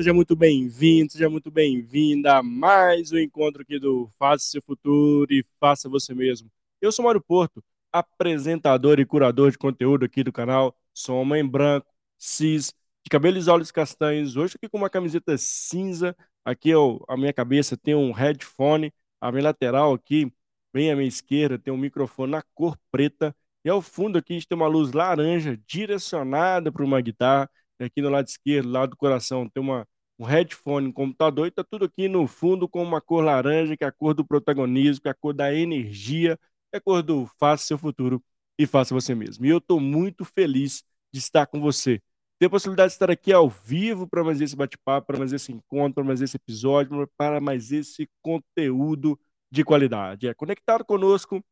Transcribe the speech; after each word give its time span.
Seja 0.00 0.14
muito 0.14 0.34
bem-vindo, 0.34 1.12
seja 1.12 1.28
muito 1.28 1.50
bem-vinda 1.50 2.38
a 2.38 2.42
mais 2.42 3.12
um 3.12 3.18
encontro 3.18 3.60
aqui 3.60 3.78
do 3.78 4.08
Faça 4.18 4.46
Seu 4.46 4.62
Futuro 4.62 5.30
e 5.30 5.44
Faça 5.60 5.90
Você 5.90 6.14
Mesmo. 6.14 6.50
Eu 6.80 6.90
sou 6.90 7.04
Mário 7.04 7.20
Porto, 7.20 7.62
apresentador 7.92 8.98
e 8.98 9.04
curador 9.04 9.50
de 9.50 9.58
conteúdo 9.58 10.06
aqui 10.06 10.24
do 10.24 10.32
canal. 10.32 10.74
Sou 10.94 11.20
homem 11.20 11.46
branco, 11.46 11.86
cis, 12.16 12.72
de 13.04 13.10
cabelos 13.10 13.46
e 13.46 13.50
olhos 13.50 13.70
castanhos. 13.70 14.38
Hoje 14.38 14.54
aqui 14.56 14.70
com 14.70 14.78
uma 14.78 14.88
camiseta 14.88 15.36
cinza. 15.36 16.16
Aqui 16.46 16.70
eu, 16.70 17.04
a 17.06 17.14
minha 17.14 17.34
cabeça 17.34 17.76
tem 17.76 17.94
um 17.94 18.10
headphone. 18.10 18.90
A 19.20 19.30
minha 19.30 19.44
lateral 19.44 19.92
aqui, 19.92 20.32
bem 20.72 20.90
à 20.90 20.96
minha 20.96 21.08
esquerda, 21.08 21.58
tem 21.58 21.74
um 21.74 21.76
microfone 21.76 22.32
na 22.32 22.42
cor 22.54 22.74
preta. 22.90 23.36
E 23.62 23.68
ao 23.68 23.82
fundo 23.82 24.16
aqui 24.16 24.32
a 24.32 24.36
gente 24.36 24.48
tem 24.48 24.56
uma 24.56 24.66
luz 24.66 24.92
laranja 24.92 25.60
direcionada 25.66 26.72
para 26.72 26.86
uma 26.86 27.02
guitarra 27.02 27.50
aqui 27.84 28.00
no 28.02 28.08
lado 28.08 28.26
esquerdo, 28.28 28.70
lado 28.70 28.90
do 28.90 28.96
coração, 28.96 29.48
tem 29.48 29.62
uma, 29.62 29.86
um 30.20 30.24
headphone, 30.24 30.88
um 30.88 30.92
computador, 30.92 31.46
e 31.46 31.50
tá 31.50 31.64
tudo 31.64 31.86
aqui 31.86 32.08
no 32.08 32.26
fundo 32.26 32.68
com 32.68 32.82
uma 32.82 33.00
cor 33.00 33.24
laranja, 33.24 33.76
que 33.76 33.84
é 33.84 33.86
a 33.86 33.92
cor 33.92 34.14
do 34.14 34.24
protagonismo, 34.24 35.02
que 35.02 35.08
é 35.08 35.12
a 35.12 35.14
cor 35.14 35.32
da 35.34 35.54
energia, 35.54 36.36
que 36.70 36.76
é 36.76 36.78
a 36.78 36.80
cor 36.80 37.02
do 37.02 37.26
faça 37.38 37.64
seu 37.64 37.78
futuro 37.78 38.22
e 38.58 38.66
faça 38.66 38.94
você 38.94 39.14
mesmo. 39.14 39.46
E 39.46 39.48
eu 39.48 39.58
estou 39.58 39.80
muito 39.80 40.24
feliz 40.24 40.84
de 41.12 41.18
estar 41.18 41.46
com 41.46 41.60
você. 41.60 42.02
Ter 42.38 42.46
a 42.46 42.50
possibilidade 42.50 42.90
de 42.90 42.94
estar 42.96 43.10
aqui 43.10 43.32
ao 43.32 43.48
vivo 43.48 44.06
para 44.06 44.22
mais 44.22 44.40
esse 44.40 44.56
bate-papo, 44.56 45.06
para 45.06 45.18
mais 45.18 45.32
esse 45.32 45.52
encontro, 45.52 45.94
para 45.94 46.04
mais 46.04 46.20
esse 46.20 46.36
episódio, 46.36 47.08
para 47.16 47.40
mais 47.40 47.72
esse 47.72 48.08
conteúdo 48.22 49.18
de 49.50 49.64
qualidade. 49.64 50.28
É 50.28 50.34
conectado 50.34 50.84
conosco 50.84 51.42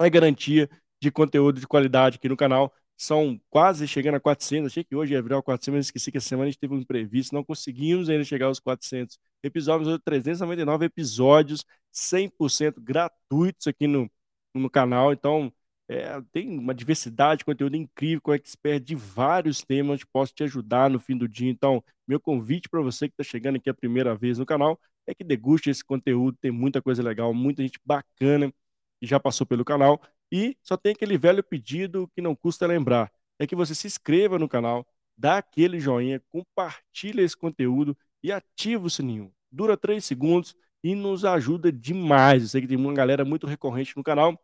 é 0.00 0.10
garantia 0.10 0.68
de 1.00 1.10
conteúdo 1.10 1.60
de 1.60 1.66
qualidade 1.66 2.16
aqui 2.16 2.28
no 2.28 2.36
canal 2.36 2.72
são 2.96 3.40
quase 3.50 3.86
chegando 3.86 4.16
a 4.16 4.20
400. 4.20 4.72
Achei 4.72 4.84
que 4.84 4.96
hoje 4.96 5.12
ia 5.14 5.22
virar 5.22 5.38
o 5.38 5.42
400, 5.42 5.76
mas 5.78 5.86
esqueci 5.86 6.10
que 6.10 6.18
essa 6.18 6.28
semana 6.28 6.48
a 6.48 6.50
gente 6.50 6.60
teve 6.60 6.74
um 6.74 6.78
imprevisto. 6.78 7.34
Não 7.34 7.44
conseguimos 7.44 8.08
ainda 8.08 8.24
chegar 8.24 8.46
aos 8.46 8.60
400 8.60 9.18
episódios. 9.42 9.98
399 10.04 10.86
episódios 10.86 11.64
100% 11.92 12.80
gratuitos 12.80 13.66
aqui 13.66 13.86
no, 13.86 14.10
no 14.54 14.70
canal. 14.70 15.12
Então, 15.12 15.52
é, 15.88 16.20
tem 16.32 16.58
uma 16.58 16.74
diversidade 16.74 17.40
de 17.40 17.44
conteúdo 17.44 17.76
incrível 17.76 18.20
com 18.20 18.34
expert 18.34 18.82
de 18.82 18.94
vários 18.96 19.62
temas 19.62 20.02
posso 20.12 20.34
te 20.34 20.42
ajudar 20.44 20.90
no 20.90 20.98
fim 20.98 21.16
do 21.16 21.28
dia. 21.28 21.50
Então, 21.50 21.82
meu 22.06 22.18
convite 22.20 22.68
para 22.68 22.80
você 22.82 23.08
que 23.08 23.14
está 23.14 23.24
chegando 23.24 23.56
aqui 23.56 23.70
a 23.70 23.74
primeira 23.74 24.14
vez 24.16 24.38
no 24.38 24.46
canal 24.46 24.78
é 25.06 25.14
que 25.14 25.22
deguste 25.24 25.70
esse 25.70 25.84
conteúdo. 25.84 26.36
Tem 26.40 26.50
muita 26.50 26.82
coisa 26.82 27.02
legal, 27.02 27.32
muita 27.32 27.62
gente 27.62 27.78
bacana 27.84 28.52
que 29.00 29.06
já 29.06 29.20
passou 29.20 29.46
pelo 29.46 29.64
canal. 29.64 30.00
E 30.32 30.56
só 30.62 30.76
tem 30.76 30.92
aquele 30.92 31.16
velho 31.18 31.42
pedido 31.42 32.08
que 32.14 32.20
não 32.20 32.34
custa 32.34 32.66
lembrar: 32.66 33.10
é 33.38 33.46
que 33.46 33.54
você 33.56 33.74
se 33.74 33.86
inscreva 33.86 34.38
no 34.38 34.48
canal, 34.48 34.86
dá 35.16 35.38
aquele 35.38 35.78
joinha, 35.80 36.20
compartilha 36.30 37.22
esse 37.22 37.36
conteúdo 37.36 37.96
e 38.22 38.32
ativa 38.32 38.86
o 38.86 38.90
sininho. 38.90 39.32
Dura 39.50 39.76
três 39.76 40.04
segundos 40.04 40.54
e 40.82 40.94
nos 40.94 41.24
ajuda 41.24 41.72
demais. 41.72 42.42
Eu 42.42 42.48
sei 42.48 42.60
que 42.62 42.68
tem 42.68 42.76
uma 42.76 42.92
galera 42.92 43.24
muito 43.24 43.46
recorrente 43.46 43.96
no 43.96 44.02
canal, 44.02 44.38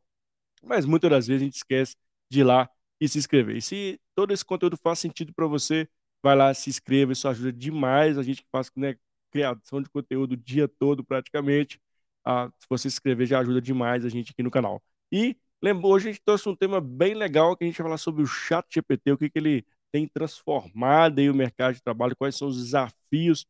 mas 0.63 0.85
muitas 0.85 1.11
das 1.11 1.27
vezes 1.27 1.43
a 1.43 1.45
gente 1.45 1.57
esquece 1.57 1.97
de 2.31 2.41
ir 2.41 2.45
lá 2.45 2.69
e 3.01 3.09
se 3.09 3.19
inscrever. 3.19 3.57
E 3.57 3.63
se 3.63 4.01
todo 4.15 4.33
esse 4.33 4.45
conteúdo 4.45 4.77
faz 4.77 4.99
sentido 4.99 5.33
para 5.35 5.47
você, 5.47 5.89
vai 6.23 6.37
lá, 6.37 6.53
se 6.55 6.71
inscreva, 6.71 7.13
isso 7.13 7.29
ajuda 7.29 7.53
demais 7.53 8.17
a 8.19 8.23
gente 8.23 8.43
que 8.43 8.49
faz 8.51 8.71
né, 8.77 8.97
criação 9.31 9.83
de 9.83 9.89
conteúdo 9.91 10.33
o 10.33 10.37
dia 10.37 10.69
todo 10.69 11.05
praticamente. 11.05 11.81
Ah, 12.25 12.49
se 12.59 12.67
você 12.69 12.89
se 12.91 12.97
inscrever 12.97 13.27
já 13.27 13.41
ajuda 13.41 13.61
demais 13.61 14.05
a 14.05 14.09
gente 14.09 14.31
aqui 14.33 14.43
no 14.43 14.51
canal. 14.51 14.83
E 15.11 15.37
Lembrou, 15.63 15.93
hoje 15.93 16.09
a 16.09 16.13
gente 16.13 16.23
trouxe 16.25 16.49
um 16.49 16.57
tema 16.57 16.81
bem 16.81 17.15
legal 17.15 17.57
que 17.57 17.65
a 17.65 17.67
gente 17.67 17.77
vai 17.79 17.85
falar 17.87 17.99
sobre 17.99 18.23
o 18.23 18.27
chat 18.27 18.67
GPT, 18.73 19.13
o 19.13 19.19
que, 19.19 19.31
que 19.31 19.39
ele 19.39 19.65
tem 19.93 20.09
transformado 20.09 21.21
aí 21.21 21.31
o 21.31 21.35
mercado 21.35 21.75
de 21.75 21.83
trabalho, 21.83 22.17
quais 22.17 22.37
são 22.37 22.49
os 22.49 22.57
desafios 22.57 23.47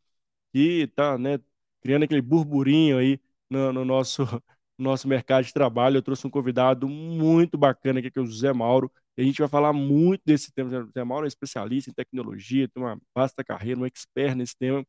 que 0.53 0.83
está 0.85 1.19
né, 1.19 1.39
criando 1.83 2.05
aquele 2.05 2.23
burburinho 2.23 2.99
aí 2.99 3.21
no, 3.51 3.73
no 3.73 3.85
nosso, 3.85 4.25
nosso 4.79 5.09
mercado 5.09 5.45
de 5.47 5.53
trabalho. 5.55 5.99
Eu 5.99 6.03
trouxe 6.03 6.27
um 6.27 6.31
convidado 6.31 6.89
muito 6.89 7.59
bacana 7.59 8.01
aqui, 8.01 8.11
que 8.11 8.19
é 8.19 8.23
o 8.23 8.27
José 8.27 8.53
Mauro, 8.53 8.93
e 9.17 9.23
a 9.23 9.25
gente 9.25 9.41
vai 9.41 9.49
falar 9.49 9.73
muito 9.73 10.23
desse 10.27 10.53
tema. 10.53 10.71
O 10.71 10.87
José 10.87 11.05
Mauro 11.05 11.27
é 11.27 11.29
especialista 11.29 11.91
em 11.91 11.95
tecnologia, 11.95 12.69
tem 12.69 12.83
uma 12.83 13.01
vasta 13.15 13.45
carreira, 13.45 13.81
um 13.81 13.87
expert 13.87 14.35
nesse 14.37 14.57
tema. 14.59 14.87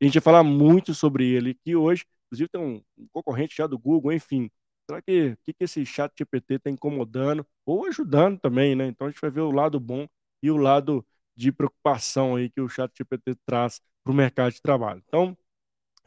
A 0.00 0.04
gente 0.04 0.14
vai 0.14 0.22
falar 0.22 0.44
muito 0.44 0.94
sobre 0.94 1.26
ele, 1.28 1.54
que 1.54 1.74
hoje, 1.76 2.04
inclusive, 2.26 2.48
tem 2.48 2.60
um 2.60 3.08
concorrente 3.12 3.56
já 3.56 3.66
do 3.66 3.78
Google, 3.78 4.12
enfim, 4.12 4.50
Será 4.88 5.02
que 5.02 5.36
que, 5.44 5.52
que 5.52 5.64
esse 5.64 5.84
chat 5.84 6.12
GPT 6.16 6.54
está 6.54 6.70
incomodando 6.70 7.46
ou 7.66 7.86
ajudando 7.86 8.38
também, 8.40 8.74
né? 8.74 8.86
Então 8.86 9.06
a 9.06 9.10
gente 9.10 9.20
vai 9.20 9.30
ver 9.30 9.42
o 9.42 9.50
lado 9.50 9.78
bom 9.78 10.06
e 10.42 10.50
o 10.50 10.56
lado 10.56 11.04
de 11.36 11.52
preocupação 11.52 12.36
aí 12.36 12.48
que 12.50 12.60
o 12.60 12.68
chat 12.68 12.90
GPT 12.96 13.34
traz 13.46 13.80
para 14.02 14.12
o 14.12 14.14
mercado 14.14 14.52
de 14.52 14.62
trabalho. 14.62 15.02
Então, 15.06 15.36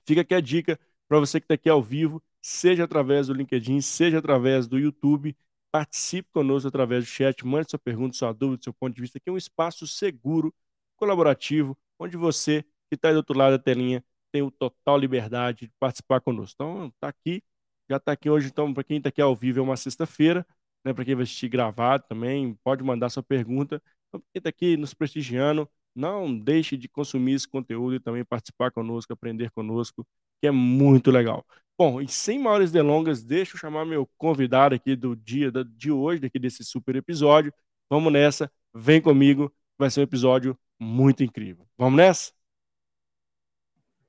fica 0.06 0.22
aqui 0.22 0.34
a 0.34 0.42
dica 0.42 0.80
para 1.08 1.20
você 1.20 1.40
que 1.40 1.46
está 1.46 1.56
aqui 1.56 1.70
ao 1.70 1.82
vivo, 1.82 2.24
seja 2.42 2.84
através 2.86 3.28
do 3.28 3.34
LinkedIn, 3.34 3.82
seja 3.82 4.20
através 4.20 4.68
do 4.68 4.80
YouTube, 4.80 5.36
participe 5.72 6.30
conosco 6.34 6.68
através 6.68 7.06
do 7.06 7.08
chat, 7.08 7.46
mande 7.46 7.70
sua 7.70 7.80
pergunta, 7.80 8.16
sua 8.18 8.34
dúvida, 8.34 8.64
seu 8.64 8.74
ponto 8.74 8.96
de 8.96 9.02
vista. 9.02 9.18
Aqui 9.18 9.30
é 9.30 9.34
um 9.34 9.38
espaço 9.38 9.88
seguro, 9.88 10.54
colaborativo, 10.98 11.78
onde 12.00 12.18
você 12.18 12.64
que 12.90 12.96
está 12.96 13.12
do 13.12 13.18
outro 13.18 13.38
lado 13.38 13.58
da 13.58 13.64
telinha 13.64 14.04
tem 14.32 14.42
o 14.42 14.52
total 14.52 14.98
liberdade 14.98 15.68
de 15.68 15.74
participar 15.80 16.22
conosco. 16.22 16.56
Então, 16.56 16.88
está 16.88 17.10
aqui 17.10 17.44
já 17.92 17.98
está 17.98 18.14
aqui 18.14 18.30
hoje, 18.30 18.48
então, 18.48 18.74
para 18.74 18.84
quem 18.86 18.98
está 18.98 19.10
aqui 19.10 19.22
ao 19.22 19.36
vivo, 19.36 19.60
é 19.60 19.62
uma 19.62 19.76
sexta-feira, 19.76 20.46
né? 20.84 20.94
Para 20.94 21.04
quem 21.04 21.14
vai 21.14 21.24
assistir 21.24 21.50
gravado 21.50 22.06
também, 22.08 22.58
pode 22.64 22.84
mandar 22.84 23.10
sua 23.10 23.22
pergunta. 23.22 23.82
Então, 24.08 24.22
quem 24.32 24.40
está 24.40 24.50
aqui 24.50 24.78
nos 24.78 24.94
prestigiando, 24.94 25.70
não 25.94 26.34
deixe 26.38 26.78
de 26.78 26.88
consumir 26.88 27.34
esse 27.34 27.48
conteúdo 27.48 27.96
e 27.96 28.00
também 28.00 28.24
participar 28.24 28.72
conosco, 28.72 29.12
aprender 29.12 29.52
conosco, 29.52 30.08
que 30.40 30.48
é 30.48 30.52
muito 30.52 31.12
legal. 31.12 31.46
Bom, 31.78 32.02
e 32.02 32.08
sem 32.08 32.40
maiores 32.40 32.72
delongas, 32.72 33.24
deixa 33.24 33.56
eu 33.56 33.60
chamar 33.60 33.86
meu 33.86 34.10
convidado 34.18 34.74
aqui 34.74 34.96
do 34.96 35.14
dia 35.16 35.52
de 35.52 35.92
hoje, 35.92 36.22
daqui 36.22 36.40
desse 36.40 36.64
super 36.64 36.96
episódio. 36.96 37.54
Vamos 37.90 38.14
nessa, 38.14 38.50
vem 38.74 39.02
comigo, 39.02 39.54
vai 39.78 39.90
ser 39.90 40.00
um 40.00 40.04
episódio 40.04 40.58
muito 40.80 41.24
incrível. 41.24 41.68
Vamos 41.78 41.98
nessa? 41.98 42.32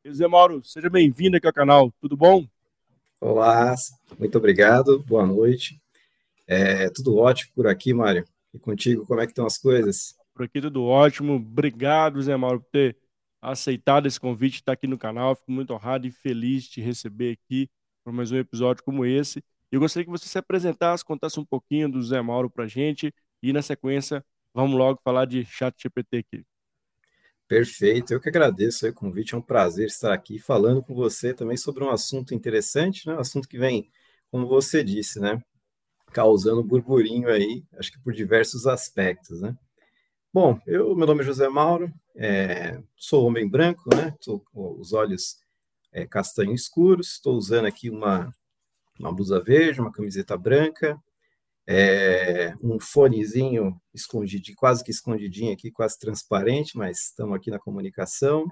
José 0.04 0.28
Mauro, 0.28 0.62
seja 0.65 0.88
bem-vindo 0.88 1.37
aqui 1.37 1.47
ao 1.47 1.53
canal, 1.53 1.92
tudo 2.00 2.16
bom? 2.16 2.47
Olá, 3.25 3.72
muito 4.19 4.37
obrigado, 4.37 4.99
boa 5.05 5.25
noite. 5.25 5.81
É, 6.44 6.91
tudo 6.91 7.16
ótimo 7.19 7.53
por 7.55 7.69
aqui, 7.69 7.94
Mário. 7.94 8.25
E 8.53 8.59
contigo, 8.59 9.06
como 9.06 9.21
é 9.21 9.27
que 9.27 9.31
estão 9.31 9.47
as 9.47 9.56
coisas? 9.56 10.16
Por 10.34 10.44
aqui 10.44 10.60
tudo 10.60 10.83
ótimo. 10.83 11.34
Obrigado, 11.34 12.21
Zé 12.21 12.36
Mauro, 12.36 12.60
por 12.60 12.71
ter 12.72 12.98
aceitado 13.41 14.09
esse 14.09 14.19
convite, 14.19 14.57
estar 14.57 14.72
aqui 14.72 14.89
no 14.89 14.98
canal. 14.98 15.36
Fico 15.36 15.53
muito 15.53 15.72
honrado 15.72 16.04
e 16.04 16.10
feliz 16.10 16.65
de 16.65 16.71
te 16.71 16.80
receber 16.80 17.39
aqui 17.39 17.71
para 18.03 18.13
mais 18.13 18.33
um 18.33 18.39
episódio 18.39 18.83
como 18.83 19.07
esse. 19.07 19.41
Eu 19.71 19.78
gostaria 19.78 20.04
que 20.04 20.10
você 20.10 20.27
se 20.27 20.36
apresentasse, 20.36 21.04
contasse 21.04 21.39
um 21.39 21.45
pouquinho 21.45 21.89
do 21.89 22.03
Zé 22.03 22.21
Mauro 22.21 22.51
para 22.51 22.66
gente 22.66 23.15
e, 23.41 23.53
na 23.53 23.63
sequência, 23.63 24.25
vamos 24.53 24.77
logo 24.77 25.01
falar 25.04 25.27
de 25.27 25.45
chat 25.45 25.80
GPT 25.80 26.16
aqui. 26.16 26.45
Perfeito, 27.53 28.15
eu 28.15 28.19
que 28.19 28.31
agradeço 28.31 28.89
o 28.89 28.95
convite, 28.95 29.34
é 29.34 29.37
um 29.37 29.43
prazer 29.43 29.89
estar 29.89 30.15
aqui 30.15 30.39
falando 30.39 30.83
com 30.83 30.95
você 30.95 31.34
também 31.34 31.54
sobre 31.54 31.84
um 31.84 31.91
assunto 31.91 32.34
interessante, 32.34 33.07
né? 33.07 33.15
Um 33.15 33.19
assunto 33.19 33.47
que 33.47 33.59
vem, 33.59 33.91
como 34.31 34.47
você 34.47 34.83
disse, 34.83 35.21
né? 35.21 35.39
Causando 36.15 36.65
burburinho 36.65 37.28
aí, 37.28 37.63
acho 37.77 37.93
que 37.93 38.01
por 38.01 38.15
diversos 38.15 38.66
aspectos, 38.66 39.43
né? 39.43 39.54
Bom, 40.33 40.59
eu, 40.66 40.97
meu 40.97 41.07
nome 41.07 41.21
é 41.21 41.25
José 41.27 41.47
Mauro, 41.47 41.93
é, 42.16 42.81
sou 42.97 43.27
homem 43.27 43.47
branco, 43.47 43.95
né? 43.95 44.15
Estou 44.19 44.41
com 44.41 44.81
os 44.81 44.95
olhos 44.95 45.37
é, 45.93 46.07
castanho 46.07 46.54
escuros, 46.54 47.13
estou 47.13 47.37
usando 47.37 47.66
aqui 47.66 47.91
uma, 47.91 48.33
uma 48.99 49.13
blusa 49.13 49.39
verde, 49.41 49.78
uma 49.78 49.93
camiseta 49.93 50.39
branca, 50.39 50.99
é, 51.66 52.54
um 52.62 52.78
fonezinho 52.80 53.80
escondido, 53.94 54.44
quase 54.56 54.82
que 54.82 54.91
escondidinho 54.91 55.53
aqui, 55.53 55.70
quase 55.70 55.98
transparente, 55.98 56.76
mas 56.76 57.04
estamos 57.04 57.36
aqui 57.36 57.50
na 57.50 57.59
comunicação. 57.59 58.47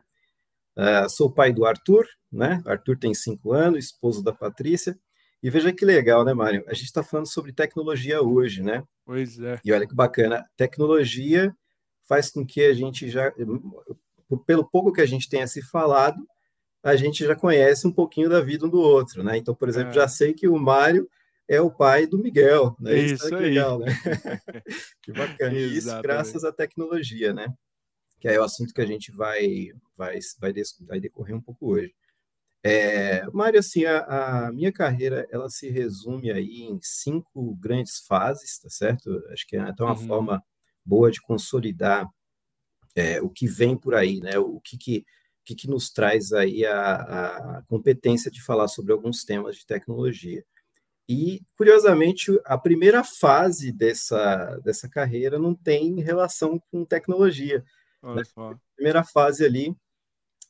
Uh, 0.76 1.08
sou 1.08 1.30
pai 1.30 1.52
do 1.52 1.64
Arthur, 1.64 2.06
né? 2.30 2.62
Arthur 2.64 2.96
tem 2.98 3.12
cinco 3.12 3.52
anos, 3.52 3.86
esposo 3.86 4.22
da 4.22 4.32
Patrícia. 4.32 4.98
E 5.42 5.50
veja 5.50 5.72
que 5.72 5.84
legal, 5.84 6.24
né, 6.24 6.32
Mário? 6.32 6.64
A 6.68 6.74
gente 6.74 6.86
está 6.86 7.02
falando 7.02 7.26
sobre 7.26 7.52
tecnologia 7.52 8.22
hoje, 8.22 8.62
né? 8.62 8.84
Pois 9.04 9.40
é. 9.40 9.58
E 9.64 9.72
olha 9.72 9.86
que 9.86 9.94
bacana, 9.94 10.44
tecnologia 10.56 11.54
faz 12.08 12.30
com 12.30 12.44
que 12.46 12.62
a 12.62 12.74
gente 12.74 13.08
já, 13.08 13.32
pelo 14.46 14.64
pouco 14.64 14.92
que 14.92 15.00
a 15.00 15.06
gente 15.06 15.28
tenha 15.28 15.46
se 15.46 15.62
falado, 15.62 16.26
a 16.82 16.94
gente 16.96 17.24
já 17.24 17.34
conhece 17.34 17.86
um 17.86 17.92
pouquinho 17.92 18.28
da 18.28 18.40
vida 18.40 18.66
um 18.66 18.68
do 18.68 18.80
outro, 18.80 19.22
né? 19.22 19.36
Então, 19.36 19.54
por 19.54 19.68
exemplo, 19.68 19.90
é. 19.90 19.94
já 19.94 20.08
sei 20.08 20.32
que 20.32 20.48
o 20.48 20.58
Mário 20.58 21.08
é 21.50 21.60
o 21.60 21.68
pai 21.68 22.06
do 22.06 22.16
Miguel, 22.16 22.76
né? 22.78 22.96
Isso, 22.96 23.26
isso 23.26 23.34
é 23.34 23.40
legal, 23.40 23.80
né? 23.80 23.86
que 25.02 25.12
bacana. 25.12 25.52
E 25.52 25.76
isso 25.76 26.00
graças 26.00 26.44
à 26.44 26.52
tecnologia, 26.52 27.34
né? 27.34 27.52
Que 28.20 28.28
é 28.28 28.38
o 28.38 28.44
assunto 28.44 28.72
que 28.72 28.80
a 28.80 28.86
gente 28.86 29.10
vai 29.10 29.72
vai 29.98 30.20
vai, 30.40 30.52
vai 30.82 31.00
decorrer 31.00 31.34
um 31.34 31.40
pouco 31.40 31.72
hoje. 31.72 31.92
É, 32.62 33.26
Mário, 33.32 33.58
assim, 33.58 33.84
a, 33.84 34.46
a, 34.46 34.52
minha 34.52 34.70
carreira 34.70 35.26
ela 35.28 35.48
se 35.48 35.68
resume 35.68 36.30
aí 36.30 36.62
em 36.62 36.78
cinco 36.80 37.56
grandes 37.56 37.98
fases, 38.06 38.60
tá 38.60 38.70
certo? 38.70 39.10
Acho 39.30 39.44
que 39.44 39.56
é 39.56 39.60
até 39.60 39.82
uma 39.82 39.98
uhum. 39.98 40.06
forma 40.06 40.44
boa 40.84 41.10
de 41.10 41.20
consolidar 41.20 42.08
é, 42.94 43.20
o 43.20 43.28
que 43.28 43.48
vem 43.48 43.76
por 43.76 43.96
aí, 43.96 44.20
né? 44.20 44.38
O 44.38 44.60
que, 44.60 44.78
que, 44.78 45.04
que, 45.44 45.56
que 45.56 45.68
nos 45.68 45.90
traz 45.90 46.32
aí 46.32 46.64
a, 46.64 47.56
a 47.56 47.62
competência 47.62 48.30
de 48.30 48.40
falar 48.40 48.68
sobre 48.68 48.92
alguns 48.92 49.24
temas 49.24 49.56
de 49.56 49.66
tecnologia. 49.66 50.44
E, 51.12 51.42
curiosamente, 51.56 52.30
a 52.44 52.56
primeira 52.56 53.02
fase 53.02 53.72
dessa, 53.72 54.60
dessa 54.62 54.88
carreira 54.88 55.40
não 55.40 55.56
tem 55.56 56.00
relação 56.00 56.62
com 56.70 56.84
tecnologia. 56.84 57.64
Olha 58.00 58.14
né? 58.14 58.22
só. 58.32 58.52
A 58.52 58.58
primeira 58.76 59.02
fase 59.02 59.44
ali 59.44 59.74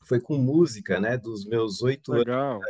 foi 0.03 0.21
com 0.21 0.37
música, 0.37 0.99
né? 0.99 1.17
Dos 1.17 1.47
meus 1.47 1.81
oito 1.81 2.13
anos, 2.13 2.27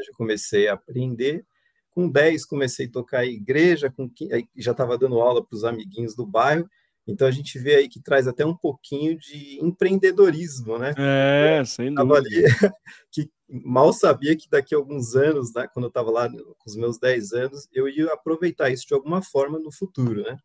eu 0.07 0.13
comecei 0.13 0.69
a 0.69 0.73
aprender. 0.75 1.45
Com 1.89 2.09
dez, 2.09 2.45
comecei 2.45 2.85
a 2.85 2.91
tocar 2.91 3.25
igreja, 3.25 3.91
com 3.91 4.09
já 4.55 4.71
estava 4.71 4.97
dando 4.97 5.19
aula 5.19 5.45
para 5.45 5.53
os 5.53 5.65
amiguinhos 5.65 6.15
do 6.15 6.25
bairro. 6.25 6.69
Então 7.05 7.27
a 7.27 7.31
gente 7.31 7.59
vê 7.59 7.75
aí 7.75 7.89
que 7.89 8.01
traz 8.01 8.25
até 8.25 8.45
um 8.45 8.55
pouquinho 8.55 9.17
de 9.17 9.59
empreendedorismo, 9.61 10.79
né? 10.79 10.93
É, 10.97 11.61
sem 11.65 11.93
dúvida. 11.93 12.19
Ali, 12.19 12.43
que 13.11 13.29
mal 13.51 13.91
sabia 13.91 14.35
que 14.35 14.49
daqui 14.49 14.73
a 14.73 14.77
alguns 14.77 15.15
anos, 15.15 15.53
né, 15.53 15.67
quando 15.67 15.85
eu 15.85 15.89
estava 15.89 16.09
lá 16.09 16.29
com 16.29 16.69
os 16.69 16.75
meus 16.75 16.97
10 16.97 17.33
anos, 17.33 17.67
eu 17.73 17.89
ia 17.89 18.13
aproveitar 18.13 18.69
isso 18.69 18.87
de 18.87 18.93
alguma 18.93 19.21
forma 19.21 19.59
no 19.59 19.71
futuro, 19.71 20.23
né? 20.23 20.37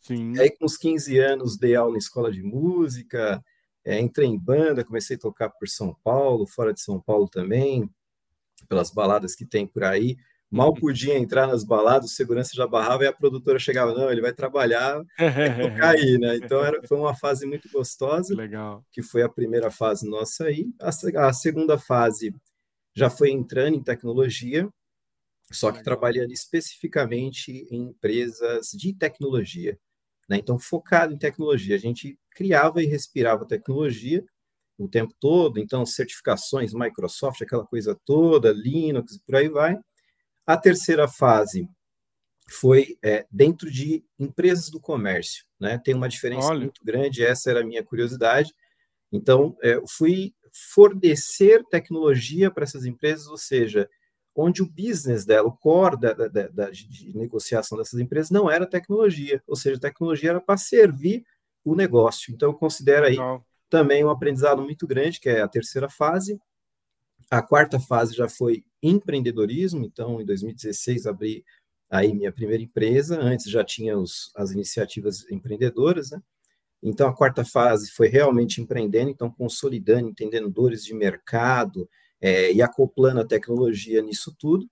Sim. 0.00 0.34
E 0.34 0.40
aí 0.40 0.50
com 0.50 0.66
os 0.66 0.76
15 0.76 1.18
anos 1.18 1.56
dei 1.56 1.74
aula 1.74 1.94
em 1.94 1.98
escola 1.98 2.30
de 2.30 2.42
música, 2.42 3.42
é, 3.84 3.98
entrei 3.98 4.28
em 4.28 4.38
banda, 4.38 4.84
comecei 4.84 5.16
a 5.16 5.18
tocar 5.18 5.48
por 5.50 5.68
São 5.68 5.96
Paulo, 6.04 6.46
fora 6.46 6.74
de 6.74 6.80
São 6.80 7.00
Paulo 7.00 7.28
também, 7.28 7.88
pelas 8.68 8.90
baladas 8.90 9.34
que 9.34 9.46
tem 9.46 9.66
por 9.66 9.82
aí. 9.82 10.16
Mal 10.50 10.72
podia 10.72 11.18
entrar 11.18 11.48
nas 11.48 11.64
baladas, 11.64 12.10
o 12.10 12.14
segurança 12.14 12.52
já 12.54 12.66
barrava 12.66 13.02
e 13.02 13.06
a 13.06 13.12
produtora 13.12 13.58
chegava, 13.58 13.92
não, 13.92 14.10
ele 14.10 14.20
vai 14.20 14.32
trabalhar, 14.32 15.02
vai 15.18 15.60
tocar 15.60 15.90
aí, 15.90 16.16
né? 16.16 16.36
Então 16.36 16.64
era, 16.64 16.80
foi 16.86 16.96
uma 16.96 17.14
fase 17.14 17.44
muito 17.44 17.68
gostosa, 17.70 18.34
Legal. 18.34 18.84
que 18.92 19.02
foi 19.02 19.22
a 19.22 19.28
primeira 19.28 19.70
fase 19.70 20.08
nossa 20.08 20.44
aí. 20.44 20.66
A, 20.80 20.90
a 21.26 21.32
segunda 21.32 21.76
fase 21.76 22.32
já 22.94 23.10
foi 23.10 23.30
entrando 23.30 23.74
em 23.74 23.82
tecnologia, 23.82 24.68
só 25.50 25.72
que 25.72 25.82
trabalhando 25.82 26.32
especificamente 26.32 27.66
em 27.70 27.88
empresas 27.88 28.68
de 28.70 28.94
tecnologia, 28.94 29.76
né? 30.28 30.36
Então 30.36 30.58
focado 30.58 31.12
em 31.12 31.18
tecnologia, 31.18 31.74
a 31.74 31.80
gente 31.80 32.16
criava 32.30 32.80
e 32.82 32.86
respirava 32.86 33.46
tecnologia 33.46 34.24
o 34.78 34.88
tempo 34.88 35.14
todo, 35.20 35.58
então 35.58 35.84
certificações, 35.84 36.72
Microsoft, 36.72 37.42
aquela 37.42 37.66
coisa 37.66 37.98
toda, 38.04 38.52
Linux, 38.52 39.18
por 39.18 39.36
aí 39.36 39.48
vai 39.48 39.78
a 40.46 40.56
terceira 40.56 41.08
fase 41.08 41.68
foi 42.48 42.98
é, 43.02 43.26
dentro 43.30 43.70
de 43.70 44.04
empresas 44.18 44.70
do 44.70 44.80
comércio, 44.80 45.44
né? 45.58 45.80
Tem 45.82 45.94
uma 45.94 46.08
diferença 46.08 46.48
Olha. 46.48 46.60
muito 46.60 46.84
grande, 46.84 47.24
essa 47.24 47.50
era 47.50 47.60
a 47.60 47.64
minha 47.64 47.82
curiosidade. 47.82 48.52
Então, 49.10 49.56
é, 49.62 49.80
fui 49.88 50.34
fornecer 50.74 51.64
tecnologia 51.64 52.50
para 52.50 52.64
essas 52.64 52.84
empresas, 52.84 53.26
ou 53.26 53.38
seja, 53.38 53.88
onde 54.34 54.62
o 54.62 54.68
business 54.68 55.24
dela, 55.24 55.48
o 55.48 55.56
core 55.56 55.98
da, 55.98 56.12
da, 56.12 56.28
da 56.28 56.70
de 56.70 57.16
negociação 57.16 57.78
dessas 57.78 58.00
empresas 58.00 58.30
não 58.30 58.50
era 58.50 58.66
tecnologia, 58.66 59.42
ou 59.46 59.56
seja, 59.56 59.80
tecnologia 59.80 60.30
era 60.30 60.40
para 60.40 60.56
servir 60.56 61.24
o 61.64 61.74
negócio. 61.74 62.32
Então, 62.32 62.50
eu 62.50 62.54
considero 62.54 63.06
aí 63.06 63.12
Legal. 63.12 63.44
também 63.70 64.04
um 64.04 64.10
aprendizado 64.10 64.62
muito 64.62 64.86
grande, 64.86 65.18
que 65.18 65.28
é 65.28 65.40
a 65.40 65.48
terceira 65.48 65.88
fase. 65.88 66.38
A 67.30 67.42
quarta 67.42 67.80
fase 67.80 68.14
já 68.14 68.28
foi 68.28 68.64
empreendedorismo, 68.82 69.84
então 69.84 70.20
em 70.20 70.24
2016 70.24 71.06
abri 71.06 71.44
aí 71.90 72.14
minha 72.14 72.32
primeira 72.32 72.62
empresa, 72.62 73.18
antes 73.20 73.50
já 73.50 73.64
tinha 73.64 73.98
os, 73.98 74.30
as 74.34 74.50
iniciativas 74.50 75.28
empreendedoras, 75.30 76.10
né? 76.10 76.20
Então 76.82 77.08
a 77.08 77.16
quarta 77.16 77.44
fase 77.44 77.90
foi 77.90 78.08
realmente 78.08 78.60
empreendendo, 78.60 79.10
então 79.10 79.30
consolidando, 79.30 80.08
entendendo 80.08 80.50
dores 80.50 80.84
de 80.84 80.92
mercado 80.92 81.88
é, 82.20 82.52
e 82.52 82.60
acoplando 82.60 83.20
a 83.20 83.26
tecnologia 83.26 84.02
nisso 84.02 84.34
tudo. 84.38 84.68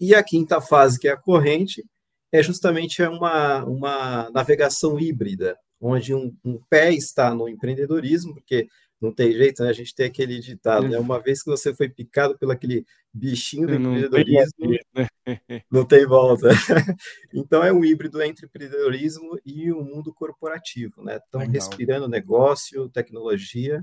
E 0.00 0.14
a 0.14 0.22
quinta 0.22 0.62
fase, 0.62 0.98
que 0.98 1.08
é 1.08 1.12
a 1.12 1.16
corrente, 1.16 1.84
é 2.32 2.42
justamente 2.42 3.02
uma, 3.02 3.64
uma 3.64 4.30
navegação 4.30 4.98
híbrida, 4.98 5.58
onde 5.78 6.14
um, 6.14 6.34
um 6.42 6.58
pé 6.70 6.92
está 6.94 7.34
no 7.34 7.48
empreendedorismo, 7.48 8.34
porque 8.34 8.66
não 9.00 9.12
tem 9.12 9.32
jeito, 9.32 9.62
né? 9.62 9.70
A 9.70 9.72
gente 9.72 9.94
tem 9.94 10.06
aquele 10.06 10.38
ditado, 10.38 10.86
né? 10.86 10.98
Uma 10.98 11.20
vez 11.20 11.42
que 11.42 11.50
você 11.50 11.74
foi 11.74 11.88
picado 11.88 12.36
pelo 12.38 12.52
aquele 12.52 12.84
bichinho 13.12 13.66
do 13.66 13.74
empreendedorismo, 13.74 14.70
né? 14.94 15.06
não 15.70 15.84
tem 15.84 16.06
volta. 16.06 16.48
então 17.32 17.64
é 17.64 17.72
um 17.72 17.84
híbrido 17.84 18.20
entre 18.22 18.46
empreendedorismo 18.46 19.38
e 19.44 19.72
o 19.72 19.82
mundo 19.82 20.12
corporativo, 20.12 21.02
né? 21.02 21.16
Estão 21.16 21.40
respirando 21.40 22.08
negócio, 22.08 22.90
tecnologia, 22.90 23.82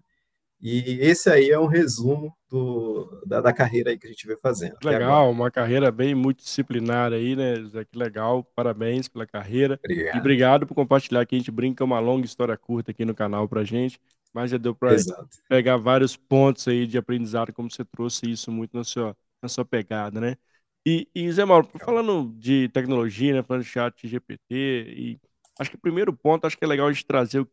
e 0.60 1.00
esse 1.02 1.30
aí 1.30 1.52
é 1.52 1.60
um 1.60 1.68
resumo 1.68 2.36
do, 2.50 3.22
da, 3.28 3.40
da, 3.42 3.54
carreira 3.54 3.92
aí 3.92 3.98
que 3.98 4.08
a 4.08 4.10
gente 4.10 4.26
vem 4.26 4.38
fazendo. 4.38 4.76
Legal, 4.84 5.30
uma 5.30 5.52
carreira 5.52 5.92
bem 5.92 6.16
multidisciplinar 6.16 7.14
aí, 7.14 7.36
né, 7.36 7.58
José? 7.58 7.86
Que 7.86 7.96
legal, 7.96 8.44
parabéns 8.56 9.08
pela 9.08 9.28
carreira. 9.28 9.80
Obrigado. 9.84 10.16
E 10.16 10.20
obrigado 10.20 10.68
por 10.68 10.74
compartilhar 10.74 11.24
que 11.28 11.36
a 11.36 11.38
gente 11.38 11.52
brinca 11.52 11.84
uma 11.84 12.00
longa 12.00 12.26
história 12.26 12.58
curta 12.58 12.90
aqui 12.90 13.06
no 13.06 13.14
canal 13.14 13.48
pra 13.48 13.64
gente 13.64 14.00
mas 14.38 14.52
já 14.52 14.58
deu 14.58 14.76
para 14.76 15.04
pegar 15.48 15.78
vários 15.78 16.16
pontos 16.16 16.68
aí 16.68 16.86
de 16.86 16.98
aprendizado, 16.98 17.52
como 17.54 17.72
você 17.72 17.84
trouxe 17.86 18.30
isso 18.30 18.52
muito 18.52 18.76
na 18.78 18.84
sua, 18.84 19.18
na 19.42 19.50
sua 19.50 19.66
pegada, 19.66 20.20
né? 20.22 20.38
E, 20.86 21.10
e 21.16 21.32
Zé 21.32 21.44
Mauro, 21.44 21.68
falando 21.84 22.32
de 22.38 22.70
tecnologia, 22.70 23.34
né, 23.34 23.44
falando 23.44 23.64
de 23.64 23.70
chat 23.70 24.08
GPT, 24.08 24.56
e 24.96 25.20
acho 25.60 25.72
que 25.72 25.76
o 25.76 25.80
primeiro 25.80 26.14
ponto, 26.16 26.46
acho 26.46 26.58
que 26.58 26.64
é 26.64 26.68
legal 26.68 26.88
a 26.88 26.94
gente 26.94 27.06
trazer 27.06 27.48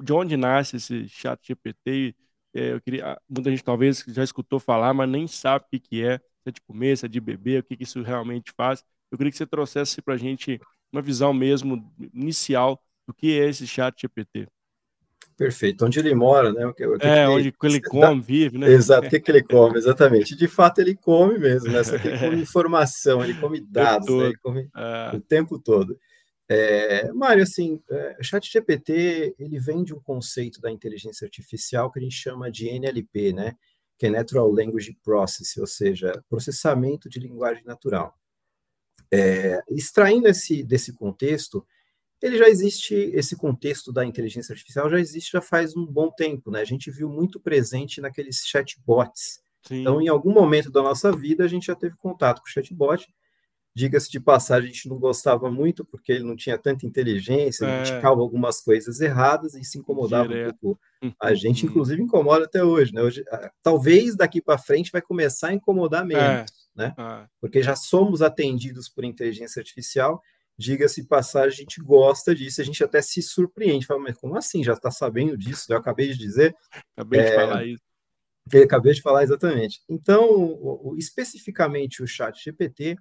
de 0.00 0.12
onde 0.12 0.36
nasce 0.36 0.76
esse 0.76 1.08
chat 1.08 1.44
GPT. 1.46 2.14
É, 2.54 2.72
eu 2.72 2.80
queria, 2.80 3.20
muita 3.28 3.50
gente 3.50 3.64
talvez 3.64 4.04
já 4.08 4.22
escutou 4.24 4.58
falar, 4.60 4.94
mas 4.94 5.08
nem 5.10 5.26
sabe 5.26 5.64
o 5.66 5.68
que, 5.70 5.80
que 5.80 6.04
é, 6.04 6.18
se 6.18 6.48
é 6.48 6.50
de 6.52 6.60
comer, 6.62 6.96
se 6.96 7.04
é 7.06 7.08
de 7.08 7.20
beber, 7.20 7.60
o 7.60 7.64
que, 7.64 7.76
que 7.76 7.82
isso 7.82 8.00
realmente 8.02 8.52
faz. 8.56 8.84
Eu 9.10 9.18
queria 9.18 9.30
que 9.32 9.36
você 9.38 9.46
trouxesse 9.46 10.00
para 10.00 10.14
a 10.14 10.16
gente 10.16 10.60
uma 10.92 11.02
visão 11.02 11.32
mesmo 11.34 11.92
inicial 12.14 12.80
do 13.06 13.12
que 13.14 13.38
é 13.38 13.48
esse 13.48 13.66
chat 13.66 14.00
GPT. 14.00 14.48
Perfeito. 15.38 15.86
Onde 15.86 16.00
ele 16.00 16.12
mora, 16.16 16.52
né? 16.52 16.66
O 16.66 16.74
que, 16.74 16.84
o 16.84 16.98
que 16.98 17.06
é, 17.06 17.28
onde 17.28 17.48
ele, 17.48 17.54
ele 17.62 17.80
come, 17.88 18.20
vive, 18.20 18.58
né? 18.58 18.68
Exato, 18.72 19.06
o 19.06 19.10
que, 19.10 19.20
que 19.20 19.30
ele 19.30 19.44
come, 19.44 19.78
exatamente. 19.78 20.34
De 20.34 20.48
fato, 20.48 20.80
ele 20.80 20.96
come 20.96 21.38
mesmo, 21.38 21.70
né? 21.70 21.84
Só 21.84 21.96
que 21.96 22.08
ele 22.08 22.18
come 22.18 22.36
informação, 22.42 23.22
ele 23.22 23.34
come 23.34 23.60
dados, 23.60 24.08
né? 24.08 24.24
ele 24.26 24.36
come 24.38 24.68
é. 24.76 25.16
o 25.16 25.20
tempo 25.20 25.56
todo. 25.56 25.96
É, 26.48 27.12
Mário, 27.12 27.44
assim, 27.44 27.80
é, 27.88 28.16
chat 28.20 28.50
GPT, 28.50 29.36
ele 29.38 29.60
vem 29.60 29.84
de 29.84 29.94
um 29.94 30.00
conceito 30.00 30.60
da 30.60 30.72
inteligência 30.72 31.24
artificial 31.24 31.88
que 31.92 32.00
a 32.00 32.02
gente 32.02 32.16
chama 32.16 32.50
de 32.50 32.68
NLP, 32.68 33.32
né? 33.32 33.54
Que 33.96 34.06
é 34.06 34.10
Natural 34.10 34.50
Language 34.50 34.98
Processing, 35.04 35.60
ou 35.60 35.68
seja, 35.68 36.20
processamento 36.28 37.08
de 37.08 37.20
linguagem 37.20 37.62
natural. 37.64 38.12
É, 39.08 39.62
extraindo 39.70 40.26
esse, 40.26 40.64
desse 40.64 40.92
contexto, 40.92 41.64
ele 42.20 42.36
já 42.36 42.48
existe, 42.48 42.94
esse 42.94 43.36
contexto 43.36 43.92
da 43.92 44.04
inteligência 44.04 44.52
artificial 44.52 44.90
já 44.90 44.98
existe 44.98 45.32
já 45.32 45.40
faz 45.40 45.76
um 45.76 45.86
bom 45.86 46.10
tempo, 46.10 46.50
né? 46.50 46.60
A 46.60 46.64
gente 46.64 46.90
viu 46.90 47.08
muito 47.08 47.38
presente 47.38 48.00
naqueles 48.00 48.44
chatbots. 48.44 49.40
Sim. 49.62 49.80
Então, 49.80 50.00
em 50.00 50.08
algum 50.08 50.32
momento 50.32 50.70
da 50.70 50.82
nossa 50.82 51.12
vida, 51.12 51.44
a 51.44 51.48
gente 51.48 51.66
já 51.66 51.74
teve 51.74 51.96
contato 51.96 52.40
com 52.40 52.48
o 52.48 52.50
chatbot. 52.50 53.06
Diga-se 53.74 54.10
de 54.10 54.18
passagem, 54.18 54.70
a 54.70 54.72
gente 54.72 54.88
não 54.88 54.98
gostava 54.98 55.48
muito, 55.50 55.84
porque 55.84 56.10
ele 56.10 56.24
não 56.24 56.34
tinha 56.34 56.58
tanta 56.58 56.84
inteligência, 56.84 57.64
é. 57.64 57.68
ele 57.68 57.80
indicava 57.80 58.20
algumas 58.20 58.60
coisas 58.60 59.00
erradas 59.00 59.54
e 59.54 59.62
se 59.62 59.78
incomodava 59.78 60.28
Direto. 60.28 60.54
um 60.54 60.58
pouco. 60.58 60.80
A 61.20 61.32
gente, 61.32 61.64
uhum. 61.64 61.70
inclusive, 61.70 62.02
incomoda 62.02 62.46
até 62.46 62.64
hoje, 62.64 62.92
né? 62.92 63.00
Hoje, 63.00 63.22
talvez 63.62 64.16
daqui 64.16 64.42
para 64.42 64.58
frente 64.58 64.90
vai 64.90 65.00
começar 65.00 65.48
a 65.48 65.54
incomodar 65.54 66.04
menos, 66.04 66.24
é. 66.24 66.44
né? 66.74 66.94
É. 66.98 67.26
Porque 67.40 67.62
já 67.62 67.76
somos 67.76 68.20
atendidos 68.20 68.88
por 68.88 69.04
inteligência 69.04 69.60
artificial 69.60 70.20
diga-se 70.58 71.04
passagem, 71.04 71.50
a 71.50 71.56
gente 71.62 71.80
gosta 71.80 72.34
disso, 72.34 72.60
a 72.60 72.64
gente 72.64 72.82
até 72.82 73.00
se 73.00 73.22
surpreende, 73.22 73.86
fala, 73.86 74.00
mas 74.00 74.18
como 74.18 74.36
assim? 74.36 74.64
Já 74.64 74.72
está 74.72 74.90
sabendo 74.90 75.36
disso? 75.36 75.72
Eu 75.72 75.76
acabei 75.76 76.08
de 76.08 76.18
dizer. 76.18 76.54
Acabei 76.96 77.20
é, 77.20 77.30
de 77.30 77.36
falar 77.36 77.64
isso. 77.64 77.82
Acabei 78.64 78.92
de 78.92 79.02
falar 79.02 79.22
exatamente. 79.22 79.80
Então, 79.88 80.28
o, 80.28 80.90
o, 80.90 80.96
especificamente 80.96 82.02
o 82.02 82.08
Chat 82.08 82.42
GPT, 82.42 82.96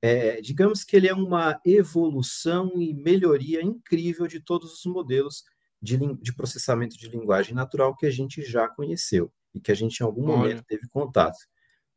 é, 0.00 0.40
digamos 0.40 0.84
que 0.84 0.96
ele 0.96 1.08
é 1.08 1.14
uma 1.14 1.60
evolução 1.64 2.72
e 2.76 2.94
melhoria 2.94 3.60
incrível 3.60 4.28
de 4.28 4.38
todos 4.38 4.72
os 4.72 4.86
modelos 4.86 5.42
de, 5.82 5.98
de 6.16 6.32
processamento 6.32 6.96
de 6.96 7.08
linguagem 7.08 7.54
natural 7.54 7.96
que 7.96 8.06
a 8.06 8.10
gente 8.10 8.42
já 8.42 8.68
conheceu 8.68 9.32
e 9.52 9.60
que 9.60 9.72
a 9.72 9.74
gente 9.74 10.00
em 10.00 10.04
algum 10.04 10.28
Olha. 10.28 10.36
momento 10.36 10.64
teve 10.64 10.86
contato. 10.88 11.38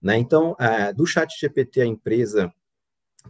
Né? 0.01 0.17
Então, 0.17 0.55
é, 0.59 0.91
do 0.91 1.05
Chat 1.05 1.39
GPT, 1.39 1.81
a 1.81 1.85
empresa 1.85 2.53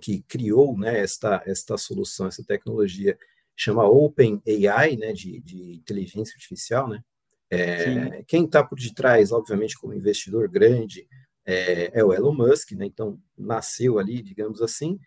que 0.02 0.24
criou 0.24 0.78
né, 0.78 1.00
esta, 1.00 1.42
esta 1.46 1.78
solução, 1.78 2.28
essa 2.28 2.44
tecnologia, 2.44 3.18
chama 3.56 3.88
OpenAI, 3.88 4.98
né, 4.98 5.14
de, 5.14 5.40
de 5.42 5.76
inteligência 5.76 6.34
artificial, 6.36 6.88
né? 6.88 7.04
É, 7.50 8.24
quem 8.24 8.46
está 8.46 8.64
por 8.64 8.80
detrás, 8.80 9.32
obviamente, 9.32 9.78
como 9.78 9.94
investidor 9.94 10.50
grande, 10.50 11.08
é, 11.46 12.00
é, 12.00 12.04
o 12.04 12.12
Elon 12.12 12.34
Musk, 12.34 12.72
né? 12.72 12.86
Então, 12.86 13.20
nasceu 13.38 14.00
ali, 14.00 14.24
digamos 14.24 14.62
assim. 14.62 15.00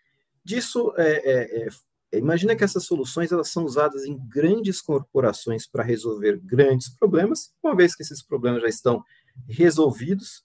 Disso, 0.43 0.93
é, 0.95 1.65
é, 1.65 1.67
é 1.67 2.17
imagina 2.17 2.55
que 2.55 2.63
essas 2.63 2.85
soluções 2.85 3.33
elas 3.33 3.49
são 3.49 3.65
usadas 3.65 4.05
em 4.05 4.17
grandes 4.29 4.81
corporações 4.81 5.67
para 5.67 5.83
resolver 5.83 6.39
grandes 6.39 6.89
problemas. 6.89 7.51
Uma 7.61 7.75
vez 7.75 7.93
que 7.93 8.01
esses 8.01 8.23
problemas 8.23 8.61
já 8.61 8.69
estão 8.69 9.03
resolvidos, 9.49 10.43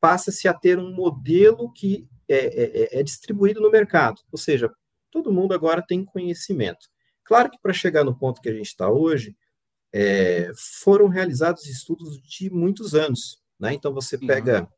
passa-se 0.00 0.48
a 0.48 0.54
ter 0.54 0.78
um 0.78 0.92
modelo 0.92 1.72
que 1.72 2.08
é, 2.28 2.36
é, 2.36 2.82
é, 2.96 3.00
é 3.00 3.02
distribuído 3.02 3.60
no 3.60 3.70
mercado. 3.70 4.20
Ou 4.32 4.38
seja, 4.38 4.70
todo 5.10 5.32
mundo 5.32 5.52
agora 5.52 5.82
tem 5.82 6.04
conhecimento. 6.04 6.88
Claro 7.24 7.50
que 7.50 7.58
para 7.60 7.72
chegar 7.72 8.04
no 8.04 8.16
ponto 8.16 8.40
que 8.40 8.48
a 8.48 8.54
gente 8.54 8.66
está 8.66 8.90
hoje, 8.90 9.36
é, 9.92 10.50
foram 10.82 11.08
realizados 11.08 11.66
estudos 11.66 12.20
de 12.22 12.50
muitos 12.50 12.94
anos. 12.94 13.40
Né? 13.58 13.74
Então, 13.74 13.92
você 13.92 14.16
pega 14.16 14.62
uhum. 14.62 14.68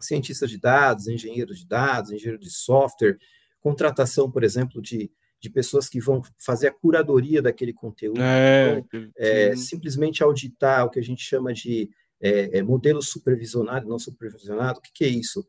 cientistas 0.00 0.50
de 0.50 0.58
dados, 0.58 1.08
engenheiros 1.08 1.58
de 1.58 1.66
dados, 1.66 2.10
engenheiro 2.10 2.40
de 2.40 2.50
software, 2.50 3.18
contratação, 3.60 4.30
por 4.30 4.44
exemplo, 4.44 4.80
de, 4.80 5.10
de 5.40 5.50
pessoas 5.50 5.88
que 5.88 6.00
vão 6.00 6.22
fazer 6.38 6.68
a 6.68 6.72
curadoria 6.72 7.42
daquele 7.42 7.72
conteúdo, 7.72 8.20
é, 8.20 8.82
é, 9.16 9.56
simplesmente 9.56 10.22
auditar 10.22 10.86
o 10.86 10.90
que 10.90 10.98
a 10.98 11.02
gente 11.02 11.22
chama 11.22 11.52
de 11.52 11.90
é, 12.20 12.58
é 12.58 12.62
modelo 12.62 13.02
supervisionado, 13.02 13.88
não 13.88 13.98
supervisionado. 13.98 14.78
O 14.78 14.82
que, 14.82 14.92
que 14.92 15.04
é 15.04 15.08
isso? 15.08 15.46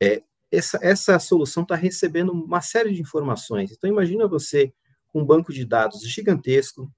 É, 0.00 0.22
essa, 0.50 0.78
essa 0.82 1.18
solução 1.18 1.62
está 1.62 1.74
recebendo 1.74 2.32
uma 2.32 2.60
série 2.60 2.92
de 2.92 3.00
informações. 3.00 3.70
Então, 3.72 3.88
imagina 3.88 4.26
você 4.26 4.72
com 5.08 5.20
um 5.20 5.24
banco 5.24 5.52
de 5.52 5.64
dados 5.64 6.02
gigantesco, 6.02 6.90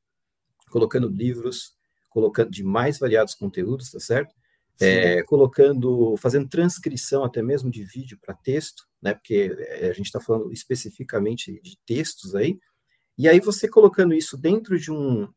colocando 0.71 1.09
livros, 1.09 1.75
colocando 2.09 2.51
de 2.51 2.63
mais 2.63 2.99
variados 2.99 3.35
conteúdos, 3.35 3.91
tá 3.91 4.01
certo? 4.01 4.35
É, 4.83 5.23
colocando, 5.25 6.17
fazendo 6.17 6.49
transcrição 6.49 7.23
até 7.23 7.43
mesmo 7.43 7.71
de 7.71 7.85
vídeo 7.85 8.19
para 8.19 8.35
texto, 8.35 8.89
né? 9.03 9.13
Porque 9.13 9.55
é, 9.59 9.91
a 9.91 9.93
gente 9.93 10.07
está 10.07 10.19
falando 10.19 10.51
especificamente 10.51 11.61
de 11.63 11.79
textos 11.85 12.35
aí. 12.35 12.59
E 13.19 13.29
aí 13.29 13.41
você 13.41 13.69
colocando 13.69 14.15
isso 14.15 14.39
dentro 14.39 14.79
de 14.79 14.91
um 14.91 15.29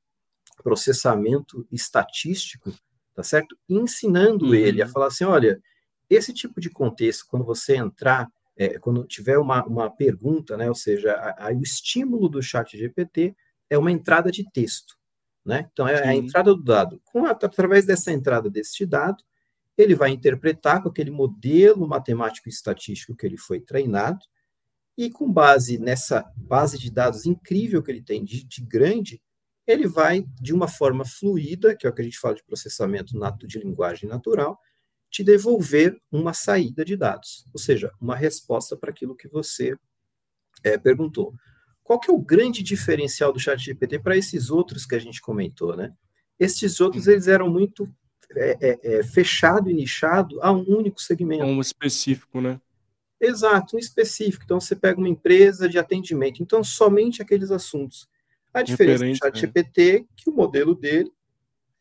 processamento 0.63 1.67
estatístico, 1.69 2.73
tá 3.13 3.23
certo? 3.23 3.57
Ensinando 3.69 4.47
uhum. 4.47 4.55
ele 4.55 4.81
a 4.81 4.87
falar 4.87 5.07
assim, 5.07 5.23
olha, 5.23 5.61
esse 6.09 6.33
tipo 6.33 6.59
de 6.59 6.69
contexto, 6.69 7.25
quando 7.27 7.45
você 7.45 7.75
entrar, 7.75 8.27
é, 8.55 8.77
quando 8.79 9.05
tiver 9.05 9.37
uma, 9.37 9.65
uma 9.65 9.89
pergunta, 9.89 10.55
né? 10.57 10.69
Ou 10.69 10.75
seja, 10.75 11.13
a, 11.13 11.47
a, 11.47 11.53
o 11.53 11.61
estímulo 11.61 12.29
do 12.29 12.41
chat 12.41 12.77
GPT 12.77 13.35
é 13.69 13.77
uma 13.77 13.91
entrada 13.91 14.31
de 14.31 14.49
texto. 14.51 14.95
Né? 15.45 15.67
Então, 15.71 15.87
é 15.87 15.97
Sim. 15.97 16.03
a 16.03 16.15
entrada 16.15 16.55
do 16.55 16.63
dado. 16.63 17.01
Com 17.03 17.25
a, 17.25 17.31
através 17.31 17.85
dessa 17.85 18.11
entrada 18.11 18.49
deste 18.49 18.85
dado, 18.85 19.23
ele 19.77 19.95
vai 19.95 20.11
interpretar 20.11 20.81
com 20.81 20.89
aquele 20.89 21.11
modelo 21.11 21.87
matemático 21.87 22.47
e 22.47 22.51
estatístico 22.51 23.15
que 23.15 23.25
ele 23.25 23.37
foi 23.37 23.59
treinado, 23.59 24.19
e 24.95 25.09
com 25.09 25.31
base 25.31 25.79
nessa 25.79 26.23
base 26.35 26.77
de 26.77 26.91
dados 26.91 27.25
incrível 27.25 27.81
que 27.81 27.89
ele 27.89 28.01
tem, 28.01 28.23
de, 28.23 28.43
de 28.43 28.61
grande, 28.61 29.19
ele 29.65 29.87
vai, 29.87 30.25
de 30.41 30.53
uma 30.53 30.67
forma 30.67 31.05
fluida, 31.05 31.75
que 31.75 31.87
é 31.87 31.89
o 31.89 31.93
que 31.93 32.01
a 32.01 32.03
gente 32.03 32.19
fala 32.19 32.35
de 32.35 32.43
processamento 32.43 33.17
nato 33.17 33.47
de 33.47 33.59
linguagem 33.59 34.09
natural, 34.09 34.59
te 35.09 35.23
devolver 35.23 35.95
uma 36.11 36.33
saída 36.33 36.83
de 36.83 36.97
dados, 36.97 37.45
ou 37.53 37.59
seja, 37.59 37.91
uma 38.01 38.15
resposta 38.15 38.75
para 38.75 38.89
aquilo 38.89 39.15
que 39.15 39.27
você 39.27 39.77
é, 40.63 40.77
perguntou. 40.77 41.33
Qual 41.83 41.99
que 41.99 42.09
é 42.09 42.13
o 42.13 42.19
grande 42.19 42.63
diferencial 42.63 43.31
do 43.31 43.39
chat 43.39 43.59
GPT 43.59 43.99
para 43.99 44.17
esses 44.17 44.49
outros 44.49 44.85
que 44.85 44.95
a 44.95 44.99
gente 44.99 45.21
comentou, 45.21 45.75
né? 45.75 45.93
Esses 46.39 46.81
outros, 46.81 47.07
eles 47.07 47.27
eram 47.27 47.49
muito 47.49 47.87
é, 48.35 48.57
é, 48.59 48.95
é, 48.95 49.03
fechado 49.03 49.69
e 49.69 49.73
nichado 49.73 50.41
a 50.41 50.51
um 50.51 50.65
único 50.67 50.99
segmento. 50.99 51.43
Um 51.43 51.61
específico, 51.61 52.41
né? 52.41 52.59
Exato, 53.21 53.75
um 53.75 53.79
específico. 53.79 54.43
Então, 54.43 54.59
você 54.59 54.75
pega 54.75 54.97
uma 54.97 55.09
empresa 55.09 55.69
de 55.69 55.77
atendimento, 55.77 56.41
então 56.41 56.63
somente 56.63 57.21
aqueles 57.21 57.51
assuntos. 57.51 58.07
A 58.53 58.61
diferença 58.61 59.03
do 59.03 59.15
chat 59.15 59.39
GPT 59.39 59.95
é 59.95 60.05
que 60.15 60.29
o 60.29 60.33
modelo 60.33 60.75
dele 60.75 61.11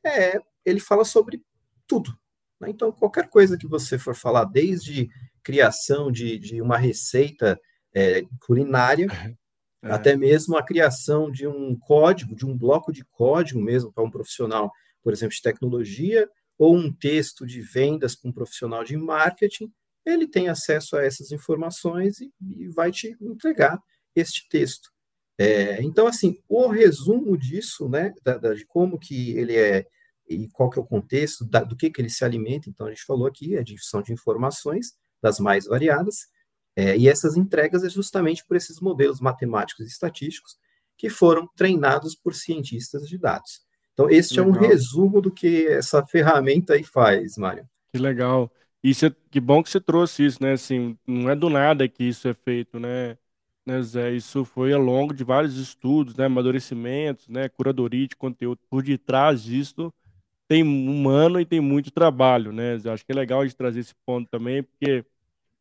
é, 0.04 0.40
ele 0.64 0.80
fala 0.80 1.04
sobre 1.04 1.42
tudo. 1.86 2.16
Né? 2.60 2.70
Então, 2.70 2.90
qualquer 2.90 3.28
coisa 3.28 3.58
que 3.58 3.66
você 3.66 3.98
for 3.98 4.14
falar, 4.14 4.44
desde 4.44 5.10
criação 5.42 6.10
de, 6.10 6.38
de 6.38 6.62
uma 6.62 6.78
receita 6.78 7.60
é, 7.94 8.24
culinária, 8.40 9.06
É. 9.82 9.90
Até 9.90 10.16
mesmo 10.16 10.56
a 10.56 10.62
criação 10.62 11.30
de 11.30 11.46
um 11.46 11.76
código, 11.76 12.36
de 12.36 12.46
um 12.46 12.56
bloco 12.56 12.92
de 12.92 13.04
código 13.04 13.60
mesmo 13.60 13.92
para 13.92 14.04
um 14.04 14.10
profissional, 14.10 14.72
por 15.02 15.12
exemplo, 15.12 15.34
de 15.34 15.42
tecnologia, 15.42 16.30
ou 16.56 16.76
um 16.76 16.92
texto 16.92 17.44
de 17.44 17.60
vendas 17.60 18.14
para 18.14 18.30
um 18.30 18.32
profissional 18.32 18.84
de 18.84 18.96
marketing, 18.96 19.72
ele 20.06 20.28
tem 20.28 20.48
acesso 20.48 20.96
a 20.96 21.04
essas 21.04 21.32
informações 21.32 22.20
e, 22.20 22.32
e 22.40 22.68
vai 22.68 22.92
te 22.92 23.16
entregar 23.20 23.80
este 24.14 24.48
texto. 24.48 24.91
É, 25.42 25.82
então, 25.82 26.06
assim, 26.06 26.38
o 26.48 26.68
resumo 26.68 27.36
disso, 27.36 27.88
né, 27.88 28.14
da, 28.22 28.38
da, 28.38 28.54
de 28.54 28.64
como 28.64 28.98
que 28.98 29.32
ele 29.32 29.56
é 29.56 29.86
e 30.28 30.48
qual 30.48 30.70
que 30.70 30.78
é 30.78 30.82
o 30.82 30.86
contexto, 30.86 31.44
da, 31.44 31.62
do 31.62 31.76
que 31.76 31.90
que 31.90 32.00
ele 32.00 32.08
se 32.08 32.24
alimenta, 32.24 32.70
então 32.70 32.86
a 32.86 32.90
gente 32.90 33.04
falou 33.04 33.26
aqui, 33.26 33.56
a 33.56 33.62
difusão 33.62 34.00
de 34.00 34.12
informações 34.12 34.94
das 35.20 35.38
mais 35.38 35.66
variadas, 35.66 36.28
é, 36.76 36.96
e 36.96 37.08
essas 37.08 37.36
entregas 37.36 37.84
é 37.84 37.90
justamente 37.90 38.44
por 38.46 38.56
esses 38.56 38.80
modelos 38.80 39.20
matemáticos 39.20 39.84
e 39.84 39.88
estatísticos 39.88 40.56
que 40.96 41.10
foram 41.10 41.48
treinados 41.56 42.14
por 42.14 42.34
cientistas 42.34 43.06
de 43.08 43.18
dados. 43.18 43.60
Então, 43.92 44.08
este 44.08 44.38
é 44.38 44.42
um 44.42 44.52
resumo 44.52 45.20
do 45.20 45.30
que 45.30 45.66
essa 45.66 46.04
ferramenta 46.06 46.74
aí 46.74 46.84
faz, 46.84 47.36
Mário. 47.36 47.68
Que 47.92 48.00
legal. 48.00 48.50
E 48.82 48.94
cê, 48.94 49.14
que 49.30 49.38
bom 49.38 49.62
que 49.62 49.68
você 49.68 49.80
trouxe 49.80 50.24
isso, 50.24 50.42
né? 50.42 50.52
Assim, 50.52 50.96
não 51.06 51.28
é 51.28 51.36
do 51.36 51.50
nada 51.50 51.86
que 51.86 52.04
isso 52.04 52.26
é 52.26 52.32
feito, 52.32 52.80
né? 52.80 53.18
Né 53.66 53.82
Zé? 53.82 54.12
Isso 54.12 54.44
foi 54.44 54.72
ao 54.72 54.80
longo 54.80 55.14
de 55.14 55.24
vários 55.24 55.56
estudos, 55.56 56.16
né? 56.16 56.26
Amadurecimentos, 56.26 57.28
né? 57.28 57.48
Curadoria 57.48 58.06
de 58.08 58.16
conteúdo. 58.16 58.60
Por 58.68 58.82
detrás 58.82 59.42
disso 59.42 59.92
tem 60.48 60.62
humano 60.62 61.40
e 61.40 61.46
tem 61.46 61.60
muito 61.60 61.90
trabalho, 61.90 62.52
né? 62.52 62.78
Eu 62.84 62.92
acho 62.92 63.06
que 63.06 63.12
é 63.12 63.14
legal 63.14 63.40
a 63.40 63.44
gente 63.46 63.56
trazer 63.56 63.80
esse 63.80 63.94
ponto 64.04 64.28
também, 64.30 64.62
porque 64.62 65.04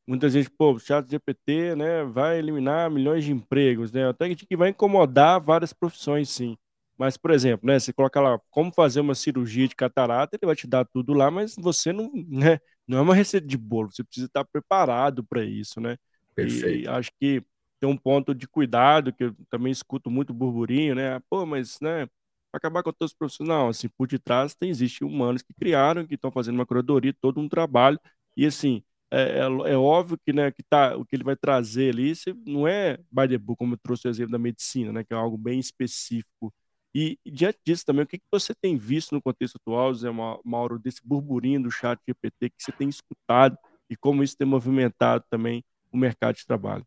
muita 0.05 0.29
gente, 0.29 0.49
pô, 0.49 0.73
o 0.73 0.79
chat 0.79 1.09
GPT, 1.09 1.75
né, 1.75 2.03
vai 2.03 2.39
eliminar 2.39 2.91
milhões 2.91 3.23
de 3.23 3.31
empregos, 3.31 3.91
né? 3.91 4.09
Até 4.09 4.33
que 4.35 4.57
vai 4.57 4.69
incomodar 4.69 5.39
várias 5.41 5.73
profissões, 5.73 6.29
sim. 6.29 6.57
Mas, 6.97 7.17
por 7.17 7.31
exemplo, 7.31 7.65
né, 7.67 7.79
você 7.79 7.93
coloca 7.93 8.19
lá 8.19 8.39
como 8.49 8.71
fazer 8.73 8.99
uma 8.99 9.15
cirurgia 9.15 9.67
de 9.67 9.75
catarata, 9.75 10.35
ele 10.35 10.45
vai 10.45 10.55
te 10.55 10.67
dar 10.67 10.85
tudo 10.85 11.13
lá, 11.13 11.31
mas 11.31 11.55
você 11.57 11.93
não, 11.93 12.11
né, 12.27 12.59
não 12.87 12.97
é 12.99 13.01
uma 13.01 13.15
receita 13.15 13.47
de 13.47 13.57
bolo, 13.57 13.91
você 13.91 14.03
precisa 14.03 14.27
estar 14.27 14.43
preparado 14.45 15.23
para 15.23 15.43
isso, 15.43 15.79
né? 15.79 15.97
Perfeito. 16.35 16.85
E 16.85 16.87
acho 16.89 17.11
que 17.19 17.43
tem 17.81 17.89
um 17.89 17.97
ponto 17.97 18.35
de 18.35 18.47
cuidado 18.47 19.11
que 19.11 19.25
eu 19.25 19.35
também 19.49 19.71
escuto 19.71 20.11
muito 20.11 20.33
burburinho, 20.33 20.95
né? 20.95 21.19
Pô, 21.29 21.45
mas, 21.47 21.79
né, 21.81 22.07
acabar 22.53 22.83
com 22.83 22.91
todos 22.93 23.11
os 23.11 23.17
profissionais, 23.17 23.77
assim, 23.77 23.89
por 23.89 24.07
detrás 24.07 24.53
tem 24.55 24.69
existe 24.69 25.03
humanos 25.03 25.41
que 25.41 25.53
criaram, 25.53 26.05
que 26.05 26.15
estão 26.15 26.31
fazendo 26.31 26.55
uma 26.55 26.65
curadoria, 26.65 27.13
todo 27.19 27.39
um 27.41 27.49
trabalho, 27.49 27.99
e 28.37 28.45
assim, 28.45 28.83
é, 29.11 29.39
é, 29.39 29.73
é, 29.73 29.77
óbvio 29.77 30.17
que, 30.25 30.31
né, 30.33 30.51
que 30.51 30.63
tá, 30.63 30.95
o 30.95 31.05
que 31.05 31.15
ele 31.15 31.23
vai 31.23 31.35
trazer 31.35 31.93
ali 31.93 32.13
não 32.45 32.67
é 32.67 32.97
by 33.11 33.27
the 33.27 33.37
book, 33.37 33.57
como 33.57 33.73
eu 33.73 33.79
trouxe 33.79 34.07
o 34.07 34.09
exemplo 34.09 34.31
da 34.31 34.39
medicina, 34.39 34.91
né, 34.93 35.03
que 35.03 35.13
é 35.13 35.17
algo 35.17 35.37
bem 35.37 35.59
específico. 35.59 36.53
E, 36.93 37.17
e 37.25 37.31
diante 37.31 37.59
disso 37.65 37.85
também, 37.85 38.03
o 38.03 38.07
que, 38.07 38.19
que 38.19 38.25
você 38.31 38.53
tem 38.53 38.77
visto 38.77 39.13
no 39.13 39.21
contexto 39.21 39.55
atual, 39.57 39.93
Zé 39.93 40.09
Mauro, 40.45 40.77
desse 40.79 41.01
burburinho 41.03 41.63
do 41.63 41.71
chat 41.71 41.99
GPT 42.07 42.49
que 42.49 42.63
você 42.63 42.71
tem 42.71 42.89
escutado 42.89 43.57
e 43.89 43.95
como 43.95 44.23
isso 44.23 44.37
tem 44.37 44.47
movimentado 44.47 45.23
também 45.29 45.63
o 45.91 45.97
mercado 45.97 46.35
de 46.35 46.45
trabalho? 46.45 46.85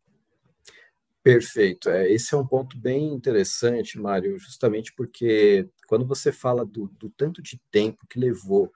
Perfeito. 1.25 1.89
É, 1.89 2.13
esse 2.13 2.35
é 2.35 2.37
um 2.37 2.47
ponto 2.47 2.77
bem 2.77 3.15
interessante, 3.15 3.99
Mário, 3.99 4.39
justamente 4.39 4.93
porque 4.95 5.67
quando 5.89 6.07
você 6.07 6.31
fala 6.31 6.67
do, 6.67 6.87
do 6.99 7.09
tanto 7.09 7.41
de 7.41 7.59
tempo 7.71 8.07
que 8.07 8.21
levou 8.21 8.71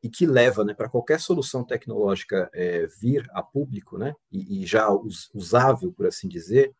e 0.00 0.08
que 0.08 0.24
leva 0.24 0.64
né, 0.64 0.72
para 0.72 0.88
qualquer 0.88 1.18
solução 1.18 1.64
tecnológica 1.64 2.48
é, 2.54 2.86
vir 3.00 3.28
a 3.32 3.42
público, 3.42 3.98
né, 3.98 4.14
e, 4.30 4.62
e 4.62 4.66
já 4.66 4.88
us, 4.92 5.28
usável, 5.34 5.92
por 5.92 6.06
assim 6.06 6.28
dizer, 6.28 6.72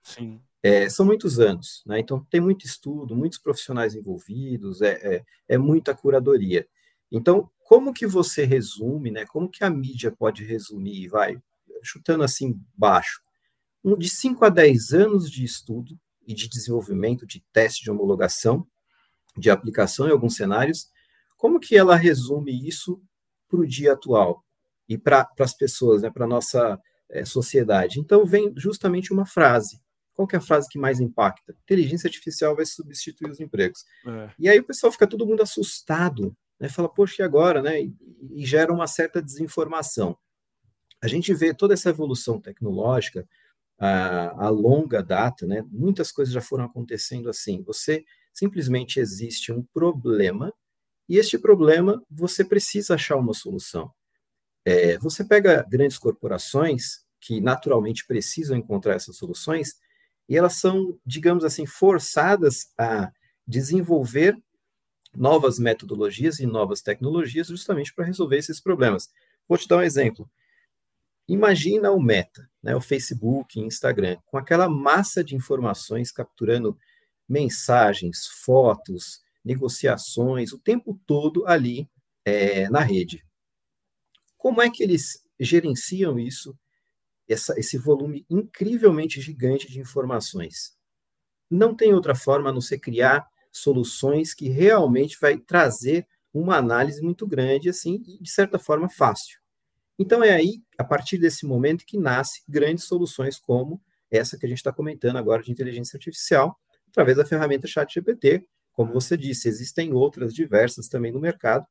é, 0.62 0.88
são 0.88 1.04
muitos 1.04 1.40
anos. 1.40 1.82
Né, 1.84 1.98
então, 1.98 2.24
tem 2.30 2.40
muito 2.40 2.64
estudo, 2.64 3.16
muitos 3.16 3.40
profissionais 3.40 3.96
envolvidos, 3.96 4.82
é, 4.82 4.92
é, 5.02 5.24
é, 5.48 5.58
muita 5.58 5.96
curadoria. 5.96 6.64
Então, 7.10 7.50
como 7.64 7.92
que 7.92 8.06
você 8.06 8.44
resume, 8.44 9.10
né, 9.10 9.26
como 9.26 9.48
que 9.48 9.64
a 9.64 9.70
mídia 9.70 10.12
pode 10.12 10.44
resumir, 10.44 11.08
vai, 11.08 11.42
chutando 11.82 12.22
assim 12.22 12.56
baixo, 12.76 13.20
de 13.98 14.08
5 14.08 14.44
a 14.44 14.48
10 14.48 14.92
anos 14.92 15.30
de 15.30 15.44
estudo 15.44 15.98
e 16.26 16.34
de 16.34 16.48
desenvolvimento 16.48 17.26
de 17.26 17.42
teste 17.52 17.84
de 17.84 17.90
homologação, 17.90 18.66
de 19.36 19.50
aplicação 19.50 20.08
em 20.08 20.12
alguns 20.12 20.34
cenários, 20.34 20.88
como 21.36 21.60
que 21.60 21.76
ela 21.76 21.96
resume 21.96 22.66
isso 22.66 23.00
para 23.48 23.60
o 23.60 23.66
dia 23.66 23.92
atual 23.92 24.44
e 24.88 24.98
para 24.98 25.26
as 25.38 25.54
pessoas, 25.54 26.02
né, 26.02 26.10
para 26.10 26.24
a 26.24 26.28
nossa 26.28 26.78
é, 27.08 27.24
sociedade? 27.24 28.00
Então, 28.00 28.26
vem 28.26 28.52
justamente 28.56 29.12
uma 29.12 29.24
frase. 29.24 29.80
Qual 30.12 30.26
que 30.26 30.34
é 30.34 30.38
a 30.38 30.42
frase 30.42 30.68
que 30.68 30.78
mais 30.78 30.98
impacta? 30.98 31.54
Inteligência 31.62 32.08
artificial 32.08 32.56
vai 32.56 32.66
substituir 32.66 33.30
os 33.30 33.38
empregos. 33.38 33.84
É. 34.04 34.30
E 34.36 34.48
aí 34.48 34.58
o 34.58 34.64
pessoal 34.64 34.90
fica 34.90 35.06
todo 35.06 35.24
mundo 35.24 35.42
assustado, 35.42 36.36
né? 36.58 36.68
Fala, 36.68 36.88
poxa, 36.88 37.22
e 37.22 37.24
agora, 37.24 37.62
né? 37.62 37.80
E, 37.80 37.94
e 38.32 38.44
gera 38.44 38.72
uma 38.72 38.88
certa 38.88 39.22
desinformação. 39.22 40.18
A 41.00 41.06
gente 41.06 41.32
vê 41.32 41.54
toda 41.54 41.74
essa 41.74 41.90
evolução 41.90 42.40
tecnológica 42.40 43.28
a, 43.78 44.46
a 44.46 44.48
longa 44.48 45.02
data, 45.02 45.46
né? 45.46 45.64
Muitas 45.70 46.10
coisas 46.10 46.34
já 46.34 46.40
foram 46.40 46.64
acontecendo 46.64 47.28
assim. 47.30 47.62
Você 47.62 48.04
simplesmente 48.32 49.00
existe 49.00 49.52
um 49.52 49.62
problema 49.72 50.52
e 51.08 51.16
este 51.16 51.38
problema 51.38 52.02
você 52.10 52.44
precisa 52.44 52.94
achar 52.94 53.16
uma 53.16 53.34
solução. 53.34 53.90
É, 54.64 54.98
você 54.98 55.24
pega 55.24 55.66
grandes 55.68 55.98
corporações 55.98 57.04
que 57.20 57.40
naturalmente 57.40 58.06
precisam 58.06 58.56
encontrar 58.56 58.94
essas 58.94 59.16
soluções 59.16 59.76
e 60.28 60.36
elas 60.36 60.54
são, 60.54 60.98
digamos 61.06 61.44
assim, 61.44 61.64
forçadas 61.64 62.68
a 62.78 63.10
desenvolver 63.46 64.36
novas 65.16 65.58
metodologias 65.58 66.38
e 66.38 66.46
novas 66.46 66.82
tecnologias 66.82 67.48
justamente 67.48 67.94
para 67.94 68.04
resolver 68.04 68.36
esses 68.36 68.60
problemas. 68.60 69.08
Vou 69.48 69.56
te 69.56 69.66
dar 69.66 69.78
um 69.78 69.82
exemplo. 69.82 70.30
Imagina 71.28 71.90
o 71.90 72.00
Meta, 72.00 72.48
né, 72.62 72.74
o 72.74 72.80
Facebook, 72.80 73.60
Instagram, 73.60 74.16
com 74.24 74.38
aquela 74.38 74.68
massa 74.68 75.22
de 75.22 75.36
informações 75.36 76.10
capturando 76.10 76.76
mensagens, 77.28 78.26
fotos, 78.44 79.22
negociações, 79.44 80.52
o 80.52 80.58
tempo 80.58 80.98
todo 81.06 81.46
ali 81.46 81.88
é, 82.24 82.70
na 82.70 82.80
rede. 82.80 83.24
Como 84.38 84.62
é 84.62 84.70
que 84.70 84.82
eles 84.82 85.22
gerenciam 85.38 86.18
isso, 86.18 86.58
essa, 87.28 87.58
esse 87.58 87.76
volume 87.76 88.24
incrivelmente 88.30 89.20
gigante 89.20 89.70
de 89.70 89.80
informações? 89.80 90.76
Não 91.50 91.74
tem 91.74 91.92
outra 91.92 92.14
forma 92.14 92.48
a 92.48 92.52
não 92.52 92.60
ser 92.60 92.78
criar 92.78 93.26
soluções 93.52 94.32
que 94.32 94.48
realmente 94.48 95.18
vai 95.20 95.36
trazer 95.36 96.06
uma 96.32 96.56
análise 96.56 97.02
muito 97.02 97.26
grande, 97.26 97.68
assim, 97.68 98.02
e 98.06 98.22
de 98.22 98.30
certa 98.30 98.58
forma 98.58 98.88
fácil. 98.88 99.40
Então 99.98 100.22
é 100.22 100.30
aí, 100.30 100.62
a 100.78 100.84
partir 100.84 101.18
desse 101.18 101.44
momento, 101.44 101.84
que 101.84 101.98
nasce 101.98 102.42
grandes 102.48 102.84
soluções 102.84 103.38
como 103.38 103.80
essa 104.10 104.38
que 104.38 104.46
a 104.46 104.48
gente 104.48 104.58
está 104.58 104.72
comentando 104.72 105.16
agora 105.16 105.42
de 105.42 105.50
inteligência 105.50 105.96
artificial, 105.96 106.56
através 106.88 107.16
da 107.16 107.24
ferramenta 107.24 107.66
ChatGPT. 107.66 108.46
Como 108.72 108.92
você 108.92 109.16
disse, 109.16 109.48
existem 109.48 109.92
outras 109.92 110.32
diversas 110.32 110.88
também 110.88 111.12
no 111.12 111.20
mercado. 111.20 111.66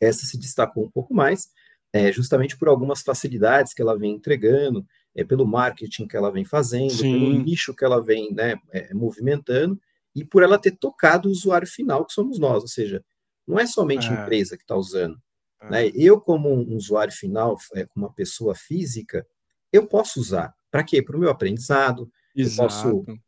Essa 0.00 0.24
se 0.24 0.38
destacou 0.38 0.84
um 0.84 0.90
pouco 0.90 1.12
mais, 1.12 1.50
é, 1.92 2.12
justamente 2.12 2.56
por 2.56 2.68
algumas 2.68 3.02
facilidades 3.02 3.74
que 3.74 3.82
ela 3.82 3.98
vem 3.98 4.12
entregando, 4.12 4.86
é, 5.14 5.24
pelo 5.24 5.46
marketing 5.46 6.06
que 6.06 6.16
ela 6.16 6.30
vem 6.30 6.44
fazendo, 6.44 6.92
Sim. 6.92 7.12
pelo 7.12 7.42
nicho 7.42 7.74
que 7.74 7.84
ela 7.84 8.02
vem 8.02 8.32
né, 8.32 8.56
é, 8.70 8.94
movimentando, 8.94 9.78
e 10.14 10.24
por 10.24 10.42
ela 10.42 10.58
ter 10.58 10.72
tocado 10.72 11.28
o 11.28 11.32
usuário 11.32 11.68
final, 11.68 12.06
que 12.06 12.12
somos 12.12 12.38
nós, 12.38 12.62
ou 12.62 12.68
seja, 12.68 13.04
não 13.46 13.58
é 13.58 13.66
somente 13.66 14.08
a 14.08 14.14
é. 14.14 14.22
empresa 14.22 14.56
que 14.56 14.62
está 14.62 14.76
usando. 14.76 15.20
Né? 15.68 15.88
Eu, 15.94 16.20
como 16.20 16.48
um 16.48 16.76
usuário 16.76 17.12
final, 17.12 17.56
é, 17.74 17.84
como 17.86 18.06
uma 18.06 18.12
pessoa 18.12 18.54
física, 18.54 19.26
eu 19.72 19.86
posso 19.86 20.20
usar. 20.20 20.54
Para 20.70 20.84
quê? 20.84 21.02
Para 21.02 21.16
o 21.16 21.20
meu 21.20 21.30
aprendizado, 21.30 22.10
Exato. 22.34 22.62
eu 22.62 23.02
posso 23.02 23.20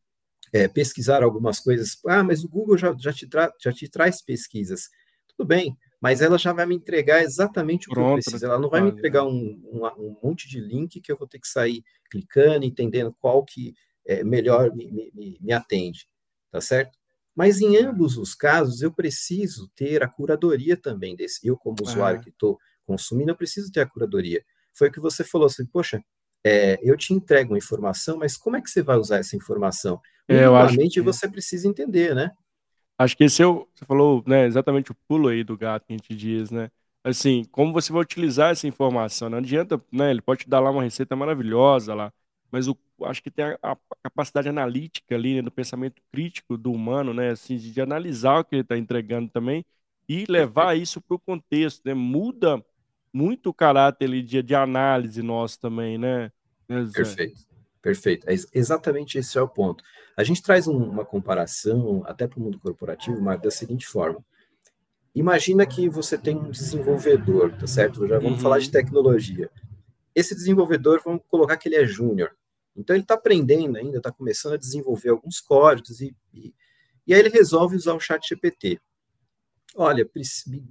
é, 0.52 0.68
pesquisar 0.68 1.22
algumas 1.22 1.60
coisas. 1.60 1.98
Ah, 2.06 2.22
mas 2.22 2.44
o 2.44 2.48
Google 2.48 2.78
já, 2.78 2.94
já, 2.98 3.12
te 3.12 3.28
já 3.60 3.72
te 3.72 3.88
traz 3.88 4.22
pesquisas. 4.22 4.88
Tudo 5.36 5.46
bem, 5.46 5.76
mas 6.00 6.20
ela 6.20 6.38
já 6.38 6.52
vai 6.52 6.66
me 6.66 6.74
entregar 6.74 7.22
exatamente 7.22 7.88
o 7.88 7.92
Pronto, 7.92 8.06
que 8.06 8.10
eu 8.10 8.14
preciso. 8.22 8.46
Ela 8.46 8.58
não 8.58 8.68
vai 8.68 8.80
me 8.80 8.90
entregar 8.90 9.24
um, 9.24 9.60
um, 9.72 9.86
um, 9.86 10.16
monte 10.22 10.48
de 10.48 10.60
link 10.60 11.00
que 11.00 11.10
eu 11.10 11.16
vou 11.16 11.26
ter 11.26 11.38
que 11.38 11.48
sair 11.48 11.82
clicando, 12.10 12.64
entendendo 12.64 13.14
qual 13.18 13.44
que 13.44 13.74
é, 14.06 14.22
melhor 14.22 14.74
me, 14.74 15.10
me, 15.14 15.38
me 15.40 15.52
atende 15.52 16.06
tá 16.52 16.60
certo? 16.60 16.98
Mas 17.34 17.60
em 17.60 17.76
ambos 17.76 18.16
os 18.16 18.34
casos, 18.34 18.82
eu 18.82 18.92
preciso 18.92 19.70
ter 19.74 20.02
a 20.02 20.08
curadoria 20.08 20.76
também 20.76 21.16
desse. 21.16 21.46
Eu, 21.46 21.56
como 21.56 21.76
usuário 21.82 22.20
é. 22.20 22.22
que 22.22 22.30
estou 22.30 22.58
consumindo, 22.84 23.30
eu 23.30 23.36
preciso 23.36 23.72
ter 23.72 23.80
a 23.80 23.86
curadoria. 23.86 24.44
Foi 24.74 24.88
o 24.88 24.92
que 24.92 25.00
você 25.00 25.24
falou 25.24 25.46
assim, 25.46 25.64
poxa, 25.66 26.02
é, 26.44 26.78
eu 26.82 26.96
te 26.96 27.14
entrego 27.14 27.52
uma 27.52 27.58
informação, 27.58 28.18
mas 28.18 28.36
como 28.36 28.56
é 28.56 28.60
que 28.60 28.70
você 28.70 28.82
vai 28.82 28.96
usar 28.96 29.18
essa 29.18 29.36
informação? 29.36 30.00
É, 30.28 30.34
Minimamente 30.34 30.94
que... 30.94 31.00
você 31.00 31.28
precisa 31.28 31.68
entender, 31.68 32.14
né? 32.14 32.30
Acho 32.98 33.16
que 33.16 33.24
esse 33.24 33.42
é 33.42 33.46
o, 33.46 33.66
você 33.74 33.84
falou, 33.84 34.22
né, 34.26 34.46
exatamente 34.46 34.92
o 34.92 34.96
pulo 35.08 35.28
aí 35.28 35.42
do 35.42 35.56
gato 35.56 35.86
que 35.86 35.92
a 35.92 35.96
gente 35.96 36.14
diz, 36.14 36.50
né? 36.50 36.70
Assim, 37.04 37.44
como 37.50 37.72
você 37.72 37.92
vai 37.92 38.02
utilizar 38.02 38.52
essa 38.52 38.66
informação? 38.66 39.28
Não 39.28 39.38
adianta, 39.38 39.82
né? 39.90 40.10
Ele 40.10 40.22
pode 40.22 40.44
te 40.44 40.48
dar 40.48 40.60
lá 40.60 40.70
uma 40.70 40.84
receita 40.84 41.16
maravilhosa 41.16 41.94
lá, 41.94 42.12
mas 42.50 42.68
o, 42.68 42.76
acho 43.04 43.22
que 43.22 43.30
tem 43.30 43.44
a, 43.44 43.58
a 43.62 43.76
capacidade 44.04 44.48
analítica 44.48 45.14
ali, 45.14 45.36
né, 45.36 45.42
do 45.42 45.50
pensamento 45.50 46.00
crítico 46.12 46.56
do 46.56 46.72
humano, 46.72 47.12
né, 47.12 47.30
assim, 47.30 47.56
de, 47.56 47.72
de 47.72 47.80
analisar 47.80 48.40
o 48.40 48.44
que 48.44 48.56
ele 48.56 48.62
está 48.62 48.76
entregando 48.76 49.28
também 49.28 49.64
e 50.08 50.24
levar 50.28 50.76
isso 50.76 51.00
para 51.00 51.14
o 51.14 51.18
contexto, 51.18 51.82
né, 51.84 51.94
muda 51.94 52.62
muito 53.12 53.50
o 53.50 53.54
caráter 53.54 54.06
ali 54.06 54.22
de, 54.22 54.42
de 54.42 54.54
análise 54.54 55.22
nosso 55.22 55.60
também, 55.60 55.98
né? 55.98 56.32
né 56.68 56.88
perfeito, 56.92 57.42
perfeito. 57.80 58.28
É, 58.28 58.34
exatamente 58.54 59.18
esse 59.18 59.36
é 59.36 59.42
o 59.42 59.48
ponto. 59.48 59.84
A 60.16 60.24
gente 60.24 60.42
traz 60.42 60.66
um, 60.66 60.76
uma 60.76 61.04
comparação 61.04 62.02
até 62.06 62.26
para 62.26 62.38
o 62.38 62.42
mundo 62.42 62.58
corporativo, 62.58 63.20
mas 63.20 63.40
da 63.40 63.50
seguinte 63.50 63.86
forma. 63.86 64.24
Imagina 65.14 65.66
que 65.66 65.90
você 65.90 66.16
tem 66.16 66.36
um 66.36 66.50
desenvolvedor, 66.50 67.52
tá 67.52 67.66
certo? 67.66 68.06
Já 68.08 68.16
vamos 68.16 68.32
uhum. 68.32 68.38
falar 68.38 68.58
de 68.58 68.66
uhum. 68.66 68.72
tecnologia. 68.72 69.50
Esse 70.14 70.34
desenvolvedor, 70.34 71.02
vamos 71.04 71.22
colocar 71.28 71.56
que 71.56 71.68
ele 71.68 71.76
é 71.76 71.86
júnior. 71.86 72.34
Então 72.76 72.96
ele 72.96 73.02
está 73.02 73.14
aprendendo 73.14 73.76
ainda, 73.76 73.98
está 73.98 74.10
começando 74.10 74.54
a 74.54 74.58
desenvolver 74.58 75.10
alguns 75.10 75.40
códigos 75.40 76.00
e, 76.00 76.16
e, 76.32 76.54
e, 77.06 77.14
aí 77.14 77.20
ele 77.20 77.28
resolve 77.28 77.76
usar 77.76 77.94
o 77.94 78.00
chat 78.00 78.26
GPT. 78.26 78.80
Olha, 79.74 80.08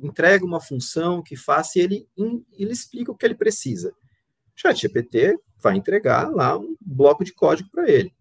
entrega 0.01 0.45
uma 0.45 0.59
função 0.59 1.21
que 1.21 1.35
faça 1.35 1.79
e 1.79 1.81
ele, 1.81 2.07
ele 2.53 2.71
explica 2.71 3.11
o 3.11 3.15
que 3.15 3.25
ele 3.25 3.35
precisa. 3.35 3.91
O 3.91 3.95
chat 4.55 4.79
GPT 4.79 5.39
vai 5.59 5.75
entregar 5.75 6.29
lá 6.29 6.57
um 6.57 6.75
bloco 6.79 7.23
de 7.23 7.33
código 7.33 7.69
para 7.71 7.89
ele. 7.89 8.13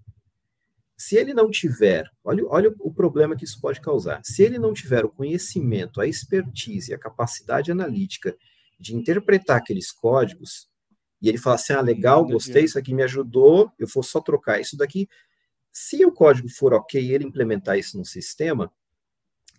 Se 0.97 1.17
ele 1.17 1.33
não 1.33 1.51
tiver, 1.51 2.11
olha, 2.23 2.47
olha 2.47 2.75
o 2.79 2.93
problema 2.93 3.35
que 3.35 3.45
isso 3.45 3.59
pode 3.59 3.81
causar. 3.81 4.21
Se 4.23 4.43
ele 4.43 4.59
não 4.59 4.75
tiver 4.75 5.03
o 5.03 5.09
conhecimento, 5.09 5.99
a 5.99 6.07
expertise, 6.07 6.93
a 6.93 6.99
capacidade 6.99 7.73
analítica 7.73 8.37
de 8.79 8.95
interpretar 8.95 9.57
aqueles 9.57 9.91
códigos, 9.91 10.70
e 11.21 11.29
ele 11.29 11.39
fala 11.39 11.57
assim: 11.57 11.73
ah, 11.73 11.81
legal, 11.81 12.25
gostei, 12.25 12.65
isso 12.65 12.79
aqui 12.79 12.95
me 12.95 13.03
ajudou, 13.03 13.71
eu 13.79 13.87
vou 13.87 14.03
só 14.03 14.21
trocar 14.21 14.61
isso 14.61 14.77
daqui. 14.77 15.09
Se 15.73 16.05
o 16.05 16.13
código 16.13 16.49
for 16.49 16.73
ok 16.73 17.01
e 17.01 17.13
ele 17.13 17.25
implementar 17.25 17.79
isso 17.79 17.97
no 17.97 18.05
sistema, 18.05 18.73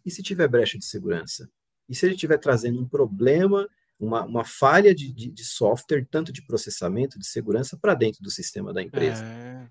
e 0.06 0.12
se 0.12 0.24
tiver 0.24 0.48
brecha 0.48 0.78
de 0.78 0.86
segurança? 0.86 1.50
E 1.88 1.96
se 1.96 2.06
ele 2.06 2.16
estiver 2.16 2.38
trazendo 2.38 2.82
um 2.82 2.88
problema, 2.88 3.68
uma, 4.00 4.26
uma 4.26 4.44
falha 4.44 4.96
de, 4.96 5.12
de, 5.14 5.30
de, 5.30 5.46
software, 5.46 6.08
tanto 6.10 6.32
de 6.32 6.42
processamento, 6.42 7.20
de 7.20 7.28
segurança, 7.28 7.78
para 7.78 7.94
dentro 7.94 8.22
do 8.24 8.32
sistema 8.32 8.74
da 8.74 8.82
empresa? 8.82 9.24
É. 9.24 9.68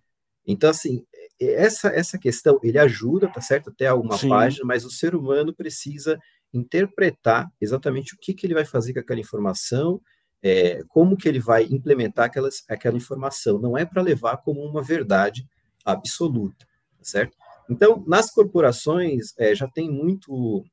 Então, 0.46 0.70
assim, 0.70 1.04
essa, 1.40 1.88
essa 1.88 2.18
questão, 2.18 2.58
ele 2.62 2.78
ajuda, 2.78 3.28
tá 3.28 3.40
certo? 3.40 3.70
Até 3.70 3.86
alguma 3.86 4.16
Sim. 4.16 4.28
página, 4.28 4.64
mas 4.64 4.84
o 4.84 4.90
ser 4.90 5.14
humano 5.14 5.54
precisa 5.54 6.18
interpretar 6.52 7.50
exatamente 7.60 8.14
o 8.14 8.18
que, 8.18 8.34
que 8.34 8.46
ele 8.46 8.54
vai 8.54 8.64
fazer 8.64 8.92
com 8.92 9.00
aquela 9.00 9.20
informação, 9.20 10.00
é, 10.42 10.82
como 10.88 11.16
que 11.16 11.28
ele 11.28 11.40
vai 11.40 11.64
implementar 11.64 12.26
aquelas, 12.26 12.64
aquela 12.68 12.96
informação. 12.96 13.58
Não 13.58 13.76
é 13.76 13.84
para 13.84 14.02
levar 14.02 14.38
como 14.38 14.60
uma 14.62 14.82
verdade 14.82 15.46
absoluta, 15.84 16.66
tá 16.98 17.04
certo? 17.04 17.36
Então, 17.68 18.02
nas 18.06 18.30
corporações, 18.30 19.32
é, 19.38 19.54
já 19.54 19.68
tem 19.68 19.90
muito 19.90 20.64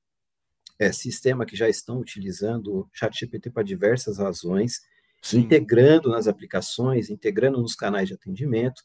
é, 0.79 0.91
sistema 0.91 1.45
que 1.45 1.55
já 1.55 1.69
estão 1.69 1.99
utilizando 1.99 2.73
o 2.73 2.89
ChatGPT 2.93 3.49
para 3.49 3.63
diversas 3.63 4.17
razões, 4.17 4.81
Sim. 5.21 5.39
integrando 5.39 6.09
nas 6.09 6.27
aplicações, 6.27 7.09
integrando 7.09 7.61
nos 7.61 7.75
canais 7.75 8.07
de 8.07 8.13
atendimento. 8.13 8.81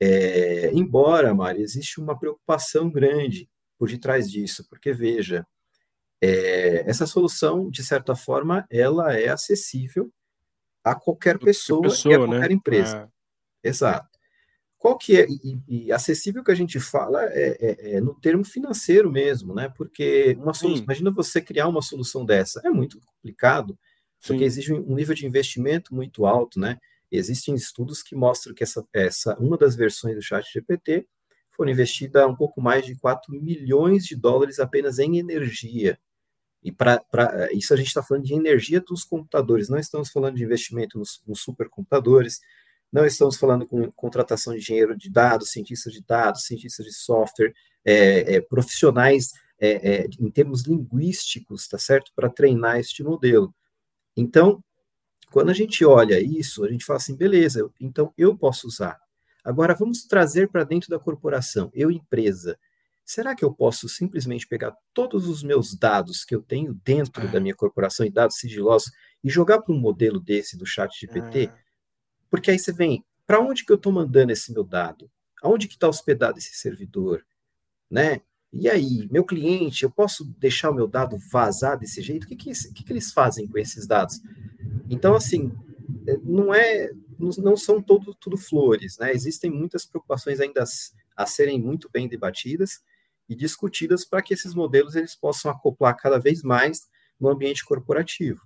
É, 0.00 0.70
embora, 0.72 1.34
Mari, 1.34 1.62
existe 1.62 2.00
uma 2.00 2.18
preocupação 2.18 2.90
grande 2.90 3.48
por 3.78 3.88
detrás 3.88 4.30
disso, 4.30 4.66
porque 4.68 4.92
veja, 4.92 5.46
é, 6.20 6.88
essa 6.88 7.06
solução, 7.06 7.70
de 7.70 7.82
certa 7.82 8.14
forma, 8.14 8.66
ela 8.70 9.14
é 9.14 9.28
acessível 9.28 10.12
a 10.84 10.94
qualquer 10.94 11.38
pessoa, 11.38 11.82
pessoa 11.82 12.12
e 12.12 12.16
a 12.16 12.18
qualquer 12.18 12.48
né? 12.50 12.54
empresa. 12.54 13.10
É. 13.62 13.68
Exato. 13.68 14.14
Qual 14.76 14.98
que 14.98 15.16
é, 15.16 15.26
e, 15.26 15.58
e, 15.66 15.92
acessível 15.92 16.44
que 16.44 16.50
a 16.50 16.54
gente 16.54 16.78
fala 16.78 17.24
é, 17.30 17.56
é, 17.58 17.94
é, 17.94 18.00
no 18.02 18.14
termo 18.20 18.44
financeiro 18.44 19.10
mesmo, 19.10 19.54
né? 19.54 19.72
Porque 19.74 20.36
uma 20.38 20.52
solução, 20.52 20.84
imagina 20.84 21.10
você 21.10 21.40
criar 21.40 21.68
uma 21.68 21.80
solução 21.80 22.22
dessa, 22.22 22.60
é 22.62 22.68
muito 22.68 23.00
complicado, 23.00 23.78
porque 24.20 24.40
Sim. 24.40 24.44
exige 24.44 24.74
um 24.74 24.94
nível 24.94 25.14
de 25.14 25.26
investimento 25.26 25.94
muito 25.94 26.26
alto, 26.26 26.60
né? 26.60 26.78
Existem 27.10 27.54
estudos 27.54 28.02
que 28.02 28.14
mostram 28.14 28.54
que 28.54 28.62
essa, 28.62 28.86
essa 28.92 29.34
uma 29.38 29.56
das 29.56 29.74
versões 29.74 30.16
do 30.16 30.22
Chat 30.22 30.52
GPT 30.52 31.06
foram 31.50 31.70
investida 31.70 32.26
um 32.26 32.36
pouco 32.36 32.60
mais 32.60 32.84
de 32.84 32.94
4 32.96 33.32
milhões 33.32 34.04
de 34.04 34.14
dólares 34.14 34.58
apenas 34.58 34.98
em 34.98 35.16
energia. 35.16 35.98
E 36.64 36.72
para 36.72 37.04
isso 37.52 37.74
a 37.74 37.76
gente 37.76 37.88
está 37.88 38.02
falando 38.02 38.24
de 38.24 38.32
energia 38.32 38.80
dos 38.80 39.04
computadores, 39.04 39.68
não 39.68 39.78
estamos 39.78 40.10
falando 40.10 40.36
de 40.36 40.44
investimento 40.44 40.98
nos, 40.98 41.22
nos 41.26 41.40
supercomputadores, 41.42 42.40
não 42.90 43.04
estamos 43.04 43.36
falando 43.36 43.66
com 43.66 43.90
contratação 43.92 44.54
de 44.54 44.60
engenheiro 44.60 44.96
de 44.96 45.10
dados, 45.10 45.50
cientistas 45.50 45.92
de 45.92 46.02
dados, 46.02 46.44
cientistas 46.46 46.86
de 46.86 46.92
software, 46.92 47.52
é, 47.84 48.36
é, 48.36 48.40
profissionais 48.40 49.32
é 49.60 50.06
em 50.20 50.30
termos 50.30 50.62
linguísticos, 50.62 51.68
tá 51.68 51.78
certo? 51.78 52.12
Para 52.14 52.28
treinar 52.28 52.78
este 52.78 53.02
modelo. 53.02 53.54
Então, 54.16 54.62
quando 55.30 55.50
a 55.50 55.54
gente 55.54 55.84
olha 55.84 56.20
isso, 56.20 56.64
a 56.64 56.68
gente 56.68 56.84
fala 56.84 56.98
assim, 56.98 57.16
beleza, 57.16 57.68
então 57.80 58.12
eu 58.16 58.36
posso 58.36 58.66
usar. 58.66 58.98
Agora, 59.44 59.74
vamos 59.74 60.04
trazer 60.04 60.48
para 60.48 60.64
dentro 60.64 60.88
da 60.88 60.98
corporação, 60.98 61.70
eu, 61.74 61.90
empresa. 61.90 62.58
Será 63.04 63.34
que 63.34 63.44
eu 63.44 63.52
posso 63.52 63.86
simplesmente 63.88 64.46
pegar 64.46 64.74
todos 64.94 65.28
os 65.28 65.42
meus 65.42 65.74
dados 65.74 66.24
que 66.24 66.34
eu 66.34 66.40
tenho 66.40 66.72
dentro 66.82 67.30
da 67.30 67.38
minha 67.38 67.54
corporação 67.54 68.06
e 68.06 68.10
dados 68.10 68.36
sigilosos 68.36 68.90
e 69.22 69.28
jogar 69.28 69.60
para 69.60 69.74
um 69.74 69.78
modelo 69.78 70.18
desse 70.18 70.56
do 70.56 70.64
chat 70.64 70.98
GPT? 70.98 71.52
Porque 72.30 72.50
aí 72.50 72.58
você 72.58 72.72
vem, 72.72 73.04
para 73.26 73.40
onde 73.40 73.64
que 73.64 73.70
eu 73.70 73.76
estou 73.76 73.92
mandando 73.92 74.32
esse 74.32 74.52
meu 74.52 74.64
dado? 74.64 75.10
Aonde 75.42 75.68
que 75.68 75.74
está 75.74 75.86
hospedado 75.86 76.38
esse 76.38 76.54
servidor? 76.54 77.24
Né? 77.90 78.22
E 78.50 78.70
aí, 78.70 79.06
meu 79.10 79.24
cliente, 79.24 79.84
eu 79.84 79.90
posso 79.90 80.24
deixar 80.38 80.70
o 80.70 80.74
meu 80.74 80.88
dado 80.88 81.18
vazar 81.30 81.78
desse 81.78 82.00
jeito? 82.00 82.24
O 82.24 82.26
que, 82.26 82.36
que, 82.36 82.52
que, 82.72 82.84
que 82.84 82.92
eles 82.92 83.12
fazem 83.12 83.46
com 83.46 83.58
esses 83.58 83.86
dados? 83.86 84.22
Então, 84.88 85.14
assim, 85.14 85.52
é, 86.06 86.16
não 86.22 86.54
é, 86.54 86.90
não 87.18 87.56
são 87.56 87.82
todo, 87.82 88.14
tudo 88.14 88.38
flores, 88.38 88.96
né? 88.96 89.12
Existem 89.12 89.50
muitas 89.50 89.84
preocupações 89.84 90.40
ainda 90.40 90.64
a 91.16 91.26
serem 91.26 91.60
muito 91.60 91.90
bem 91.92 92.08
debatidas 92.08 92.80
e 93.28 93.34
discutidas 93.34 94.04
para 94.04 94.22
que 94.22 94.34
esses 94.34 94.54
modelos 94.54 94.94
eles 94.94 95.14
possam 95.14 95.50
acoplar 95.50 95.96
cada 95.96 96.18
vez 96.18 96.42
mais 96.42 96.88
no 97.18 97.28
ambiente 97.28 97.64
corporativo. 97.64 98.40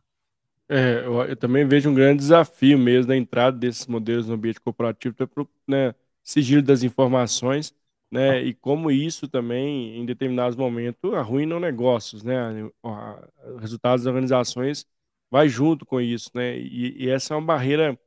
É, 0.68 1.02
eu, 1.04 1.22
eu, 1.22 1.36
também 1.36 1.66
vejo 1.66 1.88
um 1.88 1.94
grande 1.94 2.18
desafio 2.18 2.78
mesmo 2.78 3.08
na 3.08 3.16
entrada 3.16 3.56
desses 3.56 3.86
modelos 3.86 4.26
no 4.26 4.34
ambiente 4.34 4.60
corporativo, 4.60 5.14
para 5.14 5.46
né, 5.66 5.94
sigilo 6.22 6.62
das 6.62 6.82
informações, 6.82 7.74
né, 8.10 8.42
e 8.42 8.52
como 8.54 8.90
isso 8.90 9.26
também, 9.26 9.98
em 9.98 10.04
determinados 10.04 10.56
momentos, 10.56 11.14
arruina 11.14 11.58
negócios, 11.58 12.22
né, 12.22 12.70
os 12.82 13.60
resultados 13.60 14.04
das 14.04 14.10
organizações 14.12 14.86
vai 15.30 15.48
junto 15.48 15.86
com 15.86 16.00
isso, 16.00 16.30
né, 16.34 16.58
e, 16.58 17.04
e 17.04 17.08
essa 17.08 17.32
é 17.32 17.36
uma 17.36 17.46
barreira 17.46 17.98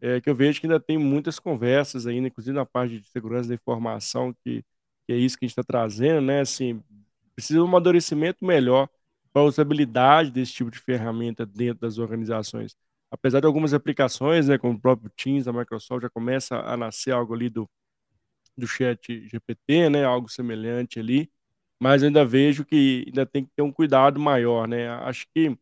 é, 0.00 0.20
que 0.20 0.28
eu 0.28 0.34
vejo 0.34 0.60
que 0.60 0.66
ainda 0.66 0.78
tem 0.78 0.98
muitas 0.98 1.38
conversas 1.38 2.06
ainda, 2.06 2.28
inclusive 2.28 2.54
na 2.54 2.66
parte 2.66 3.00
de 3.00 3.08
segurança 3.08 3.48
da 3.48 3.54
informação, 3.54 4.34
que, 4.44 4.62
que 5.06 5.12
é 5.12 5.16
isso 5.16 5.38
que 5.38 5.44
a 5.44 5.48
gente 5.48 5.52
está 5.52 5.64
trazendo, 5.64 6.20
né, 6.22 6.40
assim, 6.40 6.82
precisa 7.34 7.58
de 7.58 7.62
um 7.62 7.68
amadurecimento 7.68 8.44
melhor 8.44 8.88
para 9.32 9.42
a 9.42 9.44
usabilidade 9.46 10.30
desse 10.30 10.52
tipo 10.52 10.70
de 10.70 10.78
ferramenta 10.78 11.44
dentro 11.46 11.80
das 11.80 11.98
organizações. 11.98 12.76
Apesar 13.10 13.40
de 13.40 13.46
algumas 13.46 13.74
aplicações, 13.74 14.48
né, 14.48 14.58
como 14.58 14.74
o 14.74 14.80
próprio 14.80 15.10
Teams 15.16 15.44
da 15.44 15.52
Microsoft, 15.52 16.02
já 16.02 16.10
começa 16.10 16.56
a 16.56 16.76
nascer 16.76 17.12
algo 17.12 17.34
ali 17.34 17.48
do, 17.50 17.68
do 18.56 18.66
chat 18.66 19.26
GPT, 19.28 19.90
né, 19.90 20.04
algo 20.04 20.28
semelhante 20.28 20.98
ali, 21.00 21.30
mas 21.80 22.02
ainda 22.02 22.24
vejo 22.24 22.64
que 22.64 23.04
ainda 23.08 23.26
tem 23.26 23.44
que 23.44 23.50
ter 23.56 23.62
um 23.62 23.72
cuidado 23.72 24.20
maior, 24.20 24.66
né? 24.68 24.88
Acho 24.88 25.26
que 25.34 25.56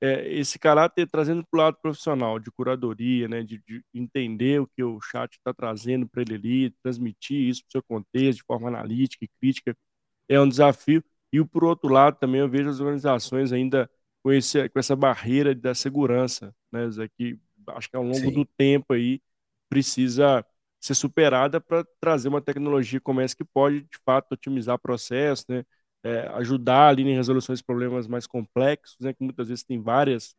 é, 0.00 0.32
esse 0.32 0.58
caráter 0.58 1.08
trazendo 1.08 1.44
para 1.50 1.58
o 1.58 1.62
lado 1.62 1.76
profissional, 1.80 2.38
de 2.38 2.50
curadoria, 2.50 3.28
né, 3.28 3.42
de, 3.42 3.58
de 3.66 3.82
entender 3.92 4.60
o 4.60 4.66
que 4.66 4.82
o 4.82 5.00
chat 5.00 5.32
está 5.32 5.52
trazendo 5.52 6.08
para 6.08 6.22
ele 6.22 6.34
ali, 6.34 6.70
transmitir 6.82 7.48
isso 7.48 7.62
para 7.62 7.68
o 7.68 7.72
seu 7.72 7.82
contexto 7.82 8.38
de 8.38 8.44
forma 8.44 8.68
analítica 8.68 9.24
e 9.24 9.28
crítica, 9.40 9.76
é 10.28 10.40
um 10.40 10.48
desafio. 10.48 11.02
E 11.32 11.44
por 11.44 11.64
outro 11.64 11.92
lado, 11.92 12.18
também 12.18 12.40
eu 12.40 12.48
vejo 12.48 12.70
as 12.70 12.80
organizações 12.80 13.52
ainda 13.52 13.90
com, 14.22 14.32
esse, 14.32 14.68
com 14.68 14.78
essa 14.78 14.96
barreira 14.96 15.54
da 15.54 15.74
segurança, 15.74 16.54
né, 16.72 16.90
Zé, 16.90 17.08
que 17.08 17.38
acho 17.68 17.90
que 17.90 17.96
ao 17.96 18.02
longo 18.02 18.16
Sim. 18.16 18.32
do 18.32 18.44
tempo 18.44 18.94
aí 18.94 19.20
precisa 19.68 20.44
ser 20.80 20.94
superada 20.94 21.60
para 21.60 21.84
trazer 22.00 22.28
uma 22.28 22.40
tecnologia 22.40 23.00
como 23.00 23.20
essa 23.20 23.36
que 23.36 23.44
pode, 23.44 23.82
de 23.82 23.98
fato, 24.04 24.32
otimizar 24.32 24.78
processos, 24.78 25.44
né, 25.48 25.64
é, 26.02 26.28
ajudar 26.34 26.88
ali 26.88 27.02
em 27.02 27.14
resoluções 27.14 27.58
de 27.58 27.64
problemas 27.64 28.06
mais 28.06 28.26
complexos, 28.26 28.96
né, 29.00 29.12
que 29.12 29.22
muitas 29.22 29.48
vezes 29.48 29.64
tem 29.64 29.80
várias 29.80 30.34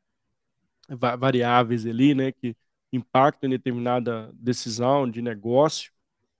variáveis 1.17 1.85
ali, 1.85 2.15
né, 2.15 2.31
que 2.31 2.55
impactam 2.91 3.47
em 3.47 3.51
determinada 3.51 4.31
decisão 4.33 5.09
de 5.09 5.21
negócio 5.21 5.91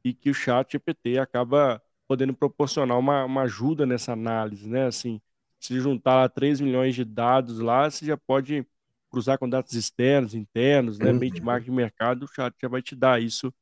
e 0.04 0.14
que 0.14 0.30
o 0.30 0.34
chat 0.34 0.72
GPT 0.72 1.20
acaba 1.20 1.82
podendo 2.08 2.34
proporcionar 2.34 2.98
uma, 2.98 3.24
uma 3.26 3.42
ajuda 3.44 3.86
nessa 3.86 4.14
análise, 4.14 4.68
né? 4.68 4.88
Assim, 4.88 5.22
se 5.60 5.80
juntar 5.80 6.28
3 6.30 6.60
milhões 6.60 6.96
de 6.96 7.06
dados 7.06 7.60
lá, 7.60 7.90
você 7.90 8.06
já 8.06 8.18
pode 8.18 8.66
cruzar 9.12 9.38
com 9.38 9.48
dados 9.48 9.74
externos, 9.74 10.34
internos, 10.34 10.98
né? 10.98 11.12
Uhum. 11.12 11.20
Benchmark 11.20 11.64
de 11.64 11.72
mercado, 11.72 12.24
o 12.24 12.28
chat 12.28 12.56
já 12.60 12.68
vai 12.68 12.82
te 12.82 12.96
dar 12.96 13.22
isso 13.22 13.54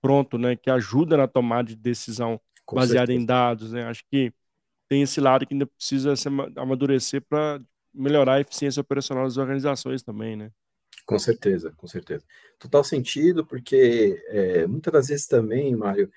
pronto, 0.00 0.38
né? 0.38 0.56
Que 0.56 0.70
ajuda 0.70 1.16
na 1.16 1.28
tomada 1.28 1.68
de 1.68 1.76
decisão 1.76 2.40
com 2.64 2.76
baseada 2.76 3.08
certeza. 3.08 3.22
em 3.22 3.26
dados, 3.26 3.72
né? 3.72 3.84
Acho 3.84 4.02
que 4.10 4.32
tem 4.90 5.02
esse 5.02 5.20
lado 5.20 5.46
que 5.46 5.54
ainda 5.54 5.66
precisa 5.66 6.16
se 6.16 6.28
amadurecer 6.56 7.22
para 7.22 7.62
melhorar 7.94 8.34
a 8.34 8.40
eficiência 8.40 8.80
operacional 8.80 9.22
das 9.22 9.36
organizações 9.36 10.02
também, 10.02 10.36
né? 10.36 10.50
Com 11.06 11.16
certeza, 11.16 11.72
com 11.76 11.86
certeza. 11.86 12.24
Total 12.58 12.82
sentido, 12.82 13.46
porque 13.46 14.20
é, 14.26 14.66
muitas 14.66 14.92
das 14.92 15.06
vezes 15.06 15.28
também, 15.28 15.76
Mário, 15.76 16.10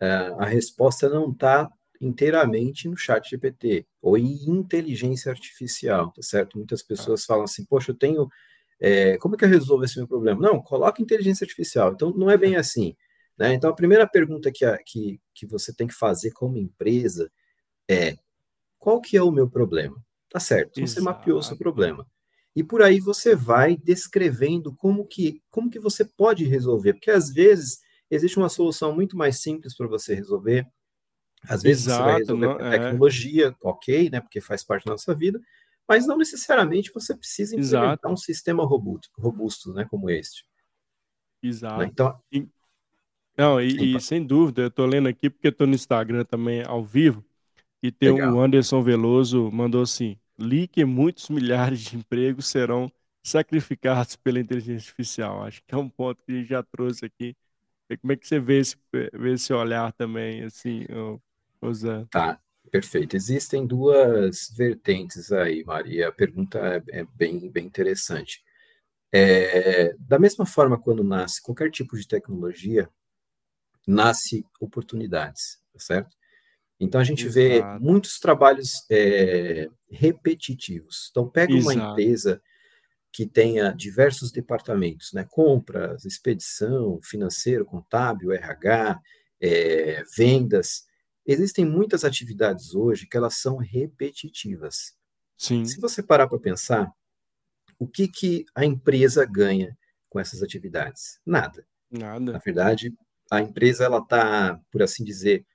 é, 0.00 0.06
a 0.38 0.46
resposta 0.46 1.06
não 1.06 1.32
está 1.32 1.70
inteiramente 2.00 2.88
no 2.88 2.96
chat 2.96 3.28
GPT 3.28 3.86
ou 4.00 4.16
em 4.16 4.48
inteligência 4.48 5.30
artificial, 5.30 6.10
tá 6.10 6.22
certo? 6.22 6.56
Muitas 6.56 6.82
pessoas 6.82 7.26
falam 7.26 7.44
assim, 7.44 7.66
poxa, 7.66 7.90
eu 7.90 7.94
tenho, 7.94 8.26
é, 8.80 9.18
como 9.18 9.34
é 9.34 9.38
que 9.38 9.44
eu 9.44 9.50
resolvo 9.50 9.84
esse 9.84 9.98
meu 9.98 10.08
problema? 10.08 10.40
Não, 10.40 10.62
coloca 10.62 11.02
inteligência 11.02 11.44
artificial. 11.44 11.92
Então, 11.92 12.10
não 12.10 12.30
é 12.30 12.38
bem 12.38 12.56
assim. 12.56 12.96
Né? 13.36 13.52
Então, 13.52 13.68
a 13.68 13.74
primeira 13.74 14.06
pergunta 14.06 14.50
que, 14.50 14.64
a, 14.64 14.78
que, 14.78 15.20
que 15.34 15.46
você 15.46 15.74
tem 15.74 15.86
que 15.86 15.94
fazer 15.94 16.30
como 16.30 16.56
empresa 16.56 17.30
é, 17.88 18.16
qual 18.78 19.00
que 19.00 19.16
é 19.16 19.22
o 19.22 19.30
meu 19.30 19.48
problema? 19.48 19.96
Tá 20.28 20.40
certo, 20.40 20.74
você 20.74 20.98
Exato. 20.98 21.04
mapeou 21.04 21.38
o 21.38 21.42
seu 21.42 21.56
problema. 21.56 22.06
E 22.56 22.62
por 22.62 22.82
aí 22.82 23.00
você 23.00 23.34
vai 23.34 23.76
descrevendo 23.76 24.74
como 24.74 25.06
que, 25.06 25.42
como 25.50 25.70
que 25.70 25.78
você 25.78 26.04
pode 26.04 26.44
resolver, 26.44 26.94
porque 26.94 27.10
às 27.10 27.32
vezes 27.32 27.80
existe 28.10 28.38
uma 28.38 28.48
solução 28.48 28.94
muito 28.94 29.16
mais 29.16 29.40
simples 29.40 29.76
para 29.76 29.86
você 29.86 30.14
resolver. 30.14 30.66
Às 31.48 31.62
vezes 31.62 31.86
Exato, 31.86 32.02
você 32.02 32.10
vai 32.10 32.18
resolver 32.18 32.46
não, 32.46 32.58
com 32.58 32.64
é. 32.64 32.70
tecnologia, 32.70 33.48
é. 33.48 33.54
ok, 33.60 34.10
né? 34.10 34.20
Porque 34.20 34.40
faz 34.40 34.64
parte 34.64 34.84
da 34.84 34.92
nossa 34.92 35.14
vida, 35.14 35.40
mas 35.86 36.06
não 36.06 36.16
necessariamente 36.16 36.92
você 36.92 37.14
precisa 37.14 37.54
implementar 37.54 37.92
Exato. 37.92 38.08
um 38.08 38.16
sistema 38.16 38.64
robusto, 38.64 39.10
robusto, 39.18 39.72
né? 39.72 39.86
Como 39.90 40.08
este. 40.08 40.44
Exato. 41.42 41.78
Né? 41.78 41.88
Então, 41.92 42.18
e, 42.32 42.48
não, 43.36 43.60
e, 43.60 43.96
e, 43.96 44.00
sem 44.00 44.24
dúvida, 44.24 44.62
eu 44.62 44.68
estou 44.68 44.86
lendo 44.86 45.08
aqui 45.08 45.28
porque 45.28 45.48
estou 45.48 45.66
no 45.66 45.74
Instagram 45.74 46.24
também 46.24 46.62
ao 46.64 46.84
vivo, 46.84 47.24
e 47.86 47.92
tem 47.92 48.10
o 48.10 48.40
Anderson 48.40 48.82
Veloso 48.82 49.50
mandou 49.52 49.82
assim: 49.82 50.18
li 50.38 50.66
que 50.66 50.84
muitos 50.84 51.28
milhares 51.28 51.80
de 51.80 51.96
empregos 51.96 52.46
serão 52.46 52.90
sacrificados 53.22 54.16
pela 54.16 54.40
inteligência 54.40 54.88
artificial. 54.88 55.42
Acho 55.44 55.62
que 55.66 55.74
é 55.74 55.78
um 55.78 55.88
ponto 55.88 56.22
que 56.24 56.32
a 56.32 56.34
gente 56.36 56.48
já 56.48 56.62
trouxe 56.62 57.04
aqui 57.04 57.36
como 58.00 58.12
é 58.12 58.16
que 58.16 58.26
você 58.26 58.40
vê 58.40 58.58
esse, 58.58 58.76
vê 59.12 59.32
esse 59.34 59.52
olhar 59.52 59.92
também, 59.92 60.42
assim, 60.44 60.86
Zé? 61.72 62.06
Tá, 62.10 62.40
perfeito. 62.70 63.14
Existem 63.14 63.66
duas 63.66 64.50
vertentes 64.56 65.30
aí, 65.30 65.62
Maria. 65.64 66.08
A 66.08 66.12
pergunta 66.12 66.58
é, 66.58 67.00
é 67.00 67.04
bem, 67.14 67.50
bem 67.50 67.66
interessante. 67.66 68.42
É, 69.12 69.94
da 69.98 70.18
mesma 70.18 70.46
forma, 70.46 70.80
quando 70.80 71.04
nasce 71.04 71.42
qualquer 71.42 71.70
tipo 71.70 71.96
de 71.96 72.08
tecnologia, 72.08 72.88
nasce 73.86 74.44
oportunidades, 74.58 75.60
tá 75.72 75.78
certo? 75.78 76.16
Então 76.78 77.00
a 77.00 77.04
gente 77.04 77.26
Exato. 77.26 77.34
vê 77.34 77.62
muitos 77.78 78.18
trabalhos 78.18 78.84
é, 78.90 79.68
repetitivos. 79.90 81.08
Então 81.10 81.28
pega 81.28 81.52
Exato. 81.52 81.76
uma 81.76 81.90
empresa 81.90 82.42
que 83.12 83.26
tenha 83.26 83.70
diversos 83.70 84.32
departamentos, 84.32 85.12
né? 85.12 85.24
Compras, 85.30 86.04
expedição, 86.04 86.98
financeiro, 87.02 87.64
contábil, 87.64 88.32
RH, 88.32 89.00
é, 89.40 90.02
vendas. 90.16 90.84
Existem 91.24 91.64
muitas 91.64 92.04
atividades 92.04 92.74
hoje 92.74 93.06
que 93.06 93.16
elas 93.16 93.36
são 93.36 93.56
repetitivas. 93.56 94.94
Sim. 95.38 95.64
Se 95.64 95.80
você 95.80 96.02
parar 96.02 96.26
para 96.26 96.40
pensar, 96.40 96.90
o 97.78 97.86
que, 97.86 98.08
que 98.08 98.44
a 98.54 98.64
empresa 98.64 99.24
ganha 99.24 99.76
com 100.08 100.18
essas 100.18 100.42
atividades? 100.42 101.20
Nada. 101.24 101.64
Nada. 101.90 102.32
Na 102.32 102.38
verdade, 102.38 102.92
a 103.30 103.40
empresa 103.40 103.84
ela 103.84 103.98
está, 103.98 104.60
por 104.70 104.82
assim 104.82 105.04
dizer, 105.04 105.46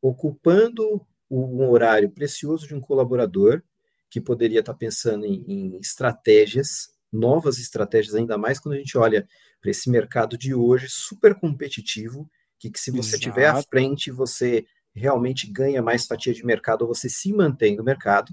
ocupando 0.00 1.04
um 1.30 1.68
horário 1.68 2.10
precioso 2.10 2.66
de 2.66 2.74
um 2.74 2.80
colaborador 2.80 3.62
que 4.10 4.20
poderia 4.20 4.60
estar 4.60 4.72
tá 4.72 4.78
pensando 4.78 5.26
em, 5.26 5.44
em 5.46 5.76
estratégias 5.78 6.96
novas 7.12 7.58
estratégias, 7.58 8.14
ainda 8.14 8.36
mais 8.36 8.58
quando 8.58 8.74
a 8.74 8.78
gente 8.78 8.96
olha 8.96 9.26
para 9.60 9.70
esse 9.70 9.90
mercado 9.90 10.36
de 10.36 10.54
hoje 10.54 10.88
super 10.88 11.34
competitivo, 11.34 12.30
que, 12.58 12.70
que 12.70 12.78
se 12.78 12.90
você 12.90 13.16
Exato. 13.16 13.22
tiver 13.22 13.46
à 13.46 13.62
frente, 13.62 14.10
você 14.10 14.66
realmente 14.94 15.50
ganha 15.50 15.82
mais 15.82 16.06
fatia 16.06 16.32
de 16.32 16.44
mercado 16.44 16.82
ou 16.82 16.88
você 16.88 17.08
se 17.08 17.32
mantém 17.32 17.76
no 17.76 17.84
mercado. 17.84 18.32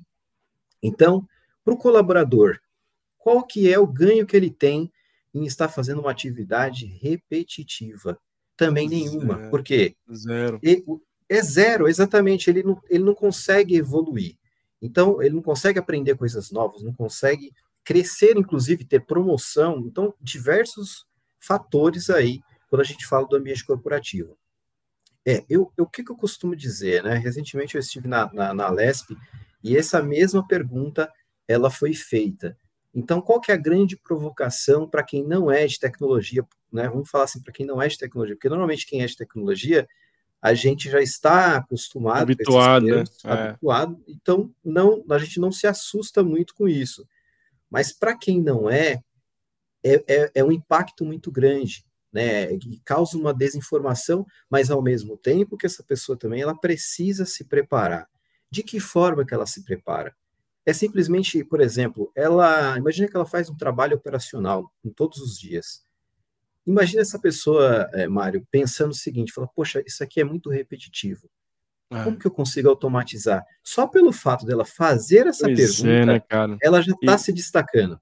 Então, 0.81 1.27
para 1.63 1.73
o 1.73 1.77
colaborador, 1.77 2.59
qual 3.17 3.43
que 3.43 3.71
é 3.71 3.79
o 3.79 3.87
ganho 3.87 4.25
que 4.25 4.35
ele 4.35 4.49
tem 4.49 4.91
em 5.33 5.45
estar 5.45 5.67
fazendo 5.67 6.01
uma 6.01 6.11
atividade 6.11 6.85
repetitiva? 6.85 8.19
Também 8.57 8.87
nenhuma. 8.87 9.35
Zero. 9.35 9.49
Por 9.49 9.63
quê? 9.63 9.95
Zero. 10.13 10.59
É 11.29 11.41
zero, 11.41 11.87
exatamente. 11.87 12.49
Ele 12.49 12.63
não, 12.63 12.81
ele 12.89 13.03
não 13.03 13.15
consegue 13.15 13.75
evoluir. 13.75 14.37
Então, 14.81 15.21
ele 15.21 15.35
não 15.35 15.41
consegue 15.41 15.79
aprender 15.79 16.15
coisas 16.15 16.51
novas, 16.51 16.83
não 16.83 16.93
consegue 16.93 17.51
crescer, 17.83 18.37
inclusive, 18.37 18.85
ter 18.85 19.05
promoção. 19.05 19.79
Então, 19.85 20.13
diversos 20.21 21.05
fatores 21.39 22.09
aí 22.09 22.41
quando 22.69 22.81
a 22.81 22.85
gente 22.85 23.05
fala 23.05 23.27
do 23.27 23.35
ambiente 23.35 23.65
corporativo. 23.65 24.37
É, 25.25 25.43
eu, 25.49 25.71
eu, 25.77 25.85
o 25.85 25.89
que, 25.89 26.03
que 26.03 26.11
eu 26.11 26.15
costumo 26.15 26.55
dizer, 26.55 27.03
né? 27.03 27.15
Recentemente 27.15 27.75
eu 27.75 27.79
estive 27.79 28.07
na, 28.07 28.31
na, 28.31 28.53
na 28.53 28.69
LESP 28.69 29.15
e 29.63 29.75
essa 29.75 30.01
mesma 30.01 30.45
pergunta 30.47 31.11
ela 31.47 31.71
foi 31.71 31.93
feita. 31.93 32.57
Então, 32.93 33.21
qual 33.21 33.41
que 33.41 33.51
é 33.51 33.55
a 33.55 33.57
grande 33.57 33.97
provocação 33.97 34.87
para 34.87 35.03
quem 35.03 35.25
não 35.25 35.51
é 35.51 35.65
de 35.65 35.79
tecnologia, 35.79 36.45
né? 36.71 36.87
Vamos 36.87 37.09
falar 37.09 37.25
assim, 37.25 37.41
para 37.41 37.51
quem 37.51 37.65
não 37.65 37.81
é 37.81 37.87
de 37.87 37.97
tecnologia, 37.97 38.35
porque 38.35 38.49
normalmente 38.49 38.85
quem 38.85 39.01
é 39.01 39.05
de 39.05 39.17
tecnologia, 39.17 39.87
a 40.45 40.53
gente 40.53 40.91
já 40.91 41.01
está 41.01 41.57
acostumado, 41.57 42.21
habituado, 42.21 42.85
termos, 42.85 43.23
né? 43.23 43.31
habituado, 43.31 43.99
é. 44.07 44.11
então 44.11 44.53
não, 44.63 45.03
a 45.09 45.17
gente 45.17 45.39
não 45.39 45.51
se 45.51 45.65
assusta 45.65 46.23
muito 46.23 46.53
com 46.53 46.67
isso. 46.67 47.03
Mas 47.67 47.91
para 47.91 48.15
quem 48.15 48.39
não 48.43 48.69
é, 48.69 49.01
é, 49.83 50.03
é, 50.07 50.31
é 50.35 50.43
um 50.43 50.51
impacto 50.51 51.03
muito 51.03 51.31
grande 51.31 51.83
né, 52.13 52.55
que 52.57 52.79
causa 52.85 53.17
uma 53.17 53.33
desinformação, 53.33 54.23
mas 54.47 54.69
ao 54.69 54.83
mesmo 54.83 55.17
tempo 55.17 55.57
que 55.57 55.65
essa 55.65 55.83
pessoa 55.83 56.15
também 56.15 56.43
ela 56.43 56.55
precisa 56.55 57.25
se 57.25 57.43
preparar. 57.43 58.07
De 58.51 58.61
que 58.61 58.79
forma 58.79 59.25
que 59.25 59.33
ela 59.33 59.47
se 59.47 59.65
prepara? 59.65 60.15
É 60.63 60.73
simplesmente, 60.73 61.43
por 61.43 61.59
exemplo, 61.59 62.11
ela 62.15 62.77
imagina 62.77 63.07
que 63.07 63.15
ela 63.15 63.25
faz 63.25 63.49
um 63.49 63.57
trabalho 63.57 63.97
operacional 63.97 64.71
em 64.83 64.91
todos 64.91 65.17
os 65.17 65.39
dias. 65.39 65.83
Imagina 66.65 67.01
essa 67.01 67.19
pessoa, 67.19 67.89
é, 67.93 68.07
Mário, 68.07 68.45
pensando 68.49 68.91
o 68.91 68.95
seguinte: 68.95 69.31
fala, 69.31 69.47
poxa, 69.47 69.83
isso 69.85 70.03
aqui 70.03 70.19
é 70.19 70.23
muito 70.23 70.49
repetitivo. 70.49 71.29
É. 71.91 72.03
Como 72.03 72.17
que 72.17 72.25
eu 72.25 72.31
consigo 72.31 72.67
automatizar? 72.67 73.45
Só 73.63 73.87
pelo 73.87 74.11
fato 74.11 74.45
dela 74.45 74.65
fazer 74.65 75.27
essa 75.27 75.45
pois 75.45 75.57
pergunta, 75.57 75.89
é, 75.89 76.47
né, 76.47 76.57
ela 76.61 76.81
já 76.81 76.93
está 76.93 77.17
se 77.17 77.31
destacando. 77.31 77.99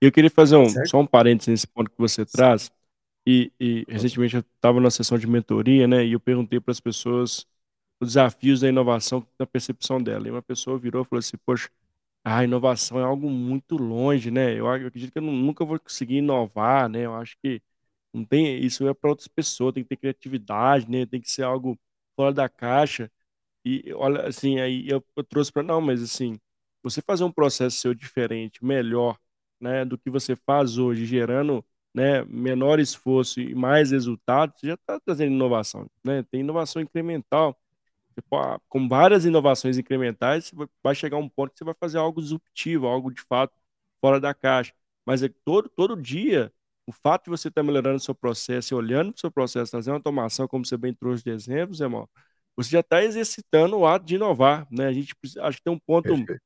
Eu 0.00 0.10
queria 0.10 0.30
fazer 0.30 0.56
um, 0.56 0.68
só 0.86 0.98
um 0.98 1.06
parênteses 1.06 1.48
nesse 1.48 1.66
ponto 1.66 1.90
que 1.90 1.98
você 1.98 2.24
traz. 2.24 2.70
E, 3.26 3.52
e 3.60 3.84
recentemente 3.86 4.34
eu 4.34 4.40
estava 4.40 4.80
numa 4.80 4.90
sessão 4.90 5.18
de 5.18 5.26
mentoria, 5.26 5.86
né? 5.86 6.04
E 6.04 6.12
eu 6.12 6.20
perguntei 6.20 6.58
para 6.58 6.72
as 6.72 6.80
pessoas 6.80 7.46
os 8.00 8.08
desafios 8.08 8.60
da 8.60 8.68
inovação 8.68 9.24
na 9.38 9.46
percepção 9.46 10.02
dela. 10.02 10.26
E 10.26 10.30
uma 10.30 10.42
pessoa 10.42 10.78
virou 10.78 11.02
e 11.02 11.04
falou 11.04 11.18
assim: 11.18 11.36
Poxa, 11.44 11.68
a 12.24 12.44
inovação 12.44 12.98
é 12.98 13.02
algo 13.04 13.30
muito 13.30 13.76
longe, 13.76 14.30
né? 14.30 14.54
Eu, 14.58 14.68
acredito 14.68 15.12
que 15.12 15.18
eu 15.18 15.22
nunca 15.22 15.64
vou 15.64 15.78
conseguir 15.80 16.16
inovar, 16.18 16.88
né? 16.88 17.06
Eu 17.06 17.14
acho 17.14 17.36
que 17.42 17.62
não 18.12 18.24
tem 18.24 18.58
isso 18.64 18.86
é 18.88 18.94
para 18.94 19.10
outras 19.10 19.28
pessoas, 19.28 19.74
tem 19.74 19.82
que 19.84 19.90
ter 19.90 19.96
criatividade, 19.96 20.90
né? 20.90 21.06
Tem 21.06 21.20
que 21.20 21.30
ser 21.30 21.44
algo 21.44 21.78
fora 22.16 22.32
da 22.34 22.48
caixa. 22.48 23.10
E 23.64 23.92
olha, 23.94 24.26
assim, 24.28 24.60
aí 24.60 24.88
eu, 24.88 25.04
eu 25.16 25.24
trouxe 25.24 25.52
para 25.52 25.62
não, 25.62 25.80
mas 25.80 26.02
assim, 26.02 26.38
você 26.82 27.02
fazer 27.02 27.24
um 27.24 27.32
processo 27.32 27.78
seu 27.78 27.94
diferente, 27.94 28.64
melhor, 28.64 29.18
né, 29.60 29.84
do 29.84 29.98
que 29.98 30.10
você 30.10 30.36
faz 30.36 30.78
hoje, 30.78 31.04
gerando 31.06 31.64
né, 31.94 32.24
menor 32.24 32.80
esforço 32.80 33.40
e 33.40 33.54
mais 33.54 33.90
resultado, 33.90 34.54
já 34.62 34.74
está 34.74 34.98
trazendo 35.00 35.32
inovação. 35.32 35.90
Né? 36.04 36.22
Tem 36.30 36.40
inovação 36.40 36.80
incremental. 36.82 37.58
Com 38.68 38.88
várias 38.88 39.24
inovações 39.24 39.78
incrementais, 39.78 40.50
você 40.50 40.70
vai 40.82 40.94
chegar 40.94 41.16
a 41.16 41.20
um 41.20 41.28
ponto 41.28 41.52
que 41.52 41.58
você 41.58 41.64
vai 41.64 41.74
fazer 41.74 41.98
algo 41.98 42.20
disruptivo, 42.20 42.86
algo 42.86 43.10
de 43.12 43.22
fato 43.22 43.54
fora 44.00 44.20
da 44.20 44.34
caixa. 44.34 44.72
Mas 45.06 45.22
é 45.22 45.28
todo, 45.44 45.68
todo 45.68 46.00
dia, 46.00 46.52
o 46.86 46.92
fato 46.92 47.24
de 47.24 47.30
você 47.30 47.48
estar 47.48 47.62
tá 47.62 47.66
melhorando 47.66 47.96
o 47.96 48.00
seu 48.00 48.14
processo, 48.14 48.76
olhando 48.76 49.12
para 49.12 49.18
o 49.18 49.20
seu 49.20 49.30
processo, 49.30 49.70
trazendo 49.70 49.94
automação, 49.94 50.48
como 50.48 50.64
você 50.64 50.76
bem 50.76 50.92
trouxe 50.92 51.24
de 51.24 51.30
exemplos, 51.30 51.80
irmão, 51.80 52.08
você 52.56 52.70
já 52.70 52.80
está 52.80 53.02
exercitando 53.02 53.78
o 53.78 53.86
ato 53.86 54.04
de 54.04 54.16
inovar. 54.16 54.66
Né? 54.70 54.86
A 54.86 54.92
gente 54.92 55.14
acho 55.40 55.58
que 55.58 55.64
tem 55.64 55.72
um 55.72 55.78
ponto 55.78 56.08
Perfeito. 56.08 56.42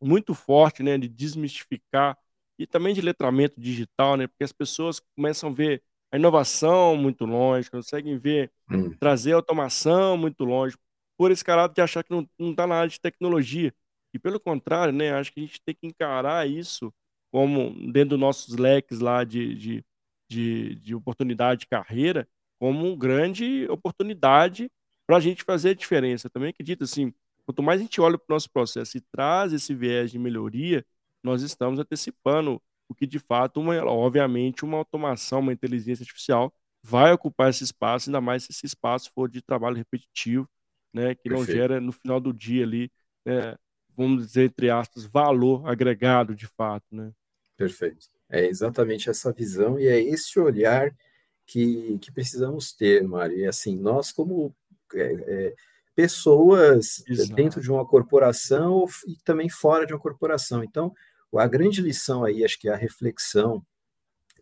muito 0.00 0.34
forte 0.34 0.82
né, 0.82 0.96
de 0.96 1.08
desmistificar 1.08 2.16
e 2.58 2.66
também 2.66 2.94
de 2.94 3.00
letramento 3.00 3.60
digital, 3.60 4.16
né? 4.16 4.26
Porque 4.26 4.42
as 4.42 4.52
pessoas 4.52 5.00
começam 5.14 5.50
a 5.50 5.52
ver 5.52 5.82
a 6.10 6.16
inovação 6.16 6.96
muito 6.96 7.24
longe, 7.24 7.70
conseguem 7.70 8.18
ver 8.18 8.50
hum. 8.68 8.90
trazer 8.98 9.32
automação 9.32 10.16
muito 10.16 10.44
longe, 10.44 10.76
por 11.18 11.32
esse 11.32 11.44
caráter 11.44 11.74
de 11.74 11.80
achar 11.82 12.04
que 12.04 12.12
não 12.12 12.26
está 12.50 12.66
na 12.66 12.76
área 12.76 12.88
de 12.88 13.00
tecnologia. 13.00 13.74
E 14.14 14.18
pelo 14.18 14.40
contrário, 14.40 14.94
né? 14.94 15.12
Acho 15.12 15.32
que 15.32 15.40
a 15.40 15.42
gente 15.42 15.60
tem 15.60 15.74
que 15.74 15.86
encarar 15.86 16.48
isso 16.48 16.94
como 17.30 17.70
dentro 17.92 18.10
dos 18.10 18.20
nossos 18.20 18.56
leques 18.56 19.00
lá 19.00 19.24
de, 19.24 19.54
de, 19.54 19.84
de, 20.30 20.74
de 20.76 20.94
oportunidade 20.94 21.62
de 21.62 21.66
carreira, 21.66 22.26
como 22.58 22.86
uma 22.86 22.96
grande 22.96 23.66
oportunidade 23.68 24.70
para 25.06 25.16
a 25.16 25.20
gente 25.20 25.42
fazer 25.42 25.70
a 25.70 25.74
diferença. 25.74 26.30
Também 26.30 26.50
acredito 26.50 26.84
assim, 26.84 27.12
quanto 27.44 27.62
mais 27.62 27.80
a 27.80 27.82
gente 27.82 28.00
olha 28.00 28.16
para 28.16 28.32
o 28.32 28.34
nosso 28.34 28.50
processo 28.50 28.96
e 28.96 29.00
traz 29.00 29.52
esse 29.52 29.74
viés 29.74 30.10
de 30.10 30.18
melhoria, 30.18 30.86
nós 31.22 31.42
estamos 31.42 31.78
antecipando 31.80 32.62
o 32.88 32.94
que 32.94 33.06
de 33.06 33.18
fato, 33.18 33.60
uma, 33.60 33.84
obviamente, 33.84 34.64
uma 34.64 34.78
automação, 34.78 35.40
uma 35.40 35.52
inteligência 35.52 36.02
artificial 36.02 36.52
vai 36.82 37.12
ocupar 37.12 37.50
esse 37.50 37.64
espaço, 37.64 38.08
ainda 38.08 38.20
mais 38.20 38.44
se 38.44 38.52
esse 38.52 38.64
espaço 38.64 39.10
for 39.14 39.28
de 39.28 39.42
trabalho 39.42 39.76
repetitivo, 39.76 40.48
né, 40.92 41.14
que 41.14 41.28
não 41.28 41.44
gera 41.44 41.80
no 41.80 41.92
final 41.92 42.20
do 42.20 42.32
dia 42.32 42.64
ali, 42.64 42.90
né, 43.24 43.56
vamos 43.96 44.26
dizer 44.26 44.44
entre 44.44 44.70
aspas, 44.70 45.04
valor 45.04 45.68
agregado 45.68 46.34
de 46.34 46.46
fato, 46.46 46.86
né? 46.92 47.12
Perfeito. 47.56 48.06
É 48.30 48.46
exatamente 48.46 49.10
essa 49.10 49.32
visão 49.32 49.78
e 49.78 49.86
é 49.86 50.00
esse 50.00 50.38
olhar 50.38 50.94
que, 51.46 51.98
que 51.98 52.12
precisamos 52.12 52.72
ter, 52.72 53.02
Mário. 53.02 53.38
E 53.38 53.46
assim, 53.46 53.76
nós 53.76 54.12
como 54.12 54.54
é, 54.94 55.14
é, 55.26 55.54
pessoas 55.94 57.02
Exato. 57.08 57.34
dentro 57.34 57.60
de 57.60 57.70
uma 57.70 57.84
corporação 57.84 58.84
e 59.06 59.16
também 59.24 59.48
fora 59.48 59.84
de 59.84 59.92
uma 59.92 59.98
corporação. 59.98 60.62
Então, 60.62 60.94
a 61.34 61.46
grande 61.46 61.82
lição 61.82 62.22
aí, 62.22 62.44
acho 62.44 62.58
que 62.58 62.68
é 62.68 62.72
a 62.72 62.76
reflexão 62.76 63.64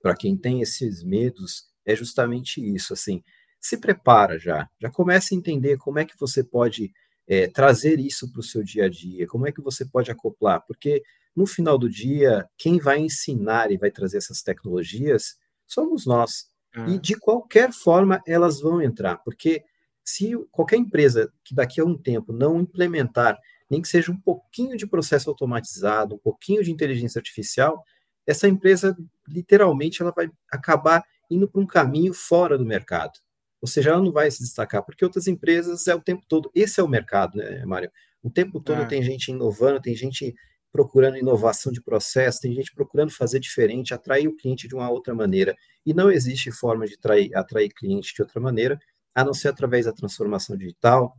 para 0.02 0.14
quem 0.14 0.36
tem 0.36 0.60
esses 0.60 1.02
medos 1.02 1.66
é 1.84 1.96
justamente 1.96 2.60
isso, 2.60 2.92
assim, 2.92 3.22
se 3.66 3.78
prepara 3.78 4.38
já, 4.38 4.68
já 4.80 4.90
comece 4.90 5.34
a 5.34 5.38
entender 5.38 5.76
como 5.76 5.98
é 5.98 6.04
que 6.04 6.18
você 6.18 6.42
pode 6.42 6.92
é, 7.26 7.48
trazer 7.48 7.98
isso 7.98 8.30
para 8.30 8.40
o 8.40 8.44
seu 8.44 8.62
dia 8.62 8.84
a 8.84 8.88
dia, 8.88 9.26
como 9.26 9.46
é 9.46 9.52
que 9.52 9.60
você 9.60 9.84
pode 9.84 10.10
acoplar, 10.10 10.64
porque 10.66 11.02
no 11.34 11.46
final 11.46 11.76
do 11.76 11.88
dia, 11.88 12.48
quem 12.56 12.78
vai 12.78 12.98
ensinar 12.98 13.70
e 13.70 13.76
vai 13.76 13.90
trazer 13.90 14.16
essas 14.16 14.42
tecnologias 14.42 15.36
somos 15.66 16.06
nós. 16.06 16.46
E 16.88 16.94
é. 16.94 16.98
de 16.98 17.14
qualquer 17.14 17.72
forma 17.72 18.22
elas 18.26 18.60
vão 18.60 18.80
entrar, 18.80 19.16
porque 19.18 19.64
se 20.04 20.32
qualquer 20.50 20.76
empresa 20.76 21.32
que 21.44 21.54
daqui 21.54 21.80
a 21.80 21.84
um 21.84 21.96
tempo 21.96 22.32
não 22.32 22.60
implementar 22.60 23.38
nem 23.68 23.82
que 23.82 23.88
seja 23.88 24.12
um 24.12 24.20
pouquinho 24.20 24.76
de 24.76 24.86
processo 24.86 25.28
automatizado, 25.28 26.14
um 26.14 26.18
pouquinho 26.18 26.62
de 26.62 26.70
inteligência 26.70 27.18
artificial, 27.18 27.82
essa 28.24 28.46
empresa 28.46 28.96
literalmente 29.26 30.00
ela 30.00 30.12
vai 30.14 30.30
acabar 30.50 31.04
indo 31.30 31.48
para 31.48 31.60
um 31.60 31.66
caminho 31.66 32.14
fora 32.14 32.56
do 32.56 32.64
mercado. 32.64 33.18
Seja, 33.64 33.90
ela 33.90 34.02
não 34.02 34.12
vai 34.12 34.30
se 34.30 34.42
destacar, 34.42 34.84
porque 34.84 35.04
outras 35.04 35.26
empresas 35.26 35.86
é 35.88 35.94
o 35.94 36.00
tempo 36.00 36.22
todo. 36.28 36.50
Esse 36.54 36.80
é 36.80 36.82
o 36.82 36.88
mercado, 36.88 37.36
né, 37.38 37.64
Mário? 37.64 37.90
O 38.22 38.30
tempo 38.30 38.60
todo 38.60 38.82
é. 38.82 38.86
tem 38.86 39.02
gente 39.02 39.28
inovando, 39.28 39.80
tem 39.80 39.94
gente 39.94 40.34
procurando 40.70 41.16
inovação 41.16 41.72
de 41.72 41.80
processo, 41.80 42.40
tem 42.40 42.52
gente 42.52 42.74
procurando 42.74 43.10
fazer 43.10 43.40
diferente, 43.40 43.94
atrair 43.94 44.28
o 44.28 44.36
cliente 44.36 44.68
de 44.68 44.74
uma 44.74 44.90
outra 44.90 45.14
maneira. 45.14 45.56
E 45.86 45.94
não 45.94 46.10
existe 46.10 46.50
forma 46.50 46.86
de 46.86 46.94
atrair, 46.94 47.34
atrair 47.34 47.70
cliente 47.70 48.14
de 48.14 48.20
outra 48.20 48.40
maneira, 48.40 48.78
a 49.14 49.24
não 49.24 49.32
ser 49.32 49.48
através 49.48 49.86
da 49.86 49.92
transformação 49.92 50.56
digital, 50.56 51.16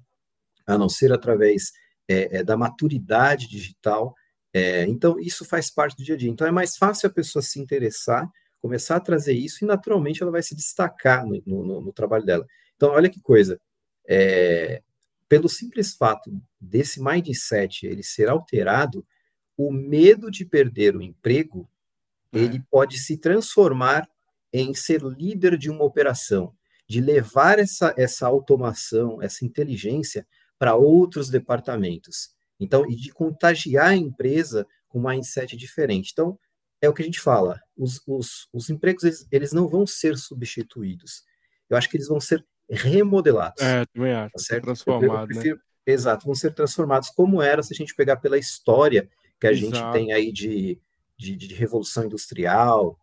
a 0.65 0.77
não 0.77 0.87
ser 0.87 1.11
através 1.11 1.71
é, 2.07 2.37
é, 2.37 2.43
da 2.43 2.55
maturidade 2.55 3.49
digital. 3.49 4.13
É, 4.53 4.83
então, 4.83 5.19
isso 5.19 5.43
faz 5.43 5.71
parte 5.71 5.97
do 5.97 6.03
dia 6.03 6.15
a 6.15 6.17
dia. 6.17 6.29
Então, 6.29 6.45
é 6.45 6.51
mais 6.51 6.77
fácil 6.77 7.07
a 7.07 7.11
pessoa 7.11 7.41
se 7.41 7.59
interessar, 7.59 8.29
começar 8.67 8.97
a 8.97 8.99
trazer 8.99 9.33
isso 9.33 9.63
e, 9.63 9.67
naturalmente, 9.67 10.21
ela 10.21 10.31
vai 10.31 10.43
se 10.43 10.53
destacar 10.53 11.25
no, 11.25 11.41
no, 11.45 11.81
no 11.81 11.93
trabalho 11.93 12.25
dela. 12.25 12.45
Então, 12.75 12.89
olha 12.89 13.09
que 13.09 13.21
coisa. 13.21 13.59
É, 14.05 14.81
pelo 15.29 15.47
simples 15.47 15.95
fato 15.95 16.31
desse 16.59 17.01
mindset 17.01 17.85
ele 17.85 18.03
ser 18.03 18.29
alterado, 18.29 19.05
o 19.55 19.71
medo 19.71 20.29
de 20.29 20.45
perder 20.45 20.95
o 20.95 21.01
emprego 21.01 21.69
é. 22.33 22.39
ele 22.39 22.61
pode 22.69 22.99
se 22.99 23.17
transformar 23.17 24.07
em 24.51 24.73
ser 24.73 25.01
líder 25.01 25.57
de 25.57 25.69
uma 25.69 25.83
operação, 25.83 26.53
de 26.87 27.01
levar 27.01 27.59
essa, 27.59 27.93
essa 27.97 28.27
automação, 28.27 29.21
essa 29.21 29.45
inteligência 29.45 30.27
para 30.59 30.75
outros 30.75 31.29
departamentos. 31.29 32.31
Então, 32.59 32.89
e 32.89 32.95
de 32.95 33.11
contagiar 33.11 33.87
a 33.87 33.95
empresa 33.95 34.65
com 34.87 34.99
um 34.99 35.07
mindset 35.07 35.55
diferente. 35.55 36.11
Então, 36.11 36.37
é 36.81 36.87
o 36.89 36.93
que 36.93 37.01
a 37.01 37.05
gente 37.05 37.19
fala, 37.19 37.59
os, 37.75 38.01
os, 38.05 38.47
os 38.53 38.69
empregos, 38.69 39.03
eles, 39.03 39.27
eles, 39.31 39.51
não 39.51 39.67
vão 39.67 39.85
ser 39.87 40.15
substituídos. 40.17 41.23
Eu 41.69 41.77
acho 41.77 41.89
que 41.89 41.97
eles 41.97 42.07
vão 42.07 42.19
ser 42.19 42.45
remodelados. 42.69 43.61
É, 43.61 43.85
também 43.93 44.13
acho. 44.13 44.33
Tá 44.33 44.39
certo? 44.39 44.63
Transformados, 44.65 45.37
né? 45.37 45.55
Exato, 45.85 46.25
vão 46.25 46.35
ser 46.35 46.53
transformados 46.53 47.09
como 47.09 47.41
era 47.41 47.63
se 47.63 47.73
a 47.73 47.75
gente 47.75 47.95
pegar 47.95 48.17
pela 48.17 48.37
história 48.37 49.09
que 49.39 49.47
a 49.47 49.51
Exato. 49.51 49.75
gente 49.75 49.91
tem 49.93 50.11
aí 50.11 50.31
de, 50.31 50.79
de, 51.17 51.35
de, 51.35 51.53
Revolução 51.53 52.05
Industrial, 52.05 52.99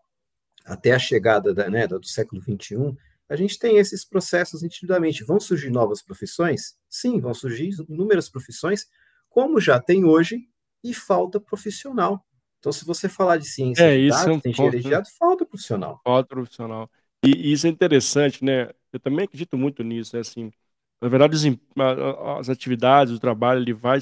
até 0.67 0.93
a 0.93 0.99
chegada 0.99 1.55
da, 1.55 1.71
né, 1.71 1.87
do 1.87 2.05
século 2.05 2.43
XXI, 2.43 2.97
a 3.29 3.37
gente 3.37 3.59
tem 3.59 3.79
esses 3.79 4.05
processos 4.05 4.63
nitidamente. 4.63 5.25
Vão 5.25 5.41
surgir 5.41 5.71
novas 5.71 6.03
profissões? 6.03 6.77
Sim, 6.89 7.21
vão 7.21 7.33
surgir 7.33 7.71
inúmeras 7.89 8.29
profissões, 8.29 8.87
como 9.31 9.61
já 9.61 9.81
tem 9.81 10.05
hoje, 10.05 10.47
e 10.83 10.93
falta 10.93 11.41
profissional. 11.41 12.25
Então, 12.65 12.73
se 12.73 12.83
você 12.87 13.11
falar 13.11 13.37
de 13.37 13.45
ciência 13.45 13.85
é, 13.85 13.99
de 13.99 14.09
dados, 14.09 14.27
é 14.27 14.33
um 14.33 14.41
tem 14.41 14.53
engenharia 14.53 14.81
de 14.81 14.89
dados, 14.89 15.11
falta 15.19 15.45
profissional. 15.45 16.01
Falta 16.03 16.27
profissional. 16.27 16.91
E, 17.23 17.29
e 17.29 17.53
isso 17.53 17.67
é 17.67 17.71
interessante, 17.71 18.43
né? 18.43 18.71
Eu 18.91 18.99
também 18.99 19.27
acredito 19.27 19.59
muito 19.59 19.83
nisso, 19.83 20.17
né? 20.17 20.21
Assim, 20.21 20.51
na 20.99 21.09
verdade, 21.11 21.37
as 22.39 22.49
atividades, 22.49 23.13
o 23.13 23.21
trabalho, 23.21 23.61
ele 23.61 23.75
vai 23.75 24.01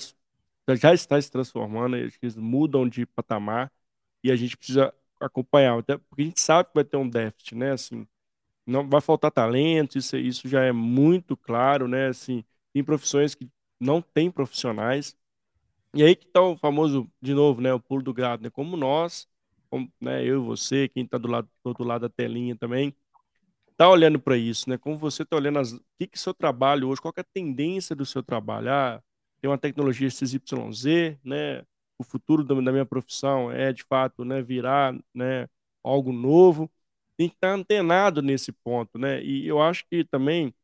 já 0.76 0.94
está 0.94 1.20
se 1.20 1.28
transformando, 1.28 1.96
eles 1.96 2.36
mudam 2.36 2.88
de 2.88 3.04
patamar 3.04 3.68
e 4.22 4.30
a 4.30 4.36
gente 4.36 4.56
precisa 4.56 4.94
acompanhar, 5.20 5.76
até 5.76 5.98
porque 5.98 6.22
a 6.22 6.24
gente 6.24 6.40
sabe 6.40 6.68
que 6.68 6.74
vai 6.76 6.84
ter 6.84 6.96
um 6.96 7.08
déficit, 7.08 7.56
né? 7.56 7.72
Assim, 7.72 8.06
não 8.64 8.88
vai 8.88 9.00
faltar 9.00 9.32
talento, 9.32 9.98
isso, 9.98 10.16
isso 10.16 10.48
já 10.48 10.62
é 10.62 10.70
muito 10.70 11.36
claro, 11.36 11.88
né? 11.88 12.06
Assim, 12.06 12.44
tem 12.72 12.84
profissões 12.84 13.34
que 13.34 13.50
não 13.80 14.00
têm 14.00 14.30
profissionais. 14.30 15.16
E 15.94 16.02
aí 16.02 16.16
que 16.16 16.26
está 16.26 16.40
o 16.42 16.56
famoso, 16.56 17.10
de 17.20 17.34
novo, 17.34 17.60
né? 17.60 17.72
O 17.74 17.80
pulo 17.80 18.02
do 18.02 18.14
gato, 18.14 18.42
né? 18.42 18.50
Como 18.50 18.76
nós, 18.76 19.26
como, 19.70 19.92
né? 20.00 20.24
Eu 20.24 20.42
e 20.42 20.46
você, 20.46 20.88
quem 20.88 21.04
está 21.04 21.18
do 21.18 21.28
lado 21.28 21.46
do 21.64 21.68
outro 21.68 21.84
lado 21.84 22.02
da 22.02 22.08
telinha 22.08 22.56
também, 22.56 22.94
tá 23.76 23.88
olhando 23.90 24.20
para 24.20 24.36
isso, 24.36 24.68
né? 24.70 24.78
Como 24.78 24.96
você 24.98 25.22
está 25.24 25.36
olhando 25.36 25.60
o 25.62 25.80
que 25.98 26.06
que 26.08 26.18
seu 26.18 26.34
trabalho 26.34 26.88
hoje, 26.88 27.00
qual 27.02 27.14
é 27.16 27.20
a 27.20 27.24
tendência 27.24 27.96
do 27.96 28.06
seu 28.06 28.22
trabalho? 28.22 28.70
Ah, 28.70 29.02
tem 29.40 29.50
uma 29.50 29.58
tecnologia 29.58 30.10
XYZ, 30.10 31.18
né? 31.24 31.62
O 31.98 32.04
futuro 32.04 32.44
da 32.44 32.54
minha 32.72 32.86
profissão 32.86 33.50
é 33.52 33.72
de 33.72 33.84
fato, 33.84 34.24
né, 34.24 34.42
virar, 34.42 34.94
né, 35.14 35.48
algo 35.84 36.12
novo. 36.12 36.70
Tem 37.16 37.28
que 37.28 37.36
estar 37.36 37.52
antenado 37.54 38.22
nesse 38.22 38.52
ponto, 38.52 38.98
né? 38.98 39.22
E 39.24 39.46
eu 39.46 39.60
acho 39.62 39.84
que 39.90 40.04
também 40.04 40.54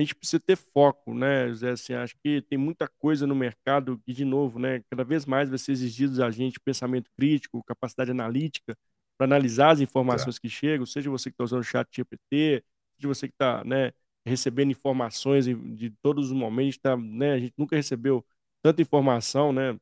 a 0.00 0.04
gente 0.04 0.14
precisa 0.14 0.40
ter 0.40 0.56
foco, 0.56 1.14
né, 1.14 1.48
José? 1.48 1.70
Assim, 1.70 1.92
acho 1.94 2.14
que 2.22 2.42
tem 2.42 2.58
muita 2.58 2.88
coisa 2.88 3.26
no 3.26 3.34
mercado 3.34 4.00
que, 4.04 4.12
de 4.12 4.24
novo, 4.24 4.58
né, 4.58 4.82
cada 4.90 5.04
vez 5.04 5.26
mais 5.26 5.48
vai 5.48 5.58
ser 5.58 5.72
exigido 5.72 6.16
da 6.16 6.30
gente 6.30 6.58
pensamento 6.60 7.10
crítico, 7.16 7.62
capacidade 7.64 8.10
analítica 8.10 8.76
para 9.18 9.26
analisar 9.26 9.70
as 9.70 9.80
informações 9.80 10.36
tá. 10.36 10.40
que 10.40 10.48
chegam, 10.48 10.86
seja 10.86 11.10
você 11.10 11.30
que 11.30 11.34
está 11.34 11.44
usando 11.44 11.60
o 11.60 11.64
chat 11.64 11.86
GPT, 11.94 12.64
seja 12.96 13.08
você 13.08 13.28
que 13.28 13.34
está, 13.34 13.62
né, 13.64 13.92
recebendo 14.24 14.70
informações 14.70 15.44
de 15.44 15.90
todos 16.02 16.26
os 16.26 16.32
momentos, 16.32 16.78
tá, 16.78 16.96
né? 16.96 17.34
A 17.34 17.38
gente 17.38 17.54
nunca 17.56 17.76
recebeu 17.76 18.24
tanta 18.62 18.80
informação, 18.80 19.52
né? 19.52 19.78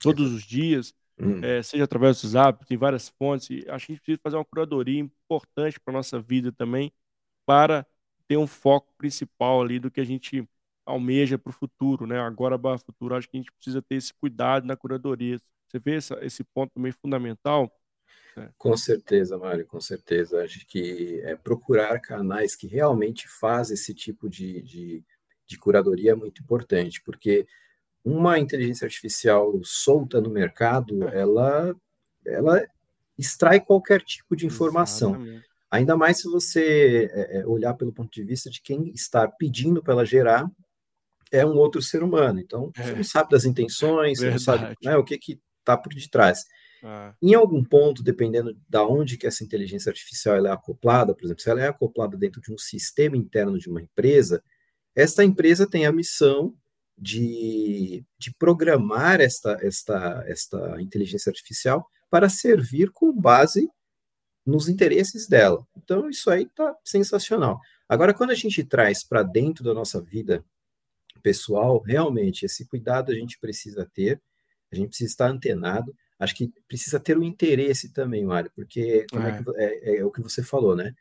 Todos 0.00 0.32
os 0.32 0.42
dias, 0.42 0.94
hum. 1.20 1.44
é, 1.44 1.62
seja 1.62 1.84
através 1.84 2.20
do 2.20 2.24
WhatsApp, 2.24 2.66
tem 2.66 2.76
várias 2.76 3.08
fontes. 3.10 3.64
Acho 3.68 3.86
que 3.86 3.92
a 3.92 3.94
gente 3.94 4.02
precisa 4.02 4.20
fazer 4.22 4.36
uma 4.36 4.44
curadoria 4.44 4.98
importante 4.98 5.78
para 5.80 5.92
nossa 5.92 6.20
vida 6.20 6.52
também, 6.52 6.92
para 7.46 7.86
ter 8.28 8.36
um 8.36 8.46
foco 8.46 8.92
principal 8.98 9.62
ali 9.62 9.80
do 9.80 9.90
que 9.90 10.00
a 10.00 10.04
gente 10.04 10.46
almeja 10.86 11.38
para 11.38 11.50
o 11.50 11.52
futuro, 11.52 12.06
né? 12.06 12.20
Agora 12.20 12.58
para 12.58 12.76
o 12.76 12.78
futuro, 12.78 13.14
acho 13.14 13.28
que 13.28 13.36
a 13.36 13.40
gente 13.40 13.52
precisa 13.52 13.82
ter 13.82 13.96
esse 13.96 14.12
cuidado 14.14 14.66
na 14.66 14.76
curadoria. 14.76 15.38
Você 15.66 15.78
vê 15.78 15.96
essa, 15.96 16.18
esse 16.22 16.44
ponto 16.44 16.72
também 16.74 16.92
fundamental? 16.92 17.70
É. 18.36 18.48
Com 18.56 18.76
certeza, 18.76 19.36
Mário, 19.36 19.66
com 19.66 19.80
certeza. 19.80 20.42
Acho 20.42 20.66
que 20.66 21.20
é, 21.24 21.34
procurar 21.36 22.00
canais 22.00 22.54
que 22.54 22.66
realmente 22.66 23.26
fazem 23.28 23.74
esse 23.74 23.94
tipo 23.94 24.28
de, 24.28 24.62
de, 24.62 25.04
de, 25.46 25.58
curadoria 25.58 26.12
é 26.12 26.14
muito 26.14 26.42
importante, 26.42 27.02
porque 27.02 27.46
uma 28.04 28.38
inteligência 28.38 28.86
artificial 28.86 29.52
solta 29.62 30.20
no 30.20 30.30
mercado, 30.30 31.06
é. 31.08 31.20
ela, 31.20 31.76
ela 32.24 32.66
extrai 33.18 33.60
qualquer 33.60 34.00
tipo 34.02 34.36
de 34.36 34.46
informação. 34.46 35.10
Exatamente. 35.16 35.47
Ainda 35.70 35.96
mais 35.96 36.18
se 36.18 36.28
você 36.28 37.10
é, 37.12 37.38
é, 37.38 37.46
olhar 37.46 37.74
pelo 37.74 37.92
ponto 37.92 38.10
de 38.10 38.24
vista 38.24 38.48
de 38.48 38.60
quem 38.62 38.90
está 38.90 39.28
pedindo 39.28 39.82
para 39.82 39.92
ela 39.92 40.04
gerar 40.04 40.50
é 41.30 41.44
um 41.44 41.56
outro 41.56 41.82
ser 41.82 42.02
humano. 42.02 42.40
Então, 42.40 42.72
você 42.74 42.94
não 42.94 43.04
sabe 43.04 43.30
das 43.30 43.44
intenções, 43.44 44.18
você 44.18 44.30
não 44.30 44.38
sabe 44.38 44.74
né, 44.82 44.96
o 44.96 45.04
que 45.04 45.38
está 45.60 45.76
por 45.76 45.92
detrás. 45.92 46.44
Ah. 46.82 47.14
Em 47.20 47.34
algum 47.34 47.62
ponto, 47.62 48.02
dependendo 48.02 48.56
da 48.68 48.86
onde 48.86 49.18
que 49.18 49.26
essa 49.26 49.44
inteligência 49.44 49.90
artificial 49.90 50.36
ela 50.36 50.48
é 50.48 50.52
acoplada, 50.52 51.14
por 51.14 51.24
exemplo, 51.24 51.42
se 51.42 51.50
ela 51.50 51.60
é 51.60 51.68
acoplada 51.68 52.16
dentro 52.16 52.40
de 52.40 52.52
um 52.52 52.56
sistema 52.56 53.16
interno 53.16 53.58
de 53.58 53.68
uma 53.68 53.82
empresa, 53.82 54.42
esta 54.94 55.22
empresa 55.22 55.68
tem 55.68 55.84
a 55.84 55.92
missão 55.92 56.54
de, 56.96 58.04
de 58.18 58.34
programar 58.38 59.20
esta, 59.20 59.58
esta, 59.60 60.24
esta 60.26 60.80
inteligência 60.80 61.30
artificial 61.30 61.86
para 62.10 62.28
servir 62.28 62.90
com 62.90 63.12
base 63.12 63.68
nos 64.48 64.66
interesses 64.66 65.28
dela. 65.28 65.66
Então, 65.76 66.08
isso 66.08 66.30
aí 66.30 66.44
está 66.44 66.74
sensacional. 66.82 67.60
Agora, 67.86 68.14
quando 68.14 68.30
a 68.30 68.34
gente 68.34 68.64
traz 68.64 69.04
para 69.04 69.22
dentro 69.22 69.62
da 69.62 69.74
nossa 69.74 70.00
vida 70.00 70.42
pessoal, 71.22 71.80
realmente, 71.80 72.46
esse 72.46 72.66
cuidado 72.66 73.12
a 73.12 73.14
gente 73.14 73.38
precisa 73.38 73.88
ter, 73.92 74.20
a 74.72 74.76
gente 74.76 74.88
precisa 74.88 75.10
estar 75.10 75.30
antenado, 75.30 75.94
acho 76.18 76.34
que 76.34 76.50
precisa 76.66 76.98
ter 76.98 77.16
o 77.16 77.20
um 77.20 77.24
interesse 77.24 77.92
também, 77.92 78.24
Mário, 78.24 78.50
porque 78.54 79.06
é. 79.12 79.16
É, 79.16 79.42
que, 79.42 79.50
é, 79.56 79.96
é, 79.98 80.04
o 80.04 80.10
que 80.10 80.22
você 80.22 80.42
falou, 80.42 80.74
né? 80.74 80.94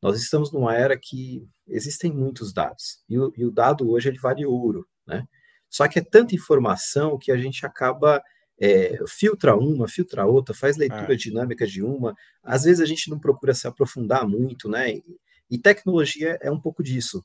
Nós 0.00 0.20
estamos 0.20 0.52
numa 0.52 0.74
era 0.74 0.96
que 0.96 1.44
existem 1.66 2.12
muitos 2.12 2.52
dados, 2.52 3.02
e 3.08 3.18
o, 3.18 3.32
e 3.36 3.44
o 3.44 3.50
dado 3.50 3.90
hoje 3.90 4.08
ele 4.08 4.18
vale 4.18 4.46
ouro, 4.46 4.86
né? 5.06 5.26
Só 5.68 5.88
que 5.88 5.98
é 5.98 6.02
tanta 6.02 6.36
informação 6.36 7.18
que 7.18 7.32
a 7.32 7.36
gente 7.36 7.66
acaba 7.66 8.22
é, 8.60 8.98
filtra 9.08 9.56
uma, 9.56 9.88
filtra 9.88 10.24
outra, 10.24 10.54
faz 10.54 10.76
leitura 10.76 11.14
é. 11.14 11.16
dinâmica 11.16 11.66
de 11.66 11.82
uma. 11.82 12.14
Às 12.42 12.64
vezes 12.64 12.80
a 12.80 12.86
gente 12.86 13.10
não 13.10 13.18
procura 13.18 13.54
se 13.54 13.66
aprofundar 13.66 14.26
muito, 14.26 14.68
né? 14.68 14.94
E, 14.94 15.04
e 15.50 15.58
tecnologia 15.58 16.38
é 16.40 16.50
um 16.50 16.60
pouco 16.60 16.82
disso. 16.82 17.24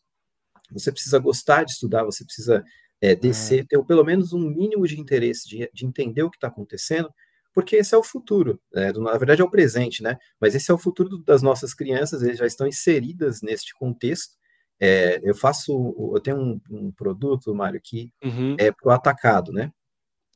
Você 0.72 0.92
precisa 0.92 1.20
gostar 1.20 1.64
de 1.64 1.72
estudar, 1.72 2.04
você 2.04 2.26
precisa 2.26 2.64
é, 3.02 3.16
descer, 3.16 3.66
ter 3.66 3.82
pelo 3.86 4.04
menos 4.04 4.34
um 4.34 4.50
mínimo 4.50 4.88
de 4.88 5.00
interesse 5.00 5.48
de, 5.48 5.70
de 5.74 5.86
entender 5.86 6.24
o 6.24 6.30
que 6.30 6.38
está 6.38 6.48
acontecendo, 6.48 7.10
porque 7.54 7.78
esse 7.78 7.96
é 7.96 7.98
o 7.98 8.04
futuro, 8.04 8.60
né? 8.74 8.92
na 8.94 9.18
verdade 9.18 9.42
é 9.42 9.46
o 9.46 9.50
presente, 9.50 10.04
né? 10.04 10.18
Mas 10.40 10.54
esse 10.56 10.70
é 10.70 10.74
o 10.74 10.78
futuro 10.78 11.18
das 11.20 11.42
nossas 11.42 11.74
crianças, 11.74 12.22
eles 12.22 12.38
já 12.38 12.46
estão 12.46 12.68
inseridas 12.68 13.42
neste 13.42 13.74
contexto. 13.74 14.36
É, 14.80 15.20
eu 15.24 15.34
faço, 15.34 16.12
eu 16.14 16.20
tenho 16.20 16.38
um, 16.38 16.62
um 16.70 16.92
produto, 16.92 17.54
Mário, 17.56 17.82
que 17.84 18.12
uhum. 18.24 18.56
é 18.60 18.72
para 18.72 18.88
o 18.88 18.92
atacado, 18.92 19.52
né? 19.52 19.72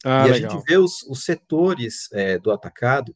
Ah, 0.03 0.27
e 0.27 0.31
a 0.31 0.33
legal. 0.33 0.51
gente 0.51 0.63
vê 0.65 0.77
os, 0.77 1.03
os 1.03 1.23
setores 1.23 2.09
é, 2.11 2.37
do 2.37 2.51
atacado 2.51 3.15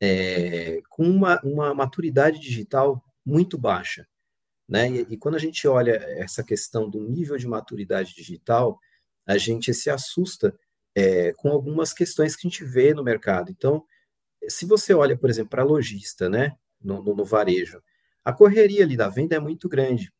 é, 0.00 0.80
com 0.88 1.04
uma, 1.04 1.40
uma 1.42 1.74
maturidade 1.74 2.38
digital 2.38 3.02
muito 3.24 3.56
baixa. 3.56 4.06
Né? 4.68 4.90
E, 4.90 5.06
e, 5.10 5.16
quando 5.16 5.34
a 5.34 5.38
gente 5.38 5.66
olha 5.68 5.92
essa 6.16 6.42
questão 6.42 6.88
do 6.88 7.00
nível 7.00 7.36
de 7.36 7.46
maturidade 7.46 8.14
digital, 8.14 8.80
a 9.26 9.36
gente 9.36 9.72
se 9.74 9.90
assusta 9.90 10.58
é, 10.94 11.32
com 11.34 11.50
algumas 11.50 11.92
questões 11.92 12.34
que 12.34 12.46
a 12.46 12.50
gente 12.50 12.64
vê 12.64 12.94
no 12.94 13.04
mercado. 13.04 13.50
Então, 13.50 13.84
se 14.48 14.66
você 14.66 14.92
olha, 14.92 15.16
por 15.16 15.30
exemplo, 15.30 15.50
para 15.50 15.62
a 15.62 15.66
lojista, 15.66 16.28
né, 16.28 16.56
no, 16.80 17.02
no, 17.02 17.14
no, 17.14 17.24
varejo, 17.24 17.82
a 18.24 18.32
correria 18.32 18.84
ali 18.84 18.96
da 18.96 19.08
venda 19.08 19.36
é 19.36 19.40
muito 19.40 19.68
grande. 19.68 20.12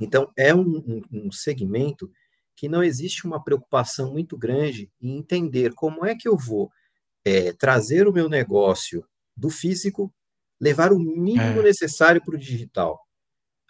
Então, 0.00 0.30
é 0.36 0.54
um, 0.54 0.60
um, 0.60 1.02
um 1.26 1.32
segmento 1.32 2.10
que 2.56 2.68
não 2.68 2.82
existe 2.82 3.26
uma 3.26 3.42
preocupação 3.42 4.10
muito 4.10 4.36
grande 4.36 4.90
em 5.00 5.18
entender 5.18 5.74
como 5.74 6.06
é 6.06 6.14
que 6.14 6.26
eu 6.26 6.36
vou 6.36 6.70
é, 7.24 7.52
trazer 7.52 8.08
o 8.08 8.12
meu 8.12 8.28
negócio 8.28 9.04
do 9.36 9.50
físico, 9.50 10.12
levar 10.58 10.92
o 10.92 10.98
mínimo 10.98 11.60
é. 11.60 11.62
necessário 11.62 12.24
para 12.24 12.34
o 12.34 12.38
digital. 12.38 12.98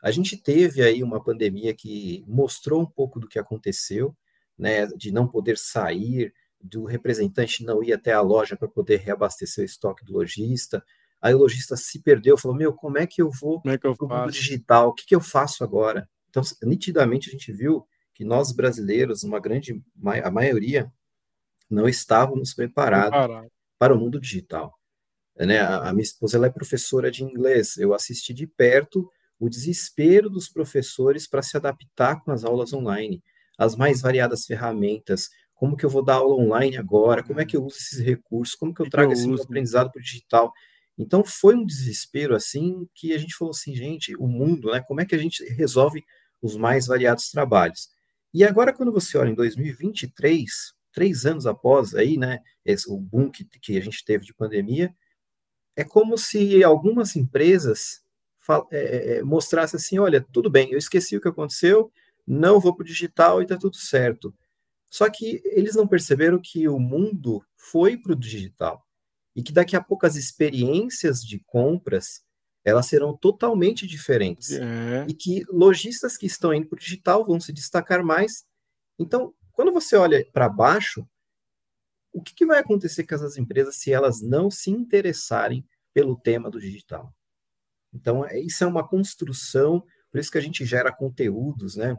A 0.03 0.13
gente 0.13 0.37
teve 0.37 0.83
aí 0.83 1.03
uma 1.03 1.23
pandemia 1.23 1.75
que 1.75 2.25
mostrou 2.29 2.81
um 2.81 2.87
pouco 2.87 3.19
do 3.19 3.27
que 3.27 3.41
aconteceu, 3.41 4.17
né, 4.57 4.87
de 4.87 5.11
não 5.11 5.27
poder 5.27 5.59
sair, 5.59 6.33
do 6.61 6.85
representante 6.85 7.65
não 7.65 7.83
ir 7.83 7.93
até 7.93 8.13
a 8.13 8.21
loja 8.21 8.57
para 8.57 8.69
poder 8.69 9.01
reabastecer 9.01 9.63
o 9.63 9.67
estoque 9.67 10.05
do 10.05 10.13
lojista. 10.13 10.85
Aí 11.21 11.35
o 11.35 11.39
lojista 11.39 11.77
se 11.77 12.01
perdeu, 12.01 12.39
falou: 12.39 12.57
Meu, 12.57 12.73
como 12.73 12.99
é 12.99 13.07
que 13.07 13.21
eu 13.21 13.31
vou 13.31 13.61
para 13.61 13.79
o 13.99 14.09
mundo 14.09 14.31
digital? 14.31 14.89
O 14.89 14.95
que, 14.95 15.07
que 15.07 15.15
eu 15.15 15.21
faço 15.21 15.65
agora? 15.65 16.09
Então, 16.29 16.43
nitidamente, 16.63 17.29
a 17.29 17.33
gente 17.33 17.53
viu 17.53 17.87
que 18.17 18.25
nós 18.25 18.51
brasileiros, 18.51 19.23
uma 19.23 19.39
grande, 19.39 19.79
a 20.25 20.31
maioria, 20.31 20.91
não 21.69 21.87
estávamos 21.87 22.55
preparados 22.55 23.11
Preparado. 23.11 23.53
para 23.79 23.95
o 23.95 23.99
mundo 23.99 24.19
digital. 24.19 24.73
Né? 25.37 25.59
A, 25.59 25.91
a 25.91 25.93
minha 25.93 26.03
esposa 26.03 26.39
ela 26.39 26.47
é 26.47 26.51
professora 26.51 27.11
de 27.11 27.23
inglês. 27.23 27.77
Eu 27.77 27.93
assisti 27.93 28.33
de 28.33 28.47
perto 28.47 29.07
o 29.39 29.51
desespero 29.51 30.31
dos 30.31 30.49
professores 30.49 31.29
para 31.29 31.43
se 31.43 31.59
adaptar 31.59 32.25
com 32.25 32.31
as 32.33 32.43
aulas 32.43 32.73
online 32.73 33.23
as 33.59 33.77
mais 33.77 34.01
variadas 34.01 34.45
ferramentas, 34.45 35.29
como 35.55 35.77
que 35.77 35.85
eu 35.85 35.91
vou 35.91 36.05
dar 36.05 36.17
aula 36.17 36.35
online 36.35 36.77
agora, 36.77 37.23
como 37.23 37.41
é 37.41 37.45
que 37.47 37.57
eu 37.57 37.65
uso 37.65 37.77
esses 37.77 38.01
recursos, 38.01 38.55
como 38.55 38.75
que 38.75 38.83
eu 38.83 38.91
trago 38.91 39.13
esse 39.13 39.27
meu 39.27 39.43
aprendizado 39.43 39.91
para 39.91 40.01
o 40.01 40.03
digital. 40.03 40.53
Então 40.99 41.25
foi 41.25 41.55
um 41.55 41.65
desespero 41.65 42.35
assim 42.35 42.87
que 42.95 43.13
a 43.13 43.19
gente 43.19 43.35
falou 43.35 43.53
assim, 43.53 43.75
gente, 43.75 44.15
o 44.17 44.27
mundo, 44.27 44.71
né? 44.71 44.83
Como 44.87 45.01
é 45.01 45.07
que 45.07 45.15
a 45.15 45.19
gente 45.19 45.43
resolve 45.55 46.05
os 46.43 46.57
mais 46.57 46.87
variados 46.87 47.31
trabalhos? 47.31 47.89
E 48.37 48.45
agora 48.45 48.71
quando 48.71 48.93
você 48.93 49.17
olha 49.17 49.31
em 49.31 49.35
2023, 49.35 50.75
três 50.93 51.25
anos 51.25 51.47
após 51.47 51.95
aí, 51.95 52.19
né, 52.19 52.41
esse, 52.67 52.87
o 52.87 52.99
boom 52.99 53.31
que, 53.31 53.47
que 53.47 53.79
a 53.79 53.81
gente 53.81 54.05
teve 54.05 54.27
de 54.27 54.35
pandemia, 54.35 54.95
é 55.75 55.83
como 55.83 56.19
se 56.19 56.63
algumas 56.63 57.17
empresas 57.17 58.03
é, 58.71 59.17
é, 59.17 59.23
mostrassem 59.23 59.79
assim, 59.79 59.99
olha, 59.99 60.21
tudo 60.21 60.51
bem, 60.51 60.71
eu 60.71 60.77
esqueci 60.77 61.17
o 61.17 61.21
que 61.23 61.29
aconteceu, 61.29 61.91
não 62.27 62.61
vou 62.61 62.77
para 62.77 62.83
o 62.83 62.87
digital 62.87 63.41
e 63.41 63.45
está 63.45 63.57
tudo 63.57 63.77
certo. 63.77 64.35
Só 64.91 65.09
que 65.09 65.41
eles 65.47 65.75
não 65.75 65.89
perceberam 65.89 66.39
que 66.39 66.69
o 66.69 66.79
mundo 66.79 67.43
foi 67.57 67.97
para 67.97 68.13
o 68.13 68.17
digital 68.17 68.87
e 69.35 69.43
que 69.43 69.51
daqui 69.51 69.75
a 69.75 69.81
pouco 69.81 70.05
as 70.05 70.15
experiências 70.15 71.25
de 71.25 71.39
compras 71.39 72.23
elas 72.67 72.87
serão 72.87 73.17
totalmente 73.17 73.87
diferentes. 73.87 74.51
É. 74.51 75.07
E 75.09 75.15
que 75.15 75.45
lojistas 75.49 76.17
que 76.17 76.27
estão 76.27 76.53
indo 76.53 76.67
para 76.67 76.77
o 76.77 76.81
digital 76.81 77.25
vão 77.25 77.39
se 77.39 77.53
destacar 77.53 78.05
mais. 78.05 78.45
Então, 78.99 79.33
quando 79.53 79.73
você 79.73 79.95
olha 79.95 80.27
para 80.33 80.49
baixo, 80.49 81.09
o 82.13 82.21
que, 82.21 82.35
que 82.35 82.45
vai 82.45 82.59
acontecer 82.59 83.07
com 83.07 83.15
essas 83.15 83.37
empresas 83.39 83.77
se 83.77 83.93
elas 83.93 84.21
não 84.21 84.51
se 84.51 84.69
interessarem 84.73 85.65
pelo 85.95 86.19
tema 86.19 86.51
do 86.51 86.61
digital? 86.61 87.15
Então, 87.95 88.27
é, 88.27 88.41
isso 88.41 88.65
é 88.65 88.67
uma 88.67 88.87
construção, 88.87 89.81
por 90.11 90.19
isso 90.19 90.31
que 90.31 90.39
a 90.39 90.43
gente 90.43 90.65
gera 90.65 90.93
conteúdos, 90.93 91.77
né? 91.77 91.97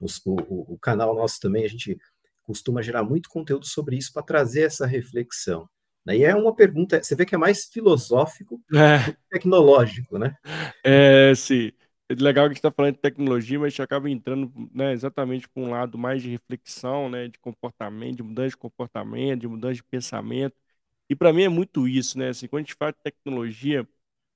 Os, 0.00 0.20
o, 0.26 0.34
o, 0.74 0.78
canal 0.80 1.14
nosso 1.14 1.38
também, 1.38 1.64
a 1.64 1.68
gente 1.68 1.96
costuma 2.42 2.82
gerar 2.82 3.04
muito 3.04 3.28
conteúdo 3.28 3.66
sobre 3.66 3.96
isso 3.96 4.12
para 4.12 4.24
trazer 4.24 4.62
essa 4.62 4.84
reflexão. 4.84 5.68
E 6.08 6.24
é 6.24 6.34
uma 6.34 6.54
pergunta, 6.54 7.02
você 7.02 7.14
vê 7.14 7.24
que 7.24 7.34
é 7.34 7.38
mais 7.38 7.66
filosófico 7.66 8.60
é. 8.74 9.14
tecnológico, 9.30 10.18
né? 10.18 10.34
É, 10.84 11.32
sim. 11.34 11.70
É 12.08 12.14
legal 12.14 12.44
que 12.44 12.46
a 12.46 12.48
gente 12.48 12.56
está 12.56 12.70
falando 12.70 12.94
de 12.94 13.00
tecnologia, 13.00 13.58
mas 13.58 13.66
a 13.66 13.70
gente 13.70 13.82
acaba 13.82 14.10
entrando 14.10 14.52
né, 14.74 14.92
exatamente 14.92 15.48
para 15.48 15.62
um 15.62 15.70
lado 15.70 15.96
mais 15.96 16.20
de 16.22 16.30
reflexão, 16.30 17.08
né, 17.08 17.28
de 17.28 17.38
comportamento, 17.38 18.16
de 18.16 18.22
mudança 18.22 18.50
de 18.50 18.56
comportamento, 18.56 19.40
de 19.40 19.48
mudança 19.48 19.74
de 19.74 19.84
pensamento. 19.84 20.56
E 21.08 21.14
para 21.14 21.32
mim 21.32 21.42
é 21.44 21.48
muito 21.48 21.86
isso, 21.86 22.18
né? 22.18 22.30
Assim, 22.30 22.46
quando 22.48 22.60
a 22.60 22.64
gente 22.64 22.74
fala 22.74 22.92
de 22.92 22.98
tecnologia, 23.02 23.86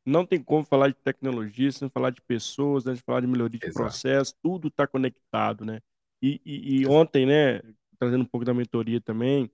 não 0.04 0.24
tem 0.24 0.42
como 0.42 0.64
falar 0.64 0.88
de 0.88 0.94
tecnologia 0.94 1.70
sem 1.72 1.88
falar 1.88 2.10
de 2.10 2.20
pessoas, 2.22 2.84
né, 2.84 2.94
sem 2.94 3.02
falar 3.04 3.20
de 3.20 3.26
melhoria 3.26 3.58
de 3.58 3.66
Exato. 3.66 3.80
processo, 3.80 4.34
tudo 4.42 4.68
está 4.68 4.86
conectado, 4.86 5.64
né? 5.64 5.80
E, 6.22 6.40
e, 6.44 6.80
e, 6.80 6.86
ontem, 6.86 7.26
né, 7.26 7.60
trazendo 7.98 8.22
um 8.22 8.26
pouco 8.26 8.44
da 8.44 8.54
mentoria 8.54 9.00
também, 9.00 9.50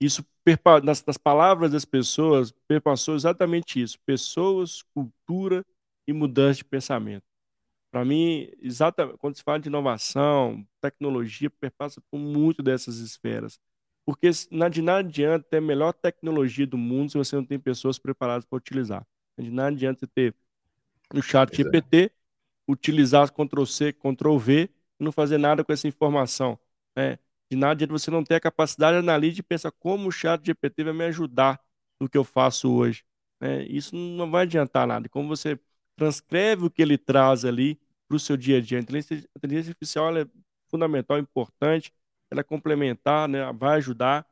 isso 0.00 0.24
nas, 0.82 1.04
nas 1.04 1.18
palavras 1.18 1.72
das 1.72 1.84
pessoas 1.84 2.52
perpassou 2.66 3.14
exatamente 3.14 3.80
isso: 3.80 3.98
pessoas, 4.06 4.82
cultura 4.94 5.64
e 6.06 6.12
mudança 6.12 6.58
de 6.58 6.64
pensamento. 6.64 7.24
Para 7.90 8.04
mim, 8.04 8.50
exatamente, 8.60 9.18
quando 9.18 9.36
se 9.36 9.42
fala 9.42 9.58
de 9.58 9.68
inovação, 9.68 10.66
tecnologia, 10.80 11.50
perpassa 11.50 12.00
por 12.10 12.18
muito 12.18 12.62
dessas 12.62 12.98
esferas. 12.98 13.58
Porque 14.04 14.30
de 14.30 14.82
nada 14.82 15.00
adianta 15.00 15.46
ter 15.50 15.58
a 15.58 15.60
melhor 15.60 15.92
tecnologia 15.92 16.66
do 16.66 16.78
mundo 16.78 17.10
se 17.10 17.18
você 17.18 17.36
não 17.36 17.44
tem 17.44 17.58
pessoas 17.58 17.98
preparadas 17.98 18.44
para 18.44 18.56
utilizar. 18.56 19.06
De 19.38 19.50
nada 19.50 19.68
adianta 19.68 20.06
ter 20.06 20.34
o 21.14 21.22
chat 21.22 21.54
GPT, 21.54 22.04
é. 22.04 22.10
utilizar 22.66 23.30
Ctrl-C, 23.30 23.92
Ctrl-V 23.92 24.70
e 24.98 25.04
não 25.04 25.12
fazer 25.12 25.38
nada 25.38 25.64
com 25.64 25.72
essa 25.72 25.88
informação. 25.88 26.58
Né? 26.96 27.18
De 27.50 27.56
nada 27.56 27.72
adianta 27.72 27.92
você 27.92 28.10
não 28.10 28.24
ter 28.24 28.34
a 28.36 28.40
capacidade 28.40 28.94
de 28.94 28.98
analisar 29.00 29.40
e 29.40 29.42
pensar 29.42 29.72
como 29.72 30.08
o 30.08 30.12
chat 30.12 30.44
GPT 30.44 30.84
vai 30.84 30.92
me 30.92 31.04
ajudar 31.04 31.60
no 32.00 32.08
que 32.08 32.18
eu 32.18 32.24
faço 32.24 32.70
hoje. 32.70 33.04
Né? 33.40 33.64
Isso 33.64 33.94
não 33.96 34.30
vai 34.30 34.42
adiantar 34.42 34.86
nada. 34.86 35.08
Como 35.08 35.28
você 35.28 35.58
transcreve 35.96 36.66
o 36.66 36.70
que 36.70 36.82
ele 36.82 36.98
traz 36.98 37.44
ali 37.44 37.80
para 38.06 38.16
o 38.16 38.20
seu 38.20 38.36
dia 38.36 38.58
a 38.58 38.60
dia. 38.60 38.78
A 38.78 38.80
inteligência, 38.80 39.16
a 39.34 39.38
inteligência 39.38 39.70
artificial 39.70 40.16
é 40.16 40.26
fundamental, 40.70 41.18
importante, 41.18 41.92
ela 42.30 42.40
é 42.40 42.44
complementar, 42.44 43.28
né? 43.28 43.52
vai 43.52 43.76
ajudar, 43.78 44.26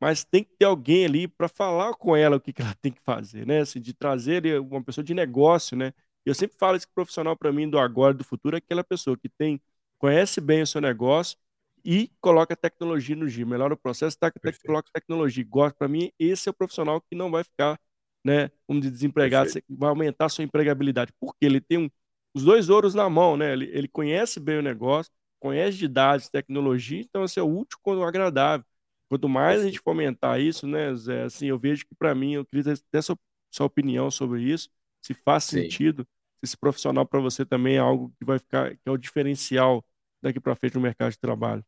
mas 0.00 0.24
tem 0.24 0.44
que 0.44 0.50
ter 0.58 0.64
alguém 0.66 1.04
ali 1.06 1.28
para 1.28 1.48
falar 1.48 1.94
com 1.94 2.16
ela 2.16 2.36
o 2.36 2.40
que, 2.40 2.52
que 2.52 2.62
ela 2.62 2.74
tem 2.74 2.92
que 2.92 3.00
fazer, 3.02 3.46
né? 3.46 3.60
Assim, 3.60 3.80
de 3.80 3.92
trazer 3.94 4.60
uma 4.60 4.82
pessoa 4.82 5.04
de 5.04 5.14
negócio, 5.14 5.76
né? 5.76 5.92
Eu 6.24 6.34
sempre 6.34 6.56
falo 6.58 6.76
esse 6.76 6.88
profissional 6.88 7.36
para 7.36 7.52
mim 7.52 7.68
do 7.68 7.78
agora, 7.78 8.14
do 8.14 8.24
futuro, 8.24 8.56
é 8.56 8.58
aquela 8.58 8.84
pessoa 8.84 9.16
que 9.16 9.28
tem 9.28 9.60
conhece 9.98 10.40
bem 10.40 10.62
o 10.62 10.66
seu 10.66 10.80
negócio 10.80 11.36
e 11.84 12.10
coloca 12.20 12.56
tecnologia 12.56 13.16
no 13.16 13.28
giro, 13.28 13.48
melhora 13.48 13.74
o 13.74 13.76
processo, 13.76 14.16
tá, 14.18 14.30
coloca 14.66 14.90
tecnologia. 14.92 15.44
Gosta 15.48 15.76
para 15.78 15.88
mim, 15.88 16.10
esse 16.18 16.48
é 16.48 16.50
o 16.50 16.54
profissional 16.54 17.00
que 17.00 17.14
não 17.16 17.30
vai 17.30 17.44
ficar, 17.44 17.78
né, 18.24 18.50
como 18.66 18.80
de 18.80 18.90
desempregado, 18.90 19.50
vai 19.68 19.88
aumentar 19.90 20.26
a 20.26 20.28
sua 20.28 20.44
empregabilidade, 20.44 21.12
porque 21.20 21.44
ele 21.44 21.60
tem 21.60 21.78
um, 21.78 21.90
os 22.34 22.44
dois 22.44 22.68
ouros 22.68 22.94
na 22.94 23.08
mão, 23.10 23.36
né? 23.36 23.52
Ele, 23.52 23.66
ele 23.72 23.88
conhece 23.88 24.38
bem 24.38 24.58
o 24.58 24.62
negócio, 24.62 25.12
conhece 25.40 25.78
de 25.78 25.88
dados, 25.88 26.28
tecnologia, 26.28 27.00
então 27.00 27.24
esse 27.24 27.38
é 27.40 27.42
útil 27.42 27.78
quando 27.82 28.02
agradável. 28.04 28.64
Quanto 29.08 29.28
mais 29.28 29.60
a 29.62 29.64
gente 29.64 29.80
fomentar 29.80 30.40
isso, 30.40 30.66
né, 30.66 30.94
Zé, 30.94 31.24
assim, 31.24 31.46
eu 31.46 31.58
vejo 31.58 31.84
que 31.84 31.94
para 31.96 32.14
mim, 32.14 32.34
eu 32.34 32.44
queria 32.46 32.74
ter 32.90 33.02
sua, 33.02 33.18
sua 33.50 33.66
opinião 33.66 34.10
sobre 34.10 34.42
isso, 34.42 34.68
se 35.02 35.14
faz 35.14 35.44
Sim. 35.44 35.62
sentido, 35.62 36.04
se 36.38 36.44
esse 36.44 36.56
profissional 36.56 37.04
para 37.06 37.20
você 37.20 37.44
também 37.44 37.76
é 37.76 37.78
algo 37.78 38.14
que 38.18 38.24
vai 38.24 38.38
ficar, 38.38 38.70
que 38.76 38.82
é 38.86 38.90
o 38.90 38.96
diferencial 38.96 39.84
daqui 40.22 40.40
para 40.40 40.56
frente 40.56 40.74
no 40.74 40.80
mercado 40.80 41.10
de 41.10 41.18
trabalho. 41.18 41.64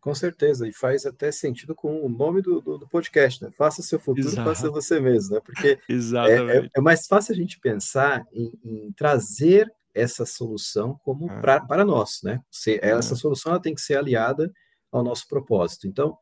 Com 0.00 0.14
certeza, 0.14 0.68
e 0.68 0.72
faz 0.72 1.06
até 1.06 1.32
sentido 1.32 1.74
com 1.74 2.04
o 2.04 2.10
nome 2.10 2.42
do, 2.42 2.60
do, 2.60 2.76
do 2.76 2.86
podcast, 2.86 3.42
né? 3.42 3.50
Faça 3.50 3.80
seu 3.80 3.98
futuro, 3.98 4.28
Exato. 4.28 4.46
faça 4.46 4.70
você 4.70 5.00
mesmo, 5.00 5.34
né? 5.34 5.40
Porque 5.42 5.78
é, 5.88 6.58
é, 6.58 6.70
é, 6.76 6.80
mais 6.80 7.06
fácil 7.06 7.32
a 7.32 7.36
gente 7.36 7.58
pensar 7.58 8.22
em, 8.30 8.52
em 8.62 8.92
trazer 8.92 9.66
essa 9.94 10.26
solução 10.26 11.00
como 11.02 11.30
ah. 11.30 11.40
pra, 11.40 11.60
para 11.60 11.86
nós, 11.86 12.20
né? 12.22 12.40
Se, 12.50 12.78
essa 12.82 13.14
ah. 13.14 13.16
solução 13.16 13.52
ela 13.52 13.62
tem 13.62 13.74
que 13.74 13.80
ser 13.80 13.96
aliada 13.96 14.52
ao 14.92 15.02
nosso 15.02 15.26
propósito. 15.26 15.86
Então, 15.86 16.18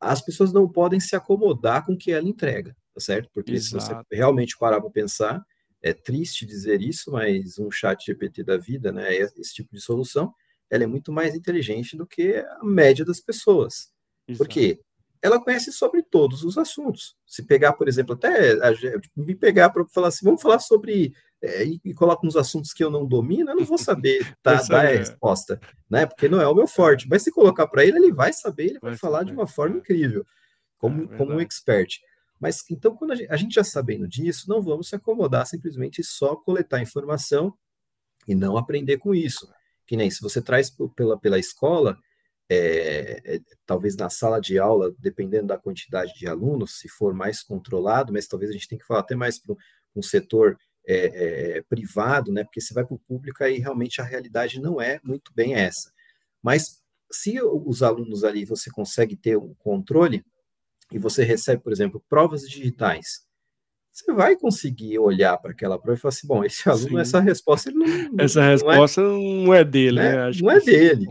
as 0.00 0.22
pessoas 0.22 0.50
não 0.50 0.66
podem 0.66 0.98
se 0.98 1.14
acomodar 1.14 1.84
com 1.84 1.92
o 1.92 1.98
que 1.98 2.12
ela 2.12 2.26
entrega, 2.26 2.74
tá 2.94 3.00
certo? 3.00 3.28
Porque 3.34 3.52
Exato. 3.52 3.84
se 3.84 3.92
você 3.92 4.16
realmente 4.16 4.56
parar 4.56 4.80
para 4.80 4.88
pensar, 4.88 5.44
é 5.82 5.92
triste 5.92 6.46
dizer 6.46 6.80
isso, 6.80 7.10
mas 7.10 7.58
um 7.58 7.70
chat 7.70 8.06
GPT 8.06 8.44
da 8.44 8.56
vida, 8.56 8.90
né, 8.90 9.14
esse 9.14 9.52
tipo 9.52 9.74
de 9.74 9.80
solução, 9.80 10.32
ela 10.70 10.84
é 10.84 10.86
muito 10.86 11.12
mais 11.12 11.34
inteligente 11.34 11.96
do 11.96 12.06
que 12.06 12.36
a 12.36 12.64
média 12.64 13.04
das 13.04 13.20
pessoas. 13.20 13.90
Exato. 14.28 14.38
Por 14.38 14.48
quê? 14.48 14.80
ela 15.22 15.42
conhece 15.42 15.72
sobre 15.72 16.02
todos 16.02 16.44
os 16.44 16.56
assuntos. 16.56 17.14
Se 17.26 17.42
pegar, 17.42 17.74
por 17.74 17.88
exemplo, 17.88 18.14
até 18.14 18.54
me 19.14 19.34
pegar 19.34 19.70
para 19.70 19.86
falar 19.88 20.08
assim, 20.08 20.24
vamos 20.24 20.40
falar 20.40 20.58
sobre 20.58 21.12
é, 21.42 21.64
e, 21.64 21.80
e 21.84 21.94
coloca 21.94 22.26
uns 22.26 22.36
assuntos 22.36 22.72
que 22.72 22.82
eu 22.82 22.90
não 22.90 23.06
domino, 23.06 23.50
eu 23.50 23.56
não 23.56 23.64
vou 23.64 23.78
saber 23.78 24.20
tá, 24.42 24.62
dar 24.62 24.86
a 24.86 24.90
resposta, 24.90 25.60
né? 25.88 26.06
Porque 26.06 26.28
não 26.28 26.40
é 26.40 26.48
o 26.48 26.54
meu 26.54 26.66
forte. 26.66 27.06
Mas 27.08 27.22
se 27.22 27.30
colocar 27.30 27.66
para 27.66 27.84
ele, 27.84 27.98
ele 27.98 28.12
vai 28.12 28.32
saber, 28.32 28.70
ele 28.70 28.78
vai, 28.80 28.92
vai 28.92 28.98
falar 28.98 29.18
saber. 29.18 29.30
de 29.30 29.36
uma 29.36 29.46
forma 29.46 29.76
incrível, 29.76 30.24
como, 30.78 31.02
é 31.02 31.16
como 31.16 31.32
um 31.32 31.40
expert. 31.40 31.98
Mas 32.38 32.64
então, 32.70 32.96
quando 32.96 33.12
a 33.12 33.16
gente, 33.16 33.30
a 33.30 33.36
gente 33.36 33.54
já 33.54 33.64
sabendo 33.64 34.08
disso, 34.08 34.48
não 34.48 34.62
vamos 34.62 34.88
se 34.88 34.96
acomodar 34.96 35.46
simplesmente 35.46 36.02
só 36.02 36.34
coletar 36.34 36.80
informação 36.80 37.52
e 38.26 38.34
não 38.34 38.56
aprender 38.56 38.96
com 38.96 39.14
isso. 39.14 39.46
Que 39.90 39.96
nem 39.96 40.08
se 40.08 40.22
você 40.22 40.40
traz 40.40 40.72
pela, 40.94 41.18
pela 41.18 41.36
escola, 41.36 41.98
é, 42.48 43.20
é, 43.24 43.40
talvez 43.66 43.96
na 43.96 44.08
sala 44.08 44.40
de 44.40 44.56
aula, 44.56 44.94
dependendo 45.00 45.48
da 45.48 45.58
quantidade 45.58 46.14
de 46.14 46.28
alunos, 46.28 46.78
se 46.78 46.88
for 46.88 47.12
mais 47.12 47.42
controlado, 47.42 48.12
mas 48.12 48.28
talvez 48.28 48.52
a 48.52 48.52
gente 48.52 48.68
tenha 48.68 48.78
que 48.78 48.86
falar 48.86 49.00
até 49.00 49.16
mais 49.16 49.36
para 49.36 49.56
um 49.96 50.00
setor 50.00 50.56
é, 50.86 51.56
é, 51.56 51.62
privado, 51.62 52.30
né? 52.30 52.44
Porque 52.44 52.60
você 52.60 52.72
vai 52.72 52.86
para 52.86 52.94
o 52.94 53.00
público 53.00 53.42
aí 53.42 53.58
realmente 53.58 54.00
a 54.00 54.04
realidade 54.04 54.60
não 54.60 54.80
é 54.80 55.00
muito 55.02 55.34
bem 55.34 55.56
essa. 55.56 55.92
Mas 56.40 56.80
se 57.10 57.42
os 57.42 57.82
alunos 57.82 58.22
ali 58.22 58.44
você 58.44 58.70
consegue 58.70 59.16
ter 59.16 59.36
um 59.36 59.54
controle 59.54 60.24
e 60.92 61.00
você 61.00 61.24
recebe, 61.24 61.60
por 61.64 61.72
exemplo, 61.72 62.00
provas 62.08 62.42
digitais, 62.42 63.26
você 63.92 64.12
vai 64.12 64.36
conseguir 64.36 64.98
olhar 64.98 65.36
para 65.38 65.50
aquela 65.50 65.78
prova 65.78 65.98
e 65.98 66.00
falar 66.00 66.10
assim, 66.10 66.26
bom, 66.26 66.44
esse 66.44 66.68
aluno, 66.68 66.88
Sim. 66.90 67.00
essa 67.00 67.20
resposta 67.20 67.70
não, 67.70 67.86
essa 68.18 68.40
não 68.40 68.46
é 68.46 68.50
resposta 68.52 69.00
é, 69.00 69.04
não 69.04 69.54
é 69.54 69.64
dele, 69.64 69.96
né? 69.96 70.26
né? 70.26 70.32
não 70.40 70.50
é 70.50 70.60
dele. 70.60 71.08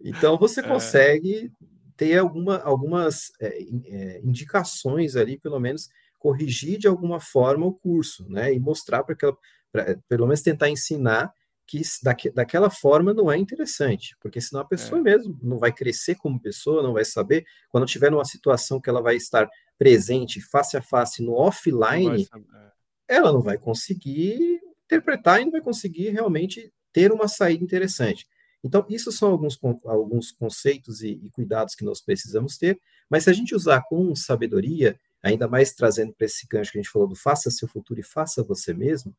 Então 0.00 0.38
você 0.38 0.60
é. 0.60 0.62
consegue 0.62 1.52
ter 1.96 2.18
alguma, 2.18 2.58
algumas 2.58 3.32
é, 3.40 3.58
é, 3.86 4.20
indicações 4.22 5.16
ali, 5.16 5.38
pelo 5.38 5.58
menos 5.58 5.88
corrigir 6.18 6.78
de 6.78 6.86
alguma 6.86 7.20
forma 7.20 7.66
o 7.66 7.74
curso, 7.74 8.28
né? 8.28 8.52
E 8.52 8.60
mostrar 8.60 9.02
para 9.02 9.14
aquela, 9.14 9.36
pra, 9.72 9.96
pelo 10.08 10.26
menos 10.26 10.42
tentar 10.42 10.68
ensinar 10.68 11.32
que 11.66 11.82
daque, 12.02 12.30
daquela 12.30 12.70
forma 12.70 13.12
não 13.12 13.30
é 13.30 13.36
interessante, 13.36 14.16
porque 14.20 14.40
senão 14.40 14.62
a 14.62 14.64
pessoa 14.64 15.02
mesmo 15.02 15.38
não 15.42 15.58
vai 15.58 15.70
crescer 15.70 16.14
como 16.14 16.40
pessoa, 16.40 16.82
não 16.82 16.94
vai 16.94 17.04
saber. 17.04 17.44
Quando 17.68 17.86
tiver 17.86 18.10
numa 18.10 18.24
situação 18.24 18.80
que 18.80 18.88
ela 18.88 19.02
vai 19.02 19.16
estar 19.16 19.46
presente 19.78 20.40
face 20.40 20.76
a 20.76 20.82
face 20.82 21.22
no 21.22 21.34
offline, 21.34 22.26
não 22.32 22.58
é. 22.58 22.72
ela 23.06 23.32
não 23.32 23.40
vai 23.40 23.56
conseguir 23.56 24.60
interpretar 24.84 25.40
e 25.40 25.44
não 25.44 25.52
vai 25.52 25.60
conseguir 25.60 26.10
realmente 26.10 26.72
ter 26.92 27.12
uma 27.12 27.28
saída 27.28 27.62
interessante. 27.62 28.26
Então, 28.64 28.84
isso 28.88 29.12
são 29.12 29.30
alguns, 29.30 29.58
alguns 29.84 30.32
conceitos 30.32 31.02
e, 31.02 31.20
e 31.22 31.30
cuidados 31.30 31.74
que 31.74 31.84
nós 31.84 32.00
precisamos 32.00 32.58
ter, 32.58 32.80
mas 33.08 33.24
se 33.24 33.30
a 33.30 33.32
gente 33.32 33.54
usar 33.54 33.82
com 33.82 34.14
sabedoria, 34.16 34.98
ainda 35.22 35.46
mais 35.46 35.72
trazendo 35.72 36.12
para 36.12 36.26
esse 36.26 36.46
gancho 36.46 36.72
que 36.72 36.78
a 36.78 36.82
gente 36.82 36.90
falou 36.90 37.06
do 37.06 37.14
faça 37.14 37.50
seu 37.50 37.68
futuro 37.68 38.00
e 38.00 38.02
faça 38.02 38.42
você 38.42 38.74
mesmo, 38.74 39.14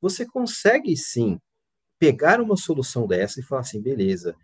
você 0.00 0.24
consegue 0.24 0.96
sim 0.96 1.40
pegar 1.98 2.40
uma 2.40 2.56
solução 2.56 3.06
dessa 3.06 3.40
e 3.40 3.42
falar 3.42 3.62
assim, 3.62 3.80
beleza, 3.80 4.36